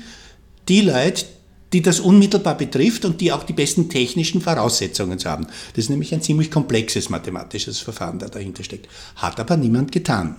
die 0.68 0.82
Leute, 0.82 1.26
die 1.74 1.82
das 1.82 2.00
unmittelbar 2.00 2.56
betrifft 2.56 3.04
und 3.04 3.20
die 3.20 3.32
auch 3.32 3.44
die 3.44 3.54
besten 3.54 3.90
technischen 3.90 4.42
Voraussetzungen 4.42 5.18
zu 5.18 5.28
haben. 5.28 5.48
Das 5.74 5.86
ist 5.86 5.90
nämlich 5.90 6.14
ein 6.14 6.22
ziemlich 6.22 6.52
komplexes 6.52 7.10
mathematisches 7.10 7.80
Verfahren, 7.80 8.20
das 8.20 8.30
dahinter 8.30 8.64
steckt. 8.64 8.88
Hat 9.16 9.40
aber 9.40 9.58
niemand 9.58 9.92
getan. 9.92 10.36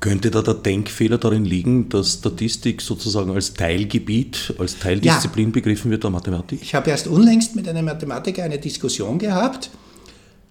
Könnte 0.00 0.30
da 0.30 0.42
der 0.42 0.54
Denkfehler 0.54 1.18
darin 1.18 1.44
liegen, 1.44 1.88
dass 1.88 2.14
Statistik 2.14 2.82
sozusagen 2.82 3.30
als 3.30 3.54
Teilgebiet, 3.54 4.54
als 4.58 4.78
Teildisziplin 4.78 5.48
ja. 5.48 5.52
begriffen 5.52 5.90
wird 5.90 6.04
der 6.04 6.10
Mathematik? 6.10 6.60
Ich 6.62 6.74
habe 6.74 6.90
erst 6.90 7.06
unlängst 7.06 7.56
mit 7.56 7.66
einem 7.68 7.86
Mathematiker 7.86 8.44
eine 8.44 8.58
Diskussion 8.58 9.18
gehabt, 9.18 9.70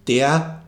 der 0.08 0.62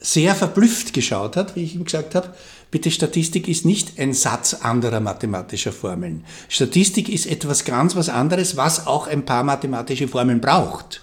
sehr 0.00 0.34
verblüfft 0.34 0.92
geschaut 0.92 1.36
hat, 1.36 1.56
wie 1.56 1.64
ich 1.64 1.74
ihm 1.74 1.84
gesagt 1.84 2.14
habe, 2.14 2.32
bitte 2.70 2.90
Statistik 2.90 3.48
ist 3.48 3.64
nicht 3.64 3.98
ein 3.98 4.12
Satz 4.12 4.54
anderer 4.54 5.00
mathematischer 5.00 5.72
Formeln. 5.72 6.24
Statistik 6.48 7.08
ist 7.08 7.26
etwas 7.26 7.64
ganz 7.64 7.96
was 7.96 8.08
anderes, 8.08 8.56
was 8.56 8.86
auch 8.86 9.08
ein 9.08 9.24
paar 9.24 9.42
mathematische 9.42 10.06
Formeln 10.06 10.40
braucht. 10.40 11.02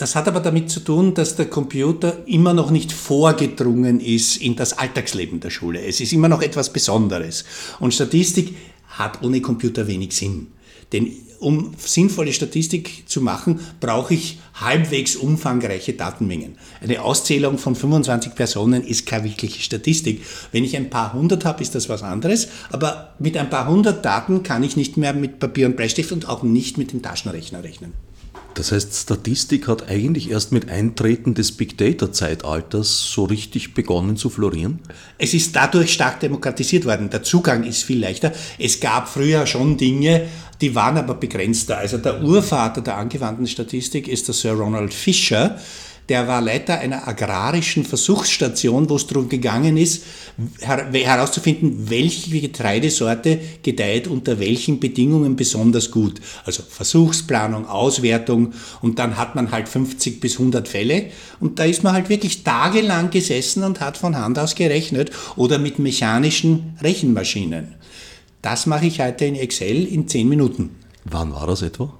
Das 0.00 0.16
hat 0.16 0.28
aber 0.28 0.40
damit 0.40 0.70
zu 0.70 0.80
tun, 0.80 1.12
dass 1.12 1.36
der 1.36 1.50
Computer 1.50 2.26
immer 2.26 2.54
noch 2.54 2.70
nicht 2.70 2.90
vorgedrungen 2.90 4.00
ist 4.00 4.38
in 4.38 4.56
das 4.56 4.78
Alltagsleben 4.78 5.40
der 5.40 5.50
Schule. 5.50 5.84
Es 5.84 6.00
ist 6.00 6.14
immer 6.14 6.30
noch 6.30 6.40
etwas 6.40 6.72
Besonderes. 6.72 7.44
Und 7.80 7.92
Statistik 7.92 8.54
hat 8.88 9.22
ohne 9.22 9.42
Computer 9.42 9.86
wenig 9.86 10.16
Sinn. 10.16 10.46
Denn 10.94 11.12
um 11.38 11.72
sinnvolle 11.76 12.32
Statistik 12.32 13.02
zu 13.08 13.20
machen, 13.20 13.60
brauche 13.78 14.14
ich 14.14 14.38
halbwegs 14.54 15.16
umfangreiche 15.16 15.92
Datenmengen. 15.92 16.56
Eine 16.80 17.02
Auszählung 17.02 17.58
von 17.58 17.76
25 17.76 18.34
Personen 18.34 18.82
ist 18.82 19.04
keine 19.04 19.24
wirkliche 19.24 19.60
Statistik. 19.60 20.22
Wenn 20.50 20.64
ich 20.64 20.78
ein 20.78 20.88
paar 20.88 21.12
hundert 21.12 21.44
habe, 21.44 21.62
ist 21.62 21.74
das 21.74 21.90
was 21.90 22.02
anderes. 22.02 22.48
Aber 22.72 23.12
mit 23.18 23.36
ein 23.36 23.50
paar 23.50 23.68
hundert 23.68 24.02
Daten 24.02 24.44
kann 24.44 24.62
ich 24.62 24.78
nicht 24.78 24.96
mehr 24.96 25.12
mit 25.12 25.40
Papier 25.40 25.66
und 25.66 25.76
Bleistift 25.76 26.10
und 26.10 26.26
auch 26.26 26.42
nicht 26.42 26.78
mit 26.78 26.92
dem 26.92 27.02
Taschenrechner 27.02 27.62
rechnen. 27.62 27.92
Das 28.54 28.72
heißt, 28.72 28.94
Statistik 28.94 29.68
hat 29.68 29.88
eigentlich 29.88 30.30
erst 30.30 30.52
mit 30.52 30.68
Eintreten 30.68 31.34
des 31.34 31.52
Big 31.52 31.78
Data-Zeitalters 31.78 33.10
so 33.12 33.24
richtig 33.24 33.74
begonnen 33.74 34.16
zu 34.16 34.28
florieren? 34.28 34.80
Es 35.18 35.34
ist 35.34 35.56
dadurch 35.56 35.92
stark 35.92 36.20
demokratisiert 36.20 36.84
worden. 36.84 37.10
Der 37.10 37.22
Zugang 37.22 37.64
ist 37.64 37.84
viel 37.84 38.00
leichter. 38.00 38.32
Es 38.58 38.80
gab 38.80 39.08
früher 39.08 39.46
schon 39.46 39.76
Dinge, 39.76 40.26
die 40.60 40.74
waren 40.74 40.98
aber 40.98 41.14
begrenzter. 41.14 41.78
Also 41.78 41.98
der 41.98 42.22
Urvater 42.22 42.80
der 42.80 42.96
angewandten 42.96 43.46
Statistik 43.46 44.08
ist 44.08 44.28
der 44.28 44.34
Sir 44.34 44.52
Ronald 44.52 44.92
Fisher 44.92 45.58
der 46.10 46.26
war 46.26 46.40
Leiter 46.40 46.80
einer 46.80 47.06
agrarischen 47.06 47.84
Versuchsstation, 47.84 48.90
wo 48.90 48.96
es 48.96 49.06
darum 49.06 49.28
gegangen 49.28 49.76
ist, 49.76 50.02
herauszufinden, 50.60 51.88
welche 51.88 52.40
Getreidesorte 52.40 53.38
gedeiht 53.62 54.08
unter 54.08 54.40
welchen 54.40 54.80
Bedingungen 54.80 55.36
besonders 55.36 55.92
gut. 55.92 56.20
Also 56.44 56.64
Versuchsplanung, 56.68 57.68
Auswertung 57.68 58.54
und 58.82 58.98
dann 58.98 59.16
hat 59.16 59.36
man 59.36 59.52
halt 59.52 59.68
50 59.68 60.18
bis 60.18 60.32
100 60.32 60.66
Fälle 60.66 61.06
und 61.38 61.60
da 61.60 61.64
ist 61.64 61.84
man 61.84 61.92
halt 61.92 62.08
wirklich 62.08 62.42
tagelang 62.42 63.10
gesessen 63.10 63.62
und 63.62 63.80
hat 63.80 63.96
von 63.96 64.16
Hand 64.16 64.36
aus 64.36 64.56
gerechnet 64.56 65.12
oder 65.36 65.60
mit 65.60 65.78
mechanischen 65.78 66.76
Rechenmaschinen. 66.82 67.76
Das 68.42 68.66
mache 68.66 68.86
ich 68.86 69.00
heute 69.00 69.26
in 69.26 69.36
Excel 69.36 69.86
in 69.86 70.08
10 70.08 70.28
Minuten. 70.28 70.70
Wann 71.04 71.32
war 71.32 71.46
das 71.46 71.62
etwa? 71.62 71.94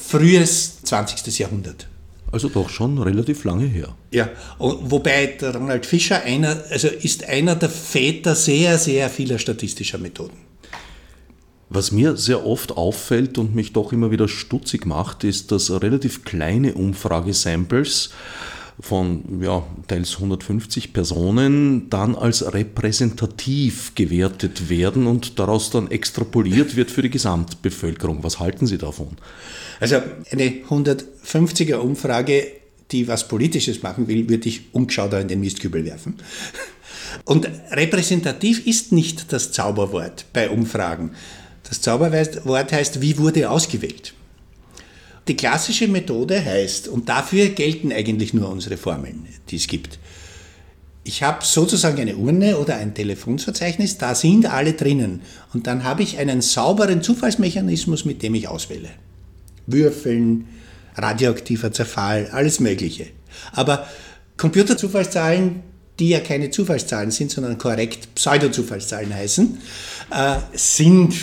Frühes 0.00 0.80
20. 0.84 1.36
Jahrhundert. 1.40 1.88
Also 2.30 2.48
doch 2.48 2.68
schon 2.68 2.98
relativ 2.98 3.44
lange 3.44 3.66
her. 3.66 3.94
Ja, 4.10 4.28
wobei 4.58 5.26
der 5.40 5.54
Ronald 5.54 5.86
Fischer 5.86 6.22
einer, 6.22 6.62
also 6.70 6.88
ist 6.88 7.24
einer 7.28 7.56
der 7.56 7.70
Väter 7.70 8.34
sehr, 8.34 8.76
sehr 8.78 9.08
vieler 9.08 9.38
statistischer 9.38 9.98
Methoden. 9.98 10.36
Was 11.70 11.92
mir 11.92 12.16
sehr 12.16 12.46
oft 12.46 12.72
auffällt 12.72 13.36
und 13.36 13.54
mich 13.54 13.72
doch 13.72 13.92
immer 13.92 14.10
wieder 14.10 14.26
stutzig 14.26 14.86
macht, 14.86 15.24
ist, 15.24 15.52
dass 15.52 15.70
relativ 15.70 16.24
kleine 16.24 16.74
Umfragesamples 16.74 18.10
von 18.80 19.42
ja, 19.42 19.66
teils 19.88 20.14
150 20.14 20.92
Personen 20.92 21.90
dann 21.90 22.14
als 22.14 22.52
repräsentativ 22.52 23.94
gewertet 23.94 24.68
werden 24.70 25.06
und 25.06 25.38
daraus 25.38 25.70
dann 25.70 25.90
extrapoliert 25.90 26.76
wird 26.76 26.90
für 26.90 27.02
die 27.02 27.10
Gesamtbevölkerung. 27.10 28.22
Was 28.22 28.38
halten 28.38 28.66
Sie 28.66 28.78
davon? 28.78 29.16
Also 29.80 29.96
eine 30.30 30.44
150er 30.68 31.76
Umfrage, 31.76 32.46
die 32.92 33.08
was 33.08 33.26
Politisches 33.26 33.82
machen 33.82 34.06
will, 34.06 34.28
würde 34.28 34.48
ich 34.48 34.72
umgeschauter 34.72 35.20
in 35.20 35.28
den 35.28 35.40
Mistkübel 35.40 35.84
werfen. 35.84 36.14
Und 37.24 37.48
repräsentativ 37.72 38.66
ist 38.66 38.92
nicht 38.92 39.32
das 39.32 39.50
Zauberwort 39.52 40.26
bei 40.32 40.50
Umfragen. 40.50 41.10
Das 41.68 41.80
Zauberwort 41.80 42.72
heißt, 42.72 43.00
wie 43.00 43.18
wurde 43.18 43.50
ausgewählt? 43.50 44.14
Die 45.28 45.36
klassische 45.36 45.88
Methode 45.88 46.42
heißt, 46.42 46.88
und 46.88 47.10
dafür 47.10 47.50
gelten 47.50 47.92
eigentlich 47.92 48.32
nur 48.32 48.48
unsere 48.48 48.78
Formeln, 48.78 49.26
die 49.50 49.56
es 49.56 49.66
gibt. 49.66 49.98
Ich 51.04 51.22
habe 51.22 51.44
sozusagen 51.44 52.00
eine 52.00 52.16
Urne 52.16 52.58
oder 52.58 52.76
ein 52.76 52.94
Telefonsverzeichnis, 52.94 53.98
da 53.98 54.14
sind 54.14 54.46
alle 54.46 54.72
drinnen. 54.72 55.20
Und 55.52 55.66
dann 55.66 55.84
habe 55.84 56.02
ich 56.02 56.18
einen 56.18 56.40
sauberen 56.40 57.02
Zufallsmechanismus, 57.02 58.06
mit 58.06 58.22
dem 58.22 58.34
ich 58.34 58.48
auswähle. 58.48 58.88
Würfeln, 59.66 60.48
radioaktiver 60.96 61.72
Zerfall, 61.72 62.28
alles 62.32 62.58
Mögliche. 62.58 63.06
Aber 63.52 63.86
Computerzufallszahlen, 64.38 65.62
die 65.98 66.10
ja 66.10 66.20
keine 66.20 66.50
Zufallszahlen 66.50 67.10
sind, 67.10 67.30
sondern 67.30 67.58
korrekt 67.58 68.14
Pseudozufallszahlen 68.14 69.14
heißen, 69.14 69.58
äh, 70.10 70.36
sind, 70.54 71.14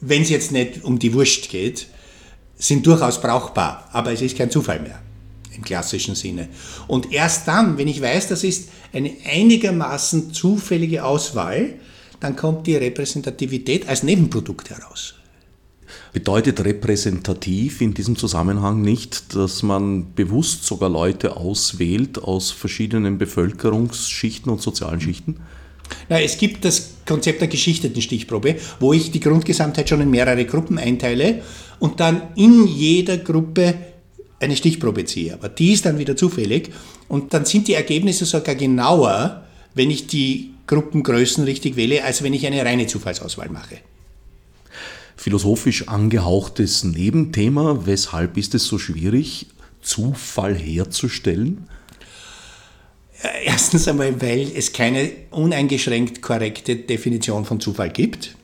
wenn 0.00 0.22
es 0.22 0.28
jetzt 0.28 0.52
nicht 0.52 0.84
um 0.84 0.98
die 0.98 1.14
Wurst 1.14 1.48
geht, 1.48 1.86
sind 2.60 2.86
durchaus 2.86 3.20
brauchbar, 3.20 3.88
aber 3.92 4.12
es 4.12 4.22
ist 4.22 4.36
kein 4.36 4.50
Zufall 4.50 4.80
mehr 4.80 5.00
im 5.56 5.62
klassischen 5.62 6.14
Sinne. 6.14 6.48
Und 6.86 7.12
erst 7.12 7.48
dann, 7.48 7.76
wenn 7.76 7.88
ich 7.88 8.00
weiß, 8.00 8.28
das 8.28 8.44
ist 8.44 8.68
eine 8.92 9.12
einigermaßen 9.24 10.32
zufällige 10.32 11.04
Auswahl, 11.04 11.74
dann 12.20 12.36
kommt 12.36 12.66
die 12.66 12.76
Repräsentativität 12.76 13.88
als 13.88 14.02
Nebenprodukt 14.02 14.70
heraus. 14.70 15.14
Bedeutet 16.12 16.64
repräsentativ 16.64 17.80
in 17.80 17.94
diesem 17.94 18.16
Zusammenhang 18.16 18.82
nicht, 18.82 19.34
dass 19.34 19.62
man 19.62 20.14
bewusst 20.14 20.64
sogar 20.64 20.90
Leute 20.90 21.36
auswählt 21.36 22.22
aus 22.22 22.50
verschiedenen 22.50 23.18
Bevölkerungsschichten 23.18 24.52
und 24.52 24.60
sozialen 24.60 25.00
Schichten? 25.00 25.40
Na, 26.08 26.20
es 26.20 26.38
gibt 26.38 26.64
das 26.64 26.90
Konzept 27.06 27.40
der 27.40 27.48
geschichteten 27.48 28.00
Stichprobe, 28.02 28.56
wo 28.78 28.92
ich 28.92 29.10
die 29.10 29.20
Grundgesamtheit 29.20 29.88
schon 29.88 30.00
in 30.00 30.10
mehrere 30.10 30.44
Gruppen 30.44 30.78
einteile 30.78 31.42
und 31.78 32.00
dann 32.00 32.22
in 32.36 32.66
jeder 32.66 33.18
Gruppe 33.18 33.74
eine 34.38 34.56
Stichprobe 34.56 35.04
ziehe. 35.04 35.34
Aber 35.34 35.48
die 35.48 35.72
ist 35.72 35.86
dann 35.86 35.98
wieder 35.98 36.16
zufällig 36.16 36.70
und 37.08 37.34
dann 37.34 37.44
sind 37.44 37.68
die 37.68 37.74
Ergebnisse 37.74 38.24
sogar 38.24 38.54
genauer, 38.54 39.44
wenn 39.74 39.90
ich 39.90 40.06
die 40.06 40.50
Gruppengrößen 40.66 41.44
richtig 41.44 41.76
wähle, 41.76 42.04
als 42.04 42.22
wenn 42.22 42.32
ich 42.32 42.46
eine 42.46 42.64
reine 42.64 42.86
Zufallsauswahl 42.86 43.48
mache 43.50 43.78
philosophisch 45.20 45.86
angehauchtes 45.86 46.82
Nebenthema. 46.82 47.80
Weshalb 47.84 48.38
ist 48.38 48.54
es 48.54 48.64
so 48.64 48.78
schwierig, 48.78 49.48
Zufall 49.82 50.56
herzustellen? 50.56 51.68
Erstens 53.44 53.86
einmal, 53.86 54.20
weil 54.22 54.50
es 54.54 54.72
keine 54.72 55.10
uneingeschränkt 55.30 56.22
korrekte 56.22 56.76
Definition 56.76 57.44
von 57.44 57.60
Zufall 57.60 57.90
gibt. 57.90 58.36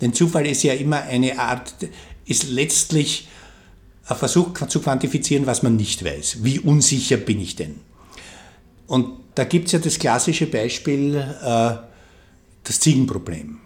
Denn 0.00 0.12
Zufall 0.12 0.46
ist 0.46 0.62
ja 0.62 0.74
immer 0.74 1.02
eine 1.02 1.38
Art, 1.38 1.74
ist 2.26 2.50
letztlich 2.50 3.28
ein 4.06 4.16
Versuch 4.16 4.52
zu 4.68 4.80
quantifizieren, 4.80 5.46
was 5.46 5.62
man 5.62 5.76
nicht 5.76 6.04
weiß. 6.04 6.38
Wie 6.42 6.60
unsicher 6.60 7.16
bin 7.16 7.40
ich 7.40 7.56
denn? 7.56 7.76
Und 8.86 9.08
da 9.34 9.44
gibt 9.44 9.66
es 9.66 9.72
ja 9.72 9.78
das 9.78 9.98
klassische 9.98 10.46
Beispiel, 10.46 11.16
äh, 11.16 11.76
das 12.64 12.80
Ziegenproblem. 12.80 13.58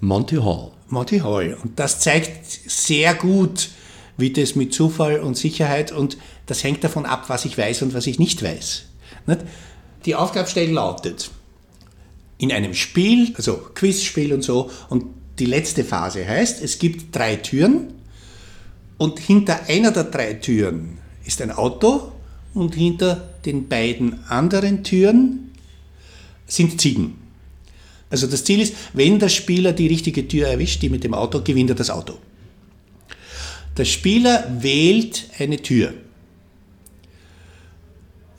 Monty 0.00 0.36
Hall. 0.36 0.72
Monty 0.88 1.18
Hall. 1.18 1.58
Und 1.62 1.78
das 1.78 2.00
zeigt 2.00 2.46
sehr 2.46 3.14
gut, 3.14 3.70
wie 4.16 4.32
das 4.32 4.56
mit 4.56 4.74
Zufall 4.74 5.20
und 5.20 5.36
Sicherheit 5.36 5.92
und 5.92 6.16
das 6.46 6.64
hängt 6.64 6.82
davon 6.82 7.06
ab, 7.06 7.28
was 7.28 7.44
ich 7.44 7.56
weiß 7.56 7.82
und 7.82 7.94
was 7.94 8.06
ich 8.06 8.18
nicht 8.18 8.42
weiß. 8.42 8.87
Die 10.04 10.14
Aufgabenstellung 10.14 10.74
lautet, 10.74 11.30
in 12.38 12.52
einem 12.52 12.74
Spiel, 12.74 13.34
also 13.36 13.56
Quizspiel 13.74 14.32
und 14.32 14.42
so, 14.42 14.70
und 14.88 15.04
die 15.38 15.46
letzte 15.46 15.84
Phase 15.84 16.26
heißt, 16.26 16.62
es 16.62 16.78
gibt 16.78 17.14
drei 17.14 17.36
Türen 17.36 17.94
und 18.96 19.18
hinter 19.18 19.68
einer 19.68 19.90
der 19.90 20.04
drei 20.04 20.34
Türen 20.34 20.98
ist 21.24 21.40
ein 21.42 21.50
Auto 21.50 22.12
und 22.54 22.74
hinter 22.74 23.28
den 23.44 23.68
beiden 23.68 24.24
anderen 24.28 24.82
Türen 24.82 25.52
sind 26.46 26.80
Ziegen. 26.80 27.14
Also 28.10 28.26
das 28.26 28.44
Ziel 28.44 28.60
ist, 28.60 28.74
wenn 28.94 29.18
der 29.18 29.28
Spieler 29.28 29.72
die 29.72 29.86
richtige 29.86 30.26
Tür 30.26 30.48
erwischt, 30.48 30.82
die 30.82 30.88
mit 30.88 31.04
dem 31.04 31.14
Auto, 31.14 31.42
gewinnt 31.42 31.70
er 31.70 31.76
das 31.76 31.90
Auto. 31.90 32.18
Der 33.76 33.84
Spieler 33.84 34.50
wählt 34.60 35.28
eine 35.38 35.58
Tür. 35.58 35.92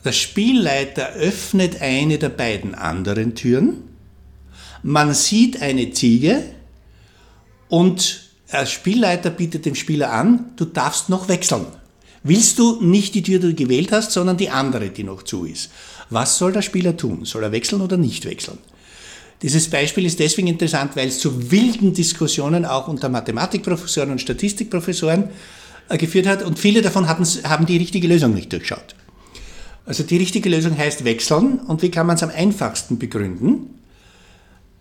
Der 0.05 0.13
Spielleiter 0.13 1.09
öffnet 1.13 1.81
eine 1.81 2.17
der 2.17 2.29
beiden 2.29 2.73
anderen 2.73 3.35
Türen. 3.35 3.83
Man 4.81 5.13
sieht 5.13 5.61
eine 5.61 5.91
Ziege 5.91 6.41
und 7.67 8.21
der 8.51 8.65
Spielleiter 8.65 9.29
bietet 9.29 9.65
dem 9.65 9.75
Spieler 9.75 10.11
an, 10.11 10.51
du 10.55 10.65
darfst 10.65 11.09
noch 11.09 11.27
wechseln. 11.27 11.65
Willst 12.23 12.59
du 12.59 12.81
nicht 12.81 13.13
die 13.15 13.23
Tür, 13.23 13.39
die 13.39 13.49
du 13.49 13.53
gewählt 13.53 13.91
hast, 13.91 14.11
sondern 14.11 14.37
die 14.37 14.49
andere, 14.49 14.89
die 14.89 15.03
noch 15.03 15.23
zu 15.23 15.45
ist? 15.45 15.69
Was 16.09 16.37
soll 16.37 16.51
der 16.53 16.61
Spieler 16.61 16.95
tun? 16.95 17.25
Soll 17.25 17.43
er 17.43 17.51
wechseln 17.51 17.81
oder 17.81 17.97
nicht 17.97 18.25
wechseln? 18.25 18.57
Dieses 19.41 19.69
Beispiel 19.69 20.05
ist 20.05 20.19
deswegen 20.19 20.47
interessant, 20.47 20.95
weil 20.95 21.07
es 21.07 21.19
zu 21.19 21.51
wilden 21.51 21.93
Diskussionen 21.93 22.65
auch 22.65 22.87
unter 22.87 23.07
Mathematikprofessoren 23.07 24.11
und 24.11 24.21
Statistikprofessoren 24.21 25.29
äh, 25.87 25.97
geführt 25.97 26.27
hat 26.27 26.43
und 26.43 26.59
viele 26.59 26.81
davon 26.81 27.07
haben 27.07 27.65
die 27.65 27.77
richtige 27.77 28.07
Lösung 28.07 28.33
nicht 28.33 28.51
durchschaut. 28.51 28.95
Also 29.89 30.03
die 30.03 30.17
richtige 30.17 30.49
Lösung 30.49 30.77
heißt 30.77 31.03
wechseln 31.03 31.61
und 31.61 31.81
wie 31.81 31.89
kann 31.89 32.05
man 32.05 32.15
es 32.15 32.21
am 32.21 32.29
einfachsten 32.29 32.99
begründen? 32.99 33.79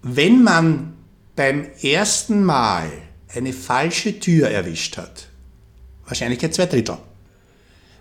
Wenn 0.03 0.43
man 0.43 0.93
beim 1.35 1.65
ersten 1.81 2.45
Mal 2.45 2.91
eine 3.35 3.55
falsche 3.55 4.21
Tür 4.21 4.51
erwischt 4.51 4.99
hat, 4.99 5.29
Wahrscheinlichkeit 6.05 6.53
zwei 6.53 6.67
Drittel, 6.67 6.99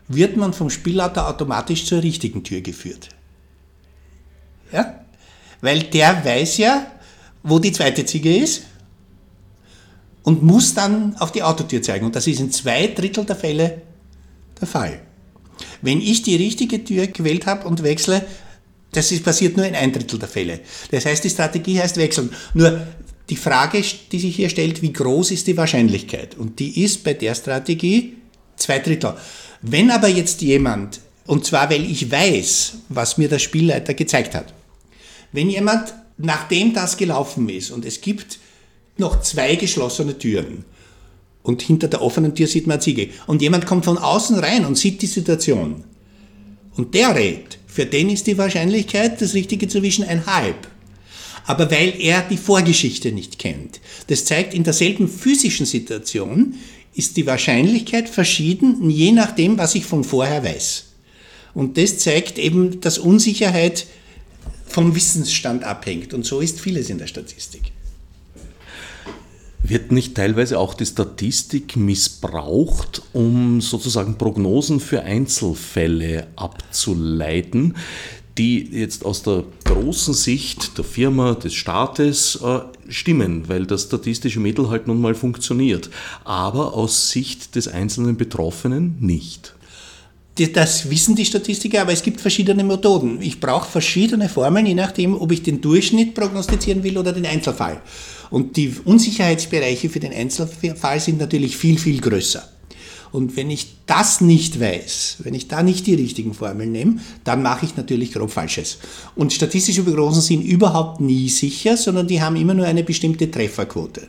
wird 0.10 0.36
man 0.36 0.52
vom 0.52 0.70
Spielleiter 0.70 1.30
automatisch 1.30 1.86
zur 1.86 2.04
richtigen 2.04 2.44
Tür 2.44 2.60
geführt. 2.60 3.08
Ja? 4.74 5.06
Weil 5.62 5.84
der 5.84 6.26
weiß 6.26 6.58
ja, 6.58 6.92
wo 7.42 7.60
die 7.60 7.72
zweite 7.72 8.06
Ziege 8.06 8.36
ist 8.36 8.64
und 10.24 10.44
muss 10.44 10.74
dann 10.74 11.16
auf 11.16 11.32
die 11.32 11.44
Autotür 11.44 11.82
zeigen. 11.82 12.06
Und 12.06 12.18
das 12.18 12.28
ist 12.28 12.42
in 12.42 12.52
zwei 12.52 12.88
Drittel 12.88 13.24
der 13.24 13.38
Fälle 13.38 13.82
der 14.60 14.68
Fall. 14.68 15.07
Wenn 15.82 16.02
ich 16.02 16.24
die 16.24 16.36
richtige 16.36 16.84
Tür 16.84 17.08
gewählt 17.08 17.46
habe 17.46 17.68
und 17.68 17.84
wechsle, 17.84 18.26
das 18.92 19.12
ist 19.12 19.24
passiert 19.24 19.58
nur 19.58 19.66
in 19.66 19.76
ein 19.76 19.92
Drittel 19.92 20.20
der 20.20 20.30
Fälle. 20.30 20.62
Das 20.92 21.06
heißt, 21.06 21.24
die 21.24 21.30
Strategie 21.30 21.80
heißt 21.80 21.98
wechseln. 21.98 22.32
Nur 22.54 22.88
die 23.30 23.36
Frage, 23.36 23.84
die 24.12 24.20
sich 24.20 24.36
hier 24.36 24.50
stellt, 24.50 24.82
wie 24.82 24.94
groß 24.94 25.32
ist 25.32 25.48
die 25.48 25.58
Wahrscheinlichkeit? 25.58 26.36
Und 26.38 26.60
die 26.60 26.84
ist 26.84 27.04
bei 27.04 27.14
der 27.14 27.36
Strategie 27.36 28.18
zwei 28.56 28.80
Drittel. 28.80 29.16
Wenn 29.62 29.92
aber 29.92 30.08
jetzt 30.08 30.42
jemand, 30.42 31.02
und 31.26 31.46
zwar 31.46 31.70
weil 31.70 31.84
ich 31.90 32.10
weiß, 32.10 32.74
was 32.90 33.18
mir 33.18 33.28
der 33.28 33.40
Spielleiter 33.40 33.94
gezeigt 33.94 34.34
hat, 34.34 34.54
wenn 35.32 35.50
jemand, 35.50 35.94
nachdem 36.18 36.74
das 36.74 36.98
gelaufen 36.98 37.50
ist 37.50 37.72
und 37.72 37.86
es 37.86 38.02
gibt 38.02 38.40
noch 38.98 39.22
zwei 39.22 39.56
geschlossene 39.56 40.18
Türen 40.18 40.66
und 41.48 41.62
hinter 41.62 41.88
der 41.88 42.02
offenen 42.02 42.36
Tür 42.36 42.46
sieht 42.46 42.68
man 42.68 42.76
eine 42.76 42.82
Ziege 42.82 43.10
und 43.26 43.42
jemand 43.42 43.66
kommt 43.66 43.86
von 43.86 43.98
außen 43.98 44.38
rein 44.38 44.66
und 44.66 44.78
sieht 44.78 45.02
die 45.02 45.08
Situation 45.08 45.86
und 46.76 46.94
der 46.94 47.16
redet, 47.16 47.58
für 47.66 47.86
den 47.86 48.10
ist 48.10 48.28
die 48.28 48.38
Wahrscheinlichkeit, 48.38 49.22
das 49.22 49.34
Richtige 49.34 49.68
zu 49.68 49.82
wischen, 49.82 50.04
ein 50.04 50.26
Halb. 50.26 50.68
Aber 51.46 51.72
weil 51.72 51.94
er 52.00 52.22
die 52.22 52.38
Vorgeschichte 52.38 53.14
nicht 53.14 53.40
kennt. 53.40 53.80
Das 54.08 54.26
zeigt, 54.26 54.54
in 54.54 54.64
derselben 54.64 55.08
physischen 55.08 55.66
Situation 55.66 56.56
ist 56.94 57.16
die 57.16 57.26
Wahrscheinlichkeit 57.26 58.10
verschieden, 58.10 58.90
je 58.90 59.14
nachdem, 59.14 59.58
was 59.58 59.76
ich 59.76 59.86
von 59.86 60.04
vorher 60.04 60.44
weiß. 60.44 60.86
Und 61.54 61.78
das 61.78 62.00
zeigt 62.00 62.38
eben, 62.38 62.82
dass 62.82 62.98
Unsicherheit 62.98 63.88
vom 64.66 64.96
Wissensstand 64.96 65.64
abhängt. 65.64 66.14
Und 66.14 66.26
so 66.26 66.42
ist 66.42 66.60
vieles 66.60 66.90
in 66.90 66.98
der 66.98 67.08
Statistik. 67.08 67.72
Wird 69.70 69.92
nicht 69.92 70.16
teilweise 70.16 70.60
auch 70.60 70.74
die 70.74 70.86
Statistik 70.86 71.76
missbraucht, 71.76 73.02
um 73.12 73.60
sozusagen 73.60 74.18
Prognosen 74.18 74.80
für 74.80 75.02
Einzelfälle 75.04 76.28
abzuleiten, 76.38 77.76
die 78.38 78.66
jetzt 78.72 79.04
aus 79.04 79.24
der 79.24 79.44
großen 79.66 80.14
Sicht 80.14 80.78
der 80.78 80.86
Firma, 80.86 81.34
des 81.34 81.54
Staates 81.54 82.40
äh, 82.42 82.60
stimmen, 82.88 83.50
weil 83.50 83.66
das 83.66 83.84
statistische 83.84 84.40
Mittel 84.40 84.70
halt 84.70 84.88
nun 84.88 85.02
mal 85.02 85.16
funktioniert, 85.16 85.90
aber 86.24 86.74
aus 86.74 87.10
Sicht 87.10 87.56
des 87.56 87.68
einzelnen 87.68 88.16
Betroffenen 88.16 88.96
nicht? 89.02 89.54
Das 90.54 90.90
wissen 90.90 91.16
die 91.16 91.26
Statistiker, 91.26 91.82
aber 91.82 91.92
es 91.92 92.04
gibt 92.04 92.22
verschiedene 92.22 92.64
Methoden. 92.64 93.22
Ich 93.22 93.40
brauche 93.40 93.70
verschiedene 93.70 94.30
Formeln, 94.30 94.68
je 94.68 94.76
nachdem, 94.76 95.20
ob 95.20 95.32
ich 95.32 95.42
den 95.42 95.60
Durchschnitt 95.60 96.14
prognostizieren 96.14 96.84
will 96.84 96.98
oder 96.98 97.12
den 97.12 97.26
Einzelfall. 97.26 97.82
Und 98.30 98.58
die 98.58 98.74
Unsicherheitsbereiche 98.84 99.90
für 99.90 100.00
den 100.00 100.14
Einzelfall 100.14 101.00
sind 101.00 101.20
natürlich 101.20 101.58
viel, 101.58 101.78
viel 101.78 102.02
größer. 102.02 102.48
Und 103.12 103.38
wenn 103.38 103.50
ich 103.50 103.78
das 103.86 104.22
nicht 104.22 104.60
weiß, 104.60 105.18
wenn 105.20 105.34
ich 105.34 105.48
da 105.48 105.64
nicht 105.64 105.88
die 105.88 105.96
richtigen 105.96 106.34
Formeln 106.34 106.72
nehme, 106.72 107.00
dann 107.24 107.42
mache 107.42 107.66
ich 107.66 107.78
natürlich 107.78 108.12
grob 108.12 108.32
Falsches. 108.32 108.80
Und 109.16 109.34
statistische 109.34 109.84
Prognosen 109.84 110.22
sind 110.22 110.42
überhaupt 110.42 111.00
nie 111.00 111.30
sicher, 111.30 111.78
sondern 111.78 112.08
die 112.08 112.22
haben 112.22 112.36
immer 112.36 112.54
nur 112.54 112.66
eine 112.66 112.84
bestimmte 112.84 113.32
Trefferquote. 113.32 114.08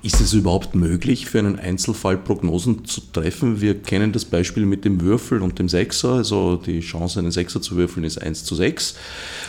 Ist 0.00 0.20
es 0.20 0.32
überhaupt 0.32 0.76
möglich, 0.76 1.26
für 1.26 1.40
einen 1.40 1.58
Einzelfall 1.58 2.16
Prognosen 2.16 2.84
zu 2.84 3.00
treffen? 3.12 3.60
Wir 3.60 3.74
kennen 3.74 4.12
das 4.12 4.24
Beispiel 4.24 4.64
mit 4.64 4.84
dem 4.84 5.00
Würfel 5.00 5.42
und 5.42 5.58
dem 5.58 5.68
Sechser. 5.68 6.12
Also 6.12 6.54
die 6.54 6.78
Chance, 6.78 7.18
einen 7.18 7.32
Sechser 7.32 7.60
zu 7.60 7.74
würfeln, 7.74 8.04
ist 8.04 8.22
1 8.22 8.44
zu 8.44 8.54
6. 8.54 8.94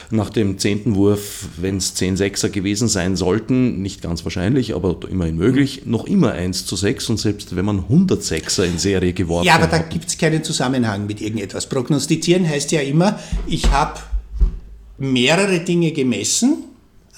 Nach 0.09 0.31
dem 0.31 0.57
zehnten 0.57 0.95
Wurf, 0.95 1.49
wenn 1.57 1.77
es 1.77 1.93
10 1.93 2.17
Sechser 2.17 2.49
gewesen 2.49 2.87
sein 2.87 3.15
sollten, 3.15 3.83
nicht 3.83 4.01
ganz 4.01 4.23
wahrscheinlich, 4.23 4.73
aber 4.73 4.97
immerhin 5.07 5.37
möglich, 5.37 5.83
noch 5.85 6.07
immer 6.07 6.31
1 6.31 6.65
zu 6.65 6.75
6. 6.75 7.11
Und 7.11 7.19
selbst 7.19 7.55
wenn 7.55 7.65
man 7.65 7.81
100 7.81 8.23
Sechser 8.23 8.65
in 8.65 8.79
Serie 8.79 9.13
geworfen 9.13 9.47
hat. 9.47 9.59
Ja, 9.59 9.63
aber 9.63 9.67
da 9.67 9.83
gibt 9.83 10.07
es 10.07 10.17
keinen 10.17 10.43
Zusammenhang 10.43 11.05
mit 11.05 11.21
irgendetwas. 11.21 11.69
Prognostizieren 11.69 12.49
heißt 12.49 12.71
ja 12.71 12.81
immer, 12.81 13.19
ich 13.45 13.69
habe 13.69 13.99
mehrere 14.97 15.59
Dinge 15.59 15.91
gemessen 15.91 16.63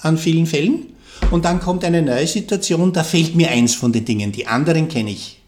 an 0.02 0.18
vielen 0.18 0.48
Fällen 0.48 0.91
und 1.30 1.46
dann 1.46 1.60
kommt 1.60 1.84
eine 1.86 2.02
neue 2.02 2.28
Situation, 2.28 2.94
da 2.94 3.04
fehlt 3.04 3.36
mir 3.36 3.50
eins 3.50 3.76
von 3.76 3.94
den 3.94 4.06
Dingen, 4.06 4.32
die 4.32 4.48
anderen 4.48 4.88
kenne 4.88 5.12
ich. 5.12 5.42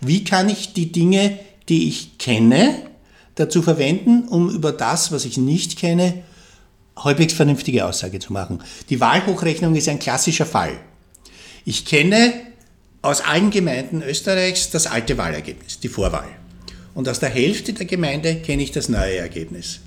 Wie 0.00 0.24
kann 0.24 0.48
ich 0.48 0.72
die 0.72 0.90
Dinge, 0.90 1.38
die 1.68 1.88
ich 1.88 2.18
kenne, 2.18 2.74
dazu 3.34 3.62
verwenden, 3.62 4.24
um 4.28 4.50
über 4.50 4.72
das, 4.72 5.12
was 5.12 5.24
ich 5.24 5.36
nicht 5.36 5.78
kenne, 5.78 6.22
halbwegs 6.96 7.32
vernünftige 7.32 7.86
Aussage 7.86 8.18
zu 8.18 8.32
machen? 8.32 8.60
Die 8.90 9.00
Wahlhochrechnung 9.00 9.74
ist 9.74 9.88
ein 9.88 9.98
klassischer 9.98 10.46
Fall. 10.46 10.72
Ich 11.64 11.84
kenne 11.84 12.32
aus 13.00 13.20
allen 13.20 13.50
Gemeinden 13.50 14.02
Österreichs 14.02 14.70
das 14.70 14.86
alte 14.86 15.16
Wahlergebnis, 15.18 15.80
die 15.80 15.88
Vorwahl. 15.88 16.28
Und 16.94 17.08
aus 17.08 17.20
der 17.20 17.30
Hälfte 17.30 17.72
der 17.72 17.86
Gemeinde 17.86 18.36
kenne 18.36 18.62
ich 18.62 18.70
das 18.72 18.88
neue 18.88 19.16
Ergebnis. 19.16 19.80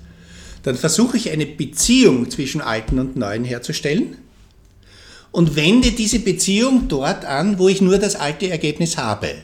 Dann 0.62 0.76
versuche 0.76 1.16
ich 1.16 1.30
eine 1.30 1.46
Beziehung 1.46 2.28
zwischen 2.30 2.60
alten 2.60 2.98
und 2.98 3.16
neuen 3.16 3.44
herzustellen 3.44 4.16
und 5.36 5.54
wende 5.54 5.92
diese 5.92 6.20
Beziehung 6.20 6.88
dort 6.88 7.26
an, 7.26 7.58
wo 7.58 7.68
ich 7.68 7.82
nur 7.82 7.98
das 7.98 8.16
alte 8.16 8.48
Ergebnis 8.48 8.96
habe. 8.96 9.34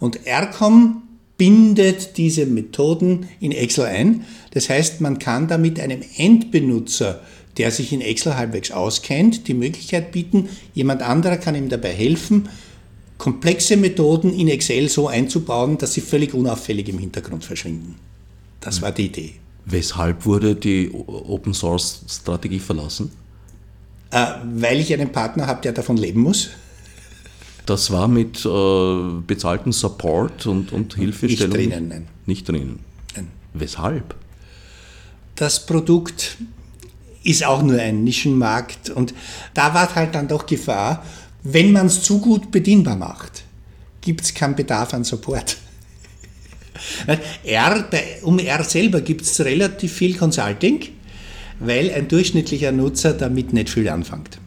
und 0.00 0.20
RCOM 0.26 1.02
bindet 1.36 2.16
diese 2.16 2.46
Methoden 2.46 3.28
in 3.40 3.52
Excel 3.52 3.86
ein. 3.86 4.24
Das 4.52 4.68
heißt, 4.68 5.00
man 5.00 5.18
kann 5.18 5.48
damit 5.48 5.80
einem 5.80 6.02
Endbenutzer, 6.16 7.20
der 7.56 7.70
sich 7.70 7.92
in 7.92 8.00
Excel 8.00 8.36
halbwegs 8.36 8.70
auskennt, 8.70 9.46
die 9.48 9.54
Möglichkeit 9.54 10.12
bieten, 10.12 10.48
jemand 10.74 11.02
anderer 11.02 11.36
kann 11.36 11.54
ihm 11.54 11.68
dabei 11.68 11.92
helfen, 11.92 12.48
komplexe 13.16 13.76
Methoden 13.76 14.32
in 14.32 14.48
Excel 14.48 14.88
so 14.88 15.08
einzubauen, 15.08 15.78
dass 15.78 15.94
sie 15.94 16.00
völlig 16.00 16.34
unauffällig 16.34 16.88
im 16.88 16.98
Hintergrund 16.98 17.44
verschwinden. 17.44 17.96
Das 18.60 18.82
war 18.82 18.92
die 18.92 19.06
Idee. 19.06 19.34
Weshalb 19.66 20.26
wurde 20.26 20.56
die 20.56 20.90
Open 20.92 21.54
Source 21.54 22.04
Strategie 22.08 22.58
verlassen? 22.58 23.12
Äh, 24.14 24.26
weil 24.44 24.78
ich 24.78 24.92
einen 24.92 25.10
Partner 25.10 25.48
habe, 25.48 25.60
der 25.62 25.72
davon 25.72 25.96
leben 25.96 26.20
muss. 26.20 26.50
Das 27.66 27.90
war 27.90 28.06
mit 28.06 28.44
äh, 28.46 29.20
bezahltem 29.26 29.72
Support 29.72 30.46
und, 30.46 30.72
und 30.72 30.94
Hilfestellung? 30.94 31.56
Nicht 31.56 31.72
drinnen, 31.72 31.88
nein. 31.88 32.08
Nicht 32.24 32.48
drinnen? 32.48 32.78
Nein. 33.16 33.28
Weshalb? 33.54 34.14
Das 35.34 35.66
Produkt 35.66 36.36
ist 37.24 37.44
auch 37.44 37.62
nur 37.62 37.80
ein 37.80 38.04
Nischenmarkt 38.04 38.90
und 38.90 39.14
da 39.52 39.74
war 39.74 39.92
halt 39.92 40.14
dann 40.14 40.28
doch 40.28 40.46
Gefahr, 40.46 41.04
wenn 41.42 41.72
man 41.72 41.86
es 41.86 42.02
zu 42.02 42.20
gut 42.20 42.52
bedienbar 42.52 42.96
macht, 42.96 43.42
gibt 44.00 44.20
es 44.20 44.32
keinen 44.32 44.54
Bedarf 44.54 44.94
an 44.94 45.02
Support. 45.02 45.56
R, 47.42 47.88
um 48.22 48.38
R 48.38 48.62
selber 48.62 49.00
gibt 49.00 49.22
es 49.22 49.40
relativ 49.40 49.92
viel 49.92 50.16
Consulting 50.16 50.80
weil 51.60 51.90
ein 51.92 52.08
durchschnittlicher 52.08 52.72
Nutzer 52.72 53.12
damit 53.12 53.52
nicht 53.52 53.70
viel 53.70 53.88
anfängt. 53.88 54.38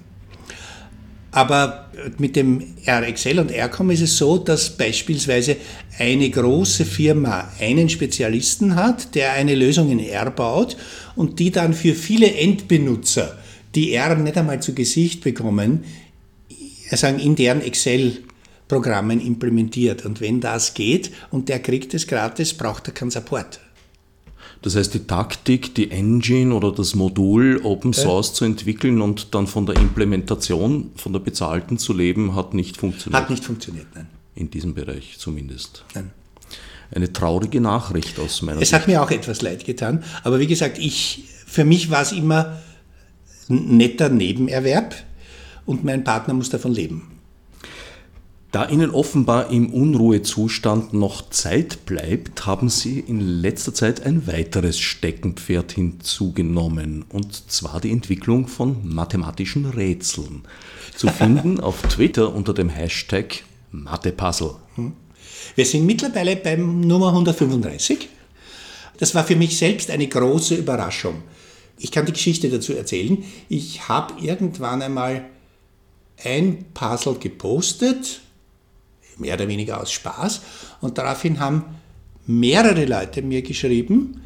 Aber 1.31 1.91
mit 2.17 2.35
dem 2.35 2.63
RXL 2.87 3.39
und 3.39 3.51
RCOM 3.51 3.91
ist 3.91 4.01
es 4.01 4.17
so, 4.17 4.37
dass 4.37 4.75
beispielsweise 4.75 5.57
eine 5.99 6.29
große 6.29 6.85
Firma 6.85 7.51
einen 7.59 7.89
Spezialisten 7.89 8.75
hat, 8.75 9.13
der 9.13 9.33
eine 9.33 9.53
Lösung 9.53 9.91
in 9.91 9.99
R 9.99 10.31
baut 10.31 10.77
und 11.15 11.39
die 11.39 11.51
dann 11.51 11.73
für 11.73 11.93
viele 11.93 12.33
Endbenutzer, 12.33 13.37
die 13.75 13.93
R 13.93 14.15
nicht 14.15 14.37
einmal 14.37 14.61
zu 14.61 14.73
Gesicht 14.73 15.23
bekommen, 15.23 15.83
sagen, 16.89 17.19
in 17.19 17.35
deren 17.35 17.61
Excel-Programmen 17.61 19.19
implementiert. 19.19 20.05
Und 20.05 20.21
wenn 20.21 20.39
das 20.39 20.73
geht 20.73 21.11
und 21.29 21.49
der 21.49 21.59
kriegt 21.59 21.93
es 21.93 22.07
gratis, 22.07 22.53
braucht 22.53 22.87
er 22.87 22.93
keinen 22.93 23.11
Support. 23.11 23.59
Das 24.61 24.75
heißt, 24.75 24.93
die 24.93 25.05
Taktik, 25.05 25.75
die 25.75 25.91
Engine 25.91 26.53
oder 26.53 26.71
das 26.71 26.95
Modul 26.95 27.61
Open 27.63 27.93
Source 27.93 28.29
ja. 28.29 28.33
zu 28.35 28.45
entwickeln 28.45 29.01
und 29.01 29.33
dann 29.35 29.47
von 29.47 29.65
der 29.65 29.75
Implementation, 29.77 30.91
von 30.95 31.13
der 31.13 31.19
bezahlten 31.19 31.77
zu 31.77 31.93
leben, 31.93 32.35
hat 32.35 32.53
nicht 32.53 32.77
funktioniert. 32.77 33.21
Hat 33.21 33.29
nicht 33.29 33.43
funktioniert, 33.43 33.87
nein. 33.95 34.07
In 34.35 34.49
diesem 34.51 34.73
Bereich 34.73 35.17
zumindest. 35.17 35.83
Nein. 35.95 36.11
Eine 36.91 37.11
traurige 37.11 37.59
Nachricht 37.59 38.19
aus 38.19 38.41
meiner 38.41 38.61
es 38.61 38.69
Sicht. 38.69 38.73
Es 38.73 38.79
hat 38.81 38.87
mir 38.87 39.01
auch 39.01 39.11
etwas 39.11 39.41
leid 39.41 39.65
getan, 39.65 40.03
aber 40.23 40.39
wie 40.39 40.47
gesagt, 40.47 40.77
ich, 40.79 41.25
für 41.45 41.65
mich 41.65 41.89
war 41.89 42.01
es 42.01 42.11
immer 42.11 42.57
ein 43.49 43.77
netter 43.77 44.09
Nebenerwerb 44.09 44.95
und 45.65 45.83
mein 45.83 46.03
Partner 46.03 46.33
muss 46.33 46.49
davon 46.49 46.73
leben. 46.73 47.16
Da 48.51 48.69
Ihnen 48.69 48.91
offenbar 48.91 49.51
im 49.51 49.73
Unruhezustand 49.73 50.93
noch 50.93 51.29
Zeit 51.31 51.85
bleibt, 51.85 52.45
haben 52.45 52.69
Sie 52.69 52.99
in 53.01 53.19
letzter 53.19 53.73
Zeit 53.73 54.05
ein 54.05 54.25
weiteres 54.25 54.79
Steckenpferd 54.79 55.73
hinzugenommen, 55.73 57.03
und 57.09 57.51
zwar 57.51 57.81
die 57.81 57.91
Entwicklung 57.91 58.47
von 58.47 58.87
mathematischen 58.87 59.65
Rätseln. 59.65 60.43
Zu 60.95 61.07
finden 61.19 61.59
auf 61.59 61.81
Twitter 61.83 62.33
unter 62.33 62.53
dem 62.53 62.69
Hashtag 62.69 63.43
Mathepuzzle. 63.71 64.55
Hm. 64.75 64.93
Wir 65.55 65.65
sind 65.65 65.85
mittlerweile 65.85 66.37
beim 66.37 66.79
Nummer 66.79 67.09
135. 67.09 68.07
Das 68.97 69.13
war 69.13 69.25
für 69.25 69.35
mich 69.35 69.57
selbst 69.57 69.91
eine 69.91 70.07
große 70.07 70.55
Überraschung. 70.55 71.21
Ich 71.77 71.91
kann 71.91 72.05
die 72.05 72.13
Geschichte 72.13 72.49
dazu 72.49 72.73
erzählen. 72.73 73.23
Ich 73.49 73.89
habe 73.89 74.13
irgendwann 74.21 74.81
einmal 74.81 75.25
ein 76.23 76.65
Puzzle 76.73 77.15
gepostet 77.15 78.21
mehr 79.19 79.35
oder 79.35 79.47
weniger 79.47 79.81
aus 79.81 79.91
Spaß. 79.91 80.41
Und 80.81 80.97
daraufhin 80.97 81.39
haben 81.39 81.63
mehrere 82.25 82.85
Leute 82.85 83.21
mir 83.21 83.41
geschrieben, 83.41 84.21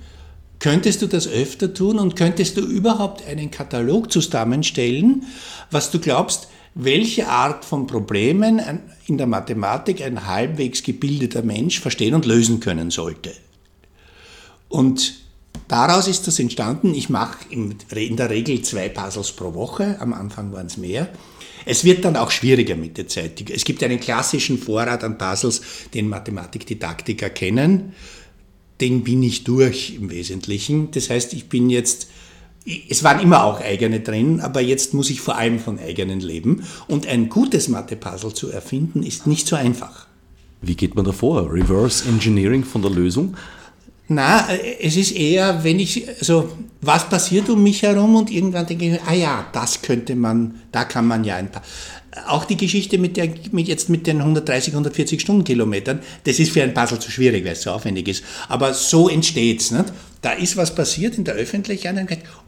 könntest 0.60 1.02
du 1.02 1.08
das 1.08 1.28
öfter 1.28 1.74
tun 1.74 2.00
und 2.00 2.16
könntest 2.16 2.58
du 2.58 2.62
überhaupt 2.62 3.26
einen 3.28 3.52
Katalog 3.52 4.12
zusammenstellen, 4.12 5.24
was 5.72 5.92
du 5.92 6.00
glaubst, 6.00 6.48
welche 6.74 7.28
Art 7.28 7.66
von 7.66 7.88
Problemen 7.88 8.62
in 9.08 9.18
der 9.18 9.28
Mathematik 9.28 10.02
ein 10.02 10.26
halbwegs 10.28 10.84
gebildeter 10.84 11.42
Mensch 11.42 11.80
verstehen 11.80 12.14
und 12.14 12.26
lösen 12.26 12.60
können 12.60 12.92
sollte. 12.92 13.34
Und 14.70 15.16
daraus 15.68 16.08
ist 16.08 16.28
das 16.28 16.40
entstanden. 16.40 16.94
Ich 16.94 17.10
mache 17.10 17.40
in 17.50 17.76
der 18.16 18.30
Regel 18.30 18.62
zwei 18.62 18.88
Puzzles 18.88 19.34
pro 19.34 19.54
Woche, 19.54 19.98
am 20.00 20.14
Anfang 20.14 20.54
waren 20.54 20.68
es 20.68 20.78
mehr. 20.78 21.10
Es 21.66 21.84
wird 21.84 22.06
dann 22.06 22.16
auch 22.16 22.32
schwieriger 22.32 22.76
mit 22.76 22.98
der 22.98 23.08
Zeit. 23.08 23.50
Es 23.50 23.64
gibt 23.64 23.84
einen 23.84 24.00
klassischen 24.00 24.58
Vorrat 24.58 25.04
an 25.04 25.18
Puzzles, 25.18 25.62
den 25.94 26.08
Mathematikdidaktiker 26.10 27.30
kennen. 27.30 27.94
Den 28.80 29.04
bin 29.04 29.22
ich 29.22 29.44
durch 29.44 29.96
im 29.96 30.10
Wesentlichen. 30.10 30.92
Das 30.92 31.10
heißt, 31.10 31.34
ich 31.34 31.50
bin 31.50 31.70
jetzt, 31.70 32.10
es 32.90 33.04
waren 33.04 33.20
immer 33.20 33.44
auch 33.44 33.62
eigene 33.62 34.00
drin, 34.00 34.40
aber 34.40 34.62
jetzt 34.62 34.94
muss 34.94 35.10
ich 35.10 35.22
vor 35.22 35.38
allem 35.38 35.60
von 35.60 35.80
eigenen 35.80 36.20
leben. 36.20 36.64
Und 36.88 37.08
ein 37.08 37.30
gutes 37.30 37.68
Mathe-Puzzle 37.68 38.34
zu 38.34 38.50
erfinden, 38.50 39.04
ist 39.04 39.28
nicht 39.28 39.48
so 39.48 39.56
einfach. 39.56 40.08
Wie 40.62 40.76
geht 40.76 40.96
man 40.96 41.06
da 41.06 41.12
vor? 41.12 41.52
Reverse 41.52 42.08
Engineering 42.08 42.64
von 42.64 42.82
der 42.82 42.92
Lösung? 42.92 43.36
Na, 44.14 44.46
es 44.82 44.98
ist 44.98 45.16
eher, 45.16 45.64
wenn 45.64 45.80
ich, 45.80 46.06
also 46.20 46.52
was 46.82 47.08
passiert 47.08 47.48
um 47.50 47.64
mich 47.64 47.82
herum 47.82 48.18
und 48.18 48.30
irgendwann 48.30 48.66
denke 48.66 48.96
ich, 48.96 49.02
ah 49.04 49.14
ja, 49.14 49.48
das 49.54 49.82
könnte 49.82 50.18
man, 50.18 50.60
da 50.74 50.84
kann 50.84 51.08
man 51.08 51.24
ja 51.24 51.38
ein 51.38 51.50
paar. 51.50 51.62
Auch 52.28 52.44
die 52.44 52.58
Geschichte 52.58 52.98
mit 52.98 53.16
der, 53.16 53.30
mit 53.54 53.70
jetzt 53.70 53.88
mit 53.88 54.06
den 54.08 54.18
130, 54.18 54.74
140 54.74 55.22
Stundenkilometern, 55.22 56.02
das 56.26 56.40
ist 56.40 56.52
für 56.52 56.62
ein 56.62 56.74
Puzzle 56.74 57.00
zu 57.00 57.10
schwierig, 57.10 57.46
weil 57.46 57.54
es 57.54 57.62
so 57.62 57.72
aufwendig 57.72 58.10
ist. 58.10 58.26
Aber 58.50 58.74
so 58.74 59.08
entsteht's, 59.08 59.72
nicht? 59.72 59.94
Da 60.22 60.34
ist 60.34 60.58
was 60.58 60.76
passiert 60.76 61.18
in 61.18 61.24
der 61.24 61.36
Öffentlichkeit 61.36 61.96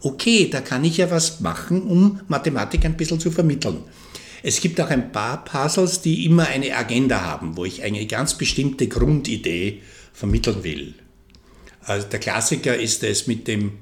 okay, 0.02 0.50
da 0.50 0.60
kann 0.60 0.84
ich 0.84 0.98
ja 0.98 1.10
was 1.10 1.40
machen, 1.40 1.80
um 1.80 2.20
Mathematik 2.28 2.84
ein 2.84 2.98
bisschen 2.98 3.20
zu 3.20 3.30
vermitteln. 3.30 3.78
Es 4.42 4.60
gibt 4.60 4.78
auch 4.82 4.90
ein 4.90 5.12
paar 5.12 5.42
Puzzles, 5.46 6.02
die 6.02 6.26
immer 6.26 6.46
eine 6.46 6.76
Agenda 6.76 7.22
haben, 7.22 7.56
wo 7.56 7.64
ich 7.64 7.82
eine 7.82 8.04
ganz 8.04 8.34
bestimmte 8.34 8.86
Grundidee 8.86 9.80
vermitteln 10.12 10.62
will. 10.62 10.94
Also 11.86 12.06
der 12.08 12.20
Klassiker 12.20 12.76
ist 12.76 13.02
es 13.02 13.26
mit 13.26 13.46
dem, 13.46 13.78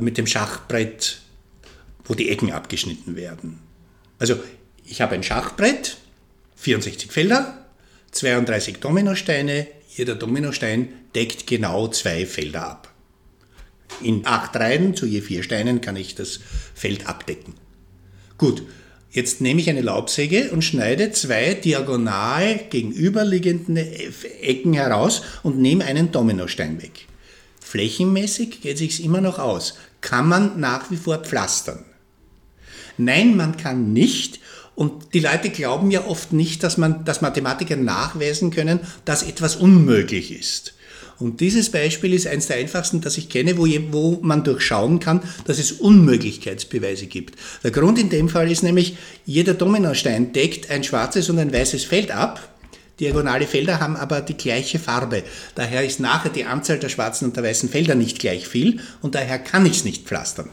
mit 0.00 0.18
dem 0.18 0.26
Schachbrett, 0.26 1.20
wo 2.04 2.14
die 2.14 2.30
Ecken 2.30 2.52
abgeschnitten 2.52 3.16
werden. 3.16 3.60
Also 4.18 4.36
ich 4.84 5.00
habe 5.00 5.14
ein 5.14 5.22
Schachbrett, 5.22 5.96
64 6.56 7.10
Felder, 7.10 7.66
32 8.10 8.78
Dominosteine, 8.78 9.66
jeder 9.94 10.14
Dominostein 10.14 10.88
deckt 11.14 11.46
genau 11.46 11.88
zwei 11.88 12.26
Felder 12.26 12.66
ab. 12.66 12.92
In 14.02 14.26
acht 14.26 14.56
Reihen 14.56 14.94
zu 14.94 15.06
je 15.06 15.20
vier 15.20 15.42
Steinen 15.42 15.80
kann 15.80 15.96
ich 15.96 16.14
das 16.14 16.40
Feld 16.74 17.06
abdecken. 17.06 17.54
Gut, 18.38 18.62
Jetzt 19.12 19.40
nehme 19.40 19.60
ich 19.60 19.68
eine 19.68 19.80
Laubsäge 19.80 20.52
und 20.52 20.62
schneide 20.62 21.10
zwei 21.10 21.54
diagonal 21.54 22.60
gegenüberliegende 22.70 23.84
Ecken 24.40 24.72
heraus 24.72 25.22
und 25.42 25.58
nehme 25.58 25.84
einen 25.84 26.12
Dominostein 26.12 26.80
weg. 26.80 27.08
Flächenmäßig 27.70 28.62
geht 28.62 28.78
sich's 28.78 28.98
immer 28.98 29.20
noch 29.20 29.38
aus. 29.38 29.74
Kann 30.00 30.26
man 30.26 30.58
nach 30.58 30.90
wie 30.90 30.96
vor 30.96 31.18
pflastern? 31.18 31.84
Nein, 32.98 33.36
man 33.36 33.56
kann 33.56 33.92
nicht. 33.92 34.40
Und 34.74 35.14
die 35.14 35.20
Leute 35.20 35.50
glauben 35.50 35.92
ja 35.92 36.04
oft 36.04 36.32
nicht, 36.32 36.64
dass, 36.64 36.78
man, 36.78 37.04
dass 37.04 37.20
Mathematiker 37.20 37.76
nachweisen 37.76 38.50
können, 38.50 38.80
dass 39.04 39.22
etwas 39.22 39.54
unmöglich 39.54 40.32
ist. 40.32 40.74
Und 41.20 41.40
dieses 41.40 41.70
Beispiel 41.70 42.12
ist 42.12 42.26
eines 42.26 42.48
der 42.48 42.56
einfachsten, 42.56 43.02
das 43.02 43.16
ich 43.18 43.28
kenne, 43.28 43.56
wo, 43.56 43.68
wo 43.92 44.18
man 44.20 44.42
durchschauen 44.42 44.98
kann, 44.98 45.20
dass 45.44 45.60
es 45.60 45.70
Unmöglichkeitsbeweise 45.70 47.06
gibt. 47.06 47.38
Der 47.62 47.70
Grund 47.70 48.00
in 48.00 48.10
dem 48.10 48.28
Fall 48.28 48.50
ist 48.50 48.64
nämlich, 48.64 48.96
jeder 49.26 49.54
Dominostein 49.54 50.32
deckt 50.32 50.70
ein 50.70 50.82
schwarzes 50.82 51.30
und 51.30 51.38
ein 51.38 51.52
weißes 51.52 51.84
Feld 51.84 52.10
ab. 52.10 52.49
Diagonale 53.00 53.46
Felder 53.46 53.80
haben 53.80 53.96
aber 53.96 54.20
die 54.20 54.36
gleiche 54.36 54.78
Farbe. 54.78 55.22
Daher 55.54 55.84
ist 55.84 56.00
nachher 56.00 56.30
die 56.30 56.44
Anzahl 56.44 56.78
der 56.78 56.90
schwarzen 56.90 57.24
und 57.24 57.36
der 57.36 57.42
weißen 57.42 57.70
Felder 57.70 57.94
nicht 57.94 58.18
gleich 58.18 58.46
viel 58.46 58.80
und 59.00 59.14
daher 59.14 59.38
kann 59.38 59.64
ich 59.64 59.78
es 59.78 59.84
nicht 59.84 60.06
pflastern. 60.06 60.50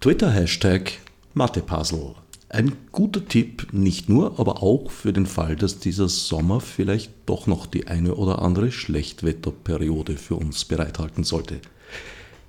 Twitter-Hashtag 0.00 0.92
Mathepuzzle. 1.32 2.14
Ein 2.50 2.76
guter 2.92 3.26
Tipp, 3.26 3.68
nicht 3.72 4.08
nur, 4.08 4.38
aber 4.38 4.62
auch 4.62 4.90
für 4.90 5.12
den 5.12 5.26
Fall, 5.26 5.56
dass 5.56 5.80
dieser 5.80 6.08
Sommer 6.08 6.60
vielleicht 6.60 7.10
doch 7.26 7.46
noch 7.48 7.66
die 7.66 7.88
eine 7.88 8.14
oder 8.14 8.42
andere 8.42 8.70
Schlechtwetterperiode 8.70 10.16
für 10.16 10.36
uns 10.36 10.64
bereithalten 10.64 11.24
sollte. 11.24 11.60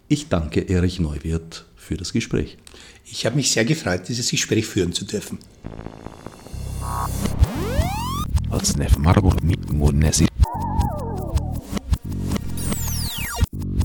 Ich 0.07 0.27
danke 0.27 0.69
Erich 0.69 0.99
Neuwirth 0.99 1.65
für 1.75 1.97
das 1.97 2.13
Gespräch. 2.13 2.57
Ich 3.05 3.25
habe 3.25 3.37
mich 3.37 3.49
sehr 3.49 3.65
gefreut, 3.65 4.01
dieses 4.09 4.29
Gespräch 4.29 4.67
führen 4.67 4.93
zu 4.93 5.05
dürfen. 5.05 5.39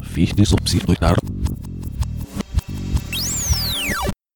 Fichte 0.03 0.45
subsidiar 0.45 1.17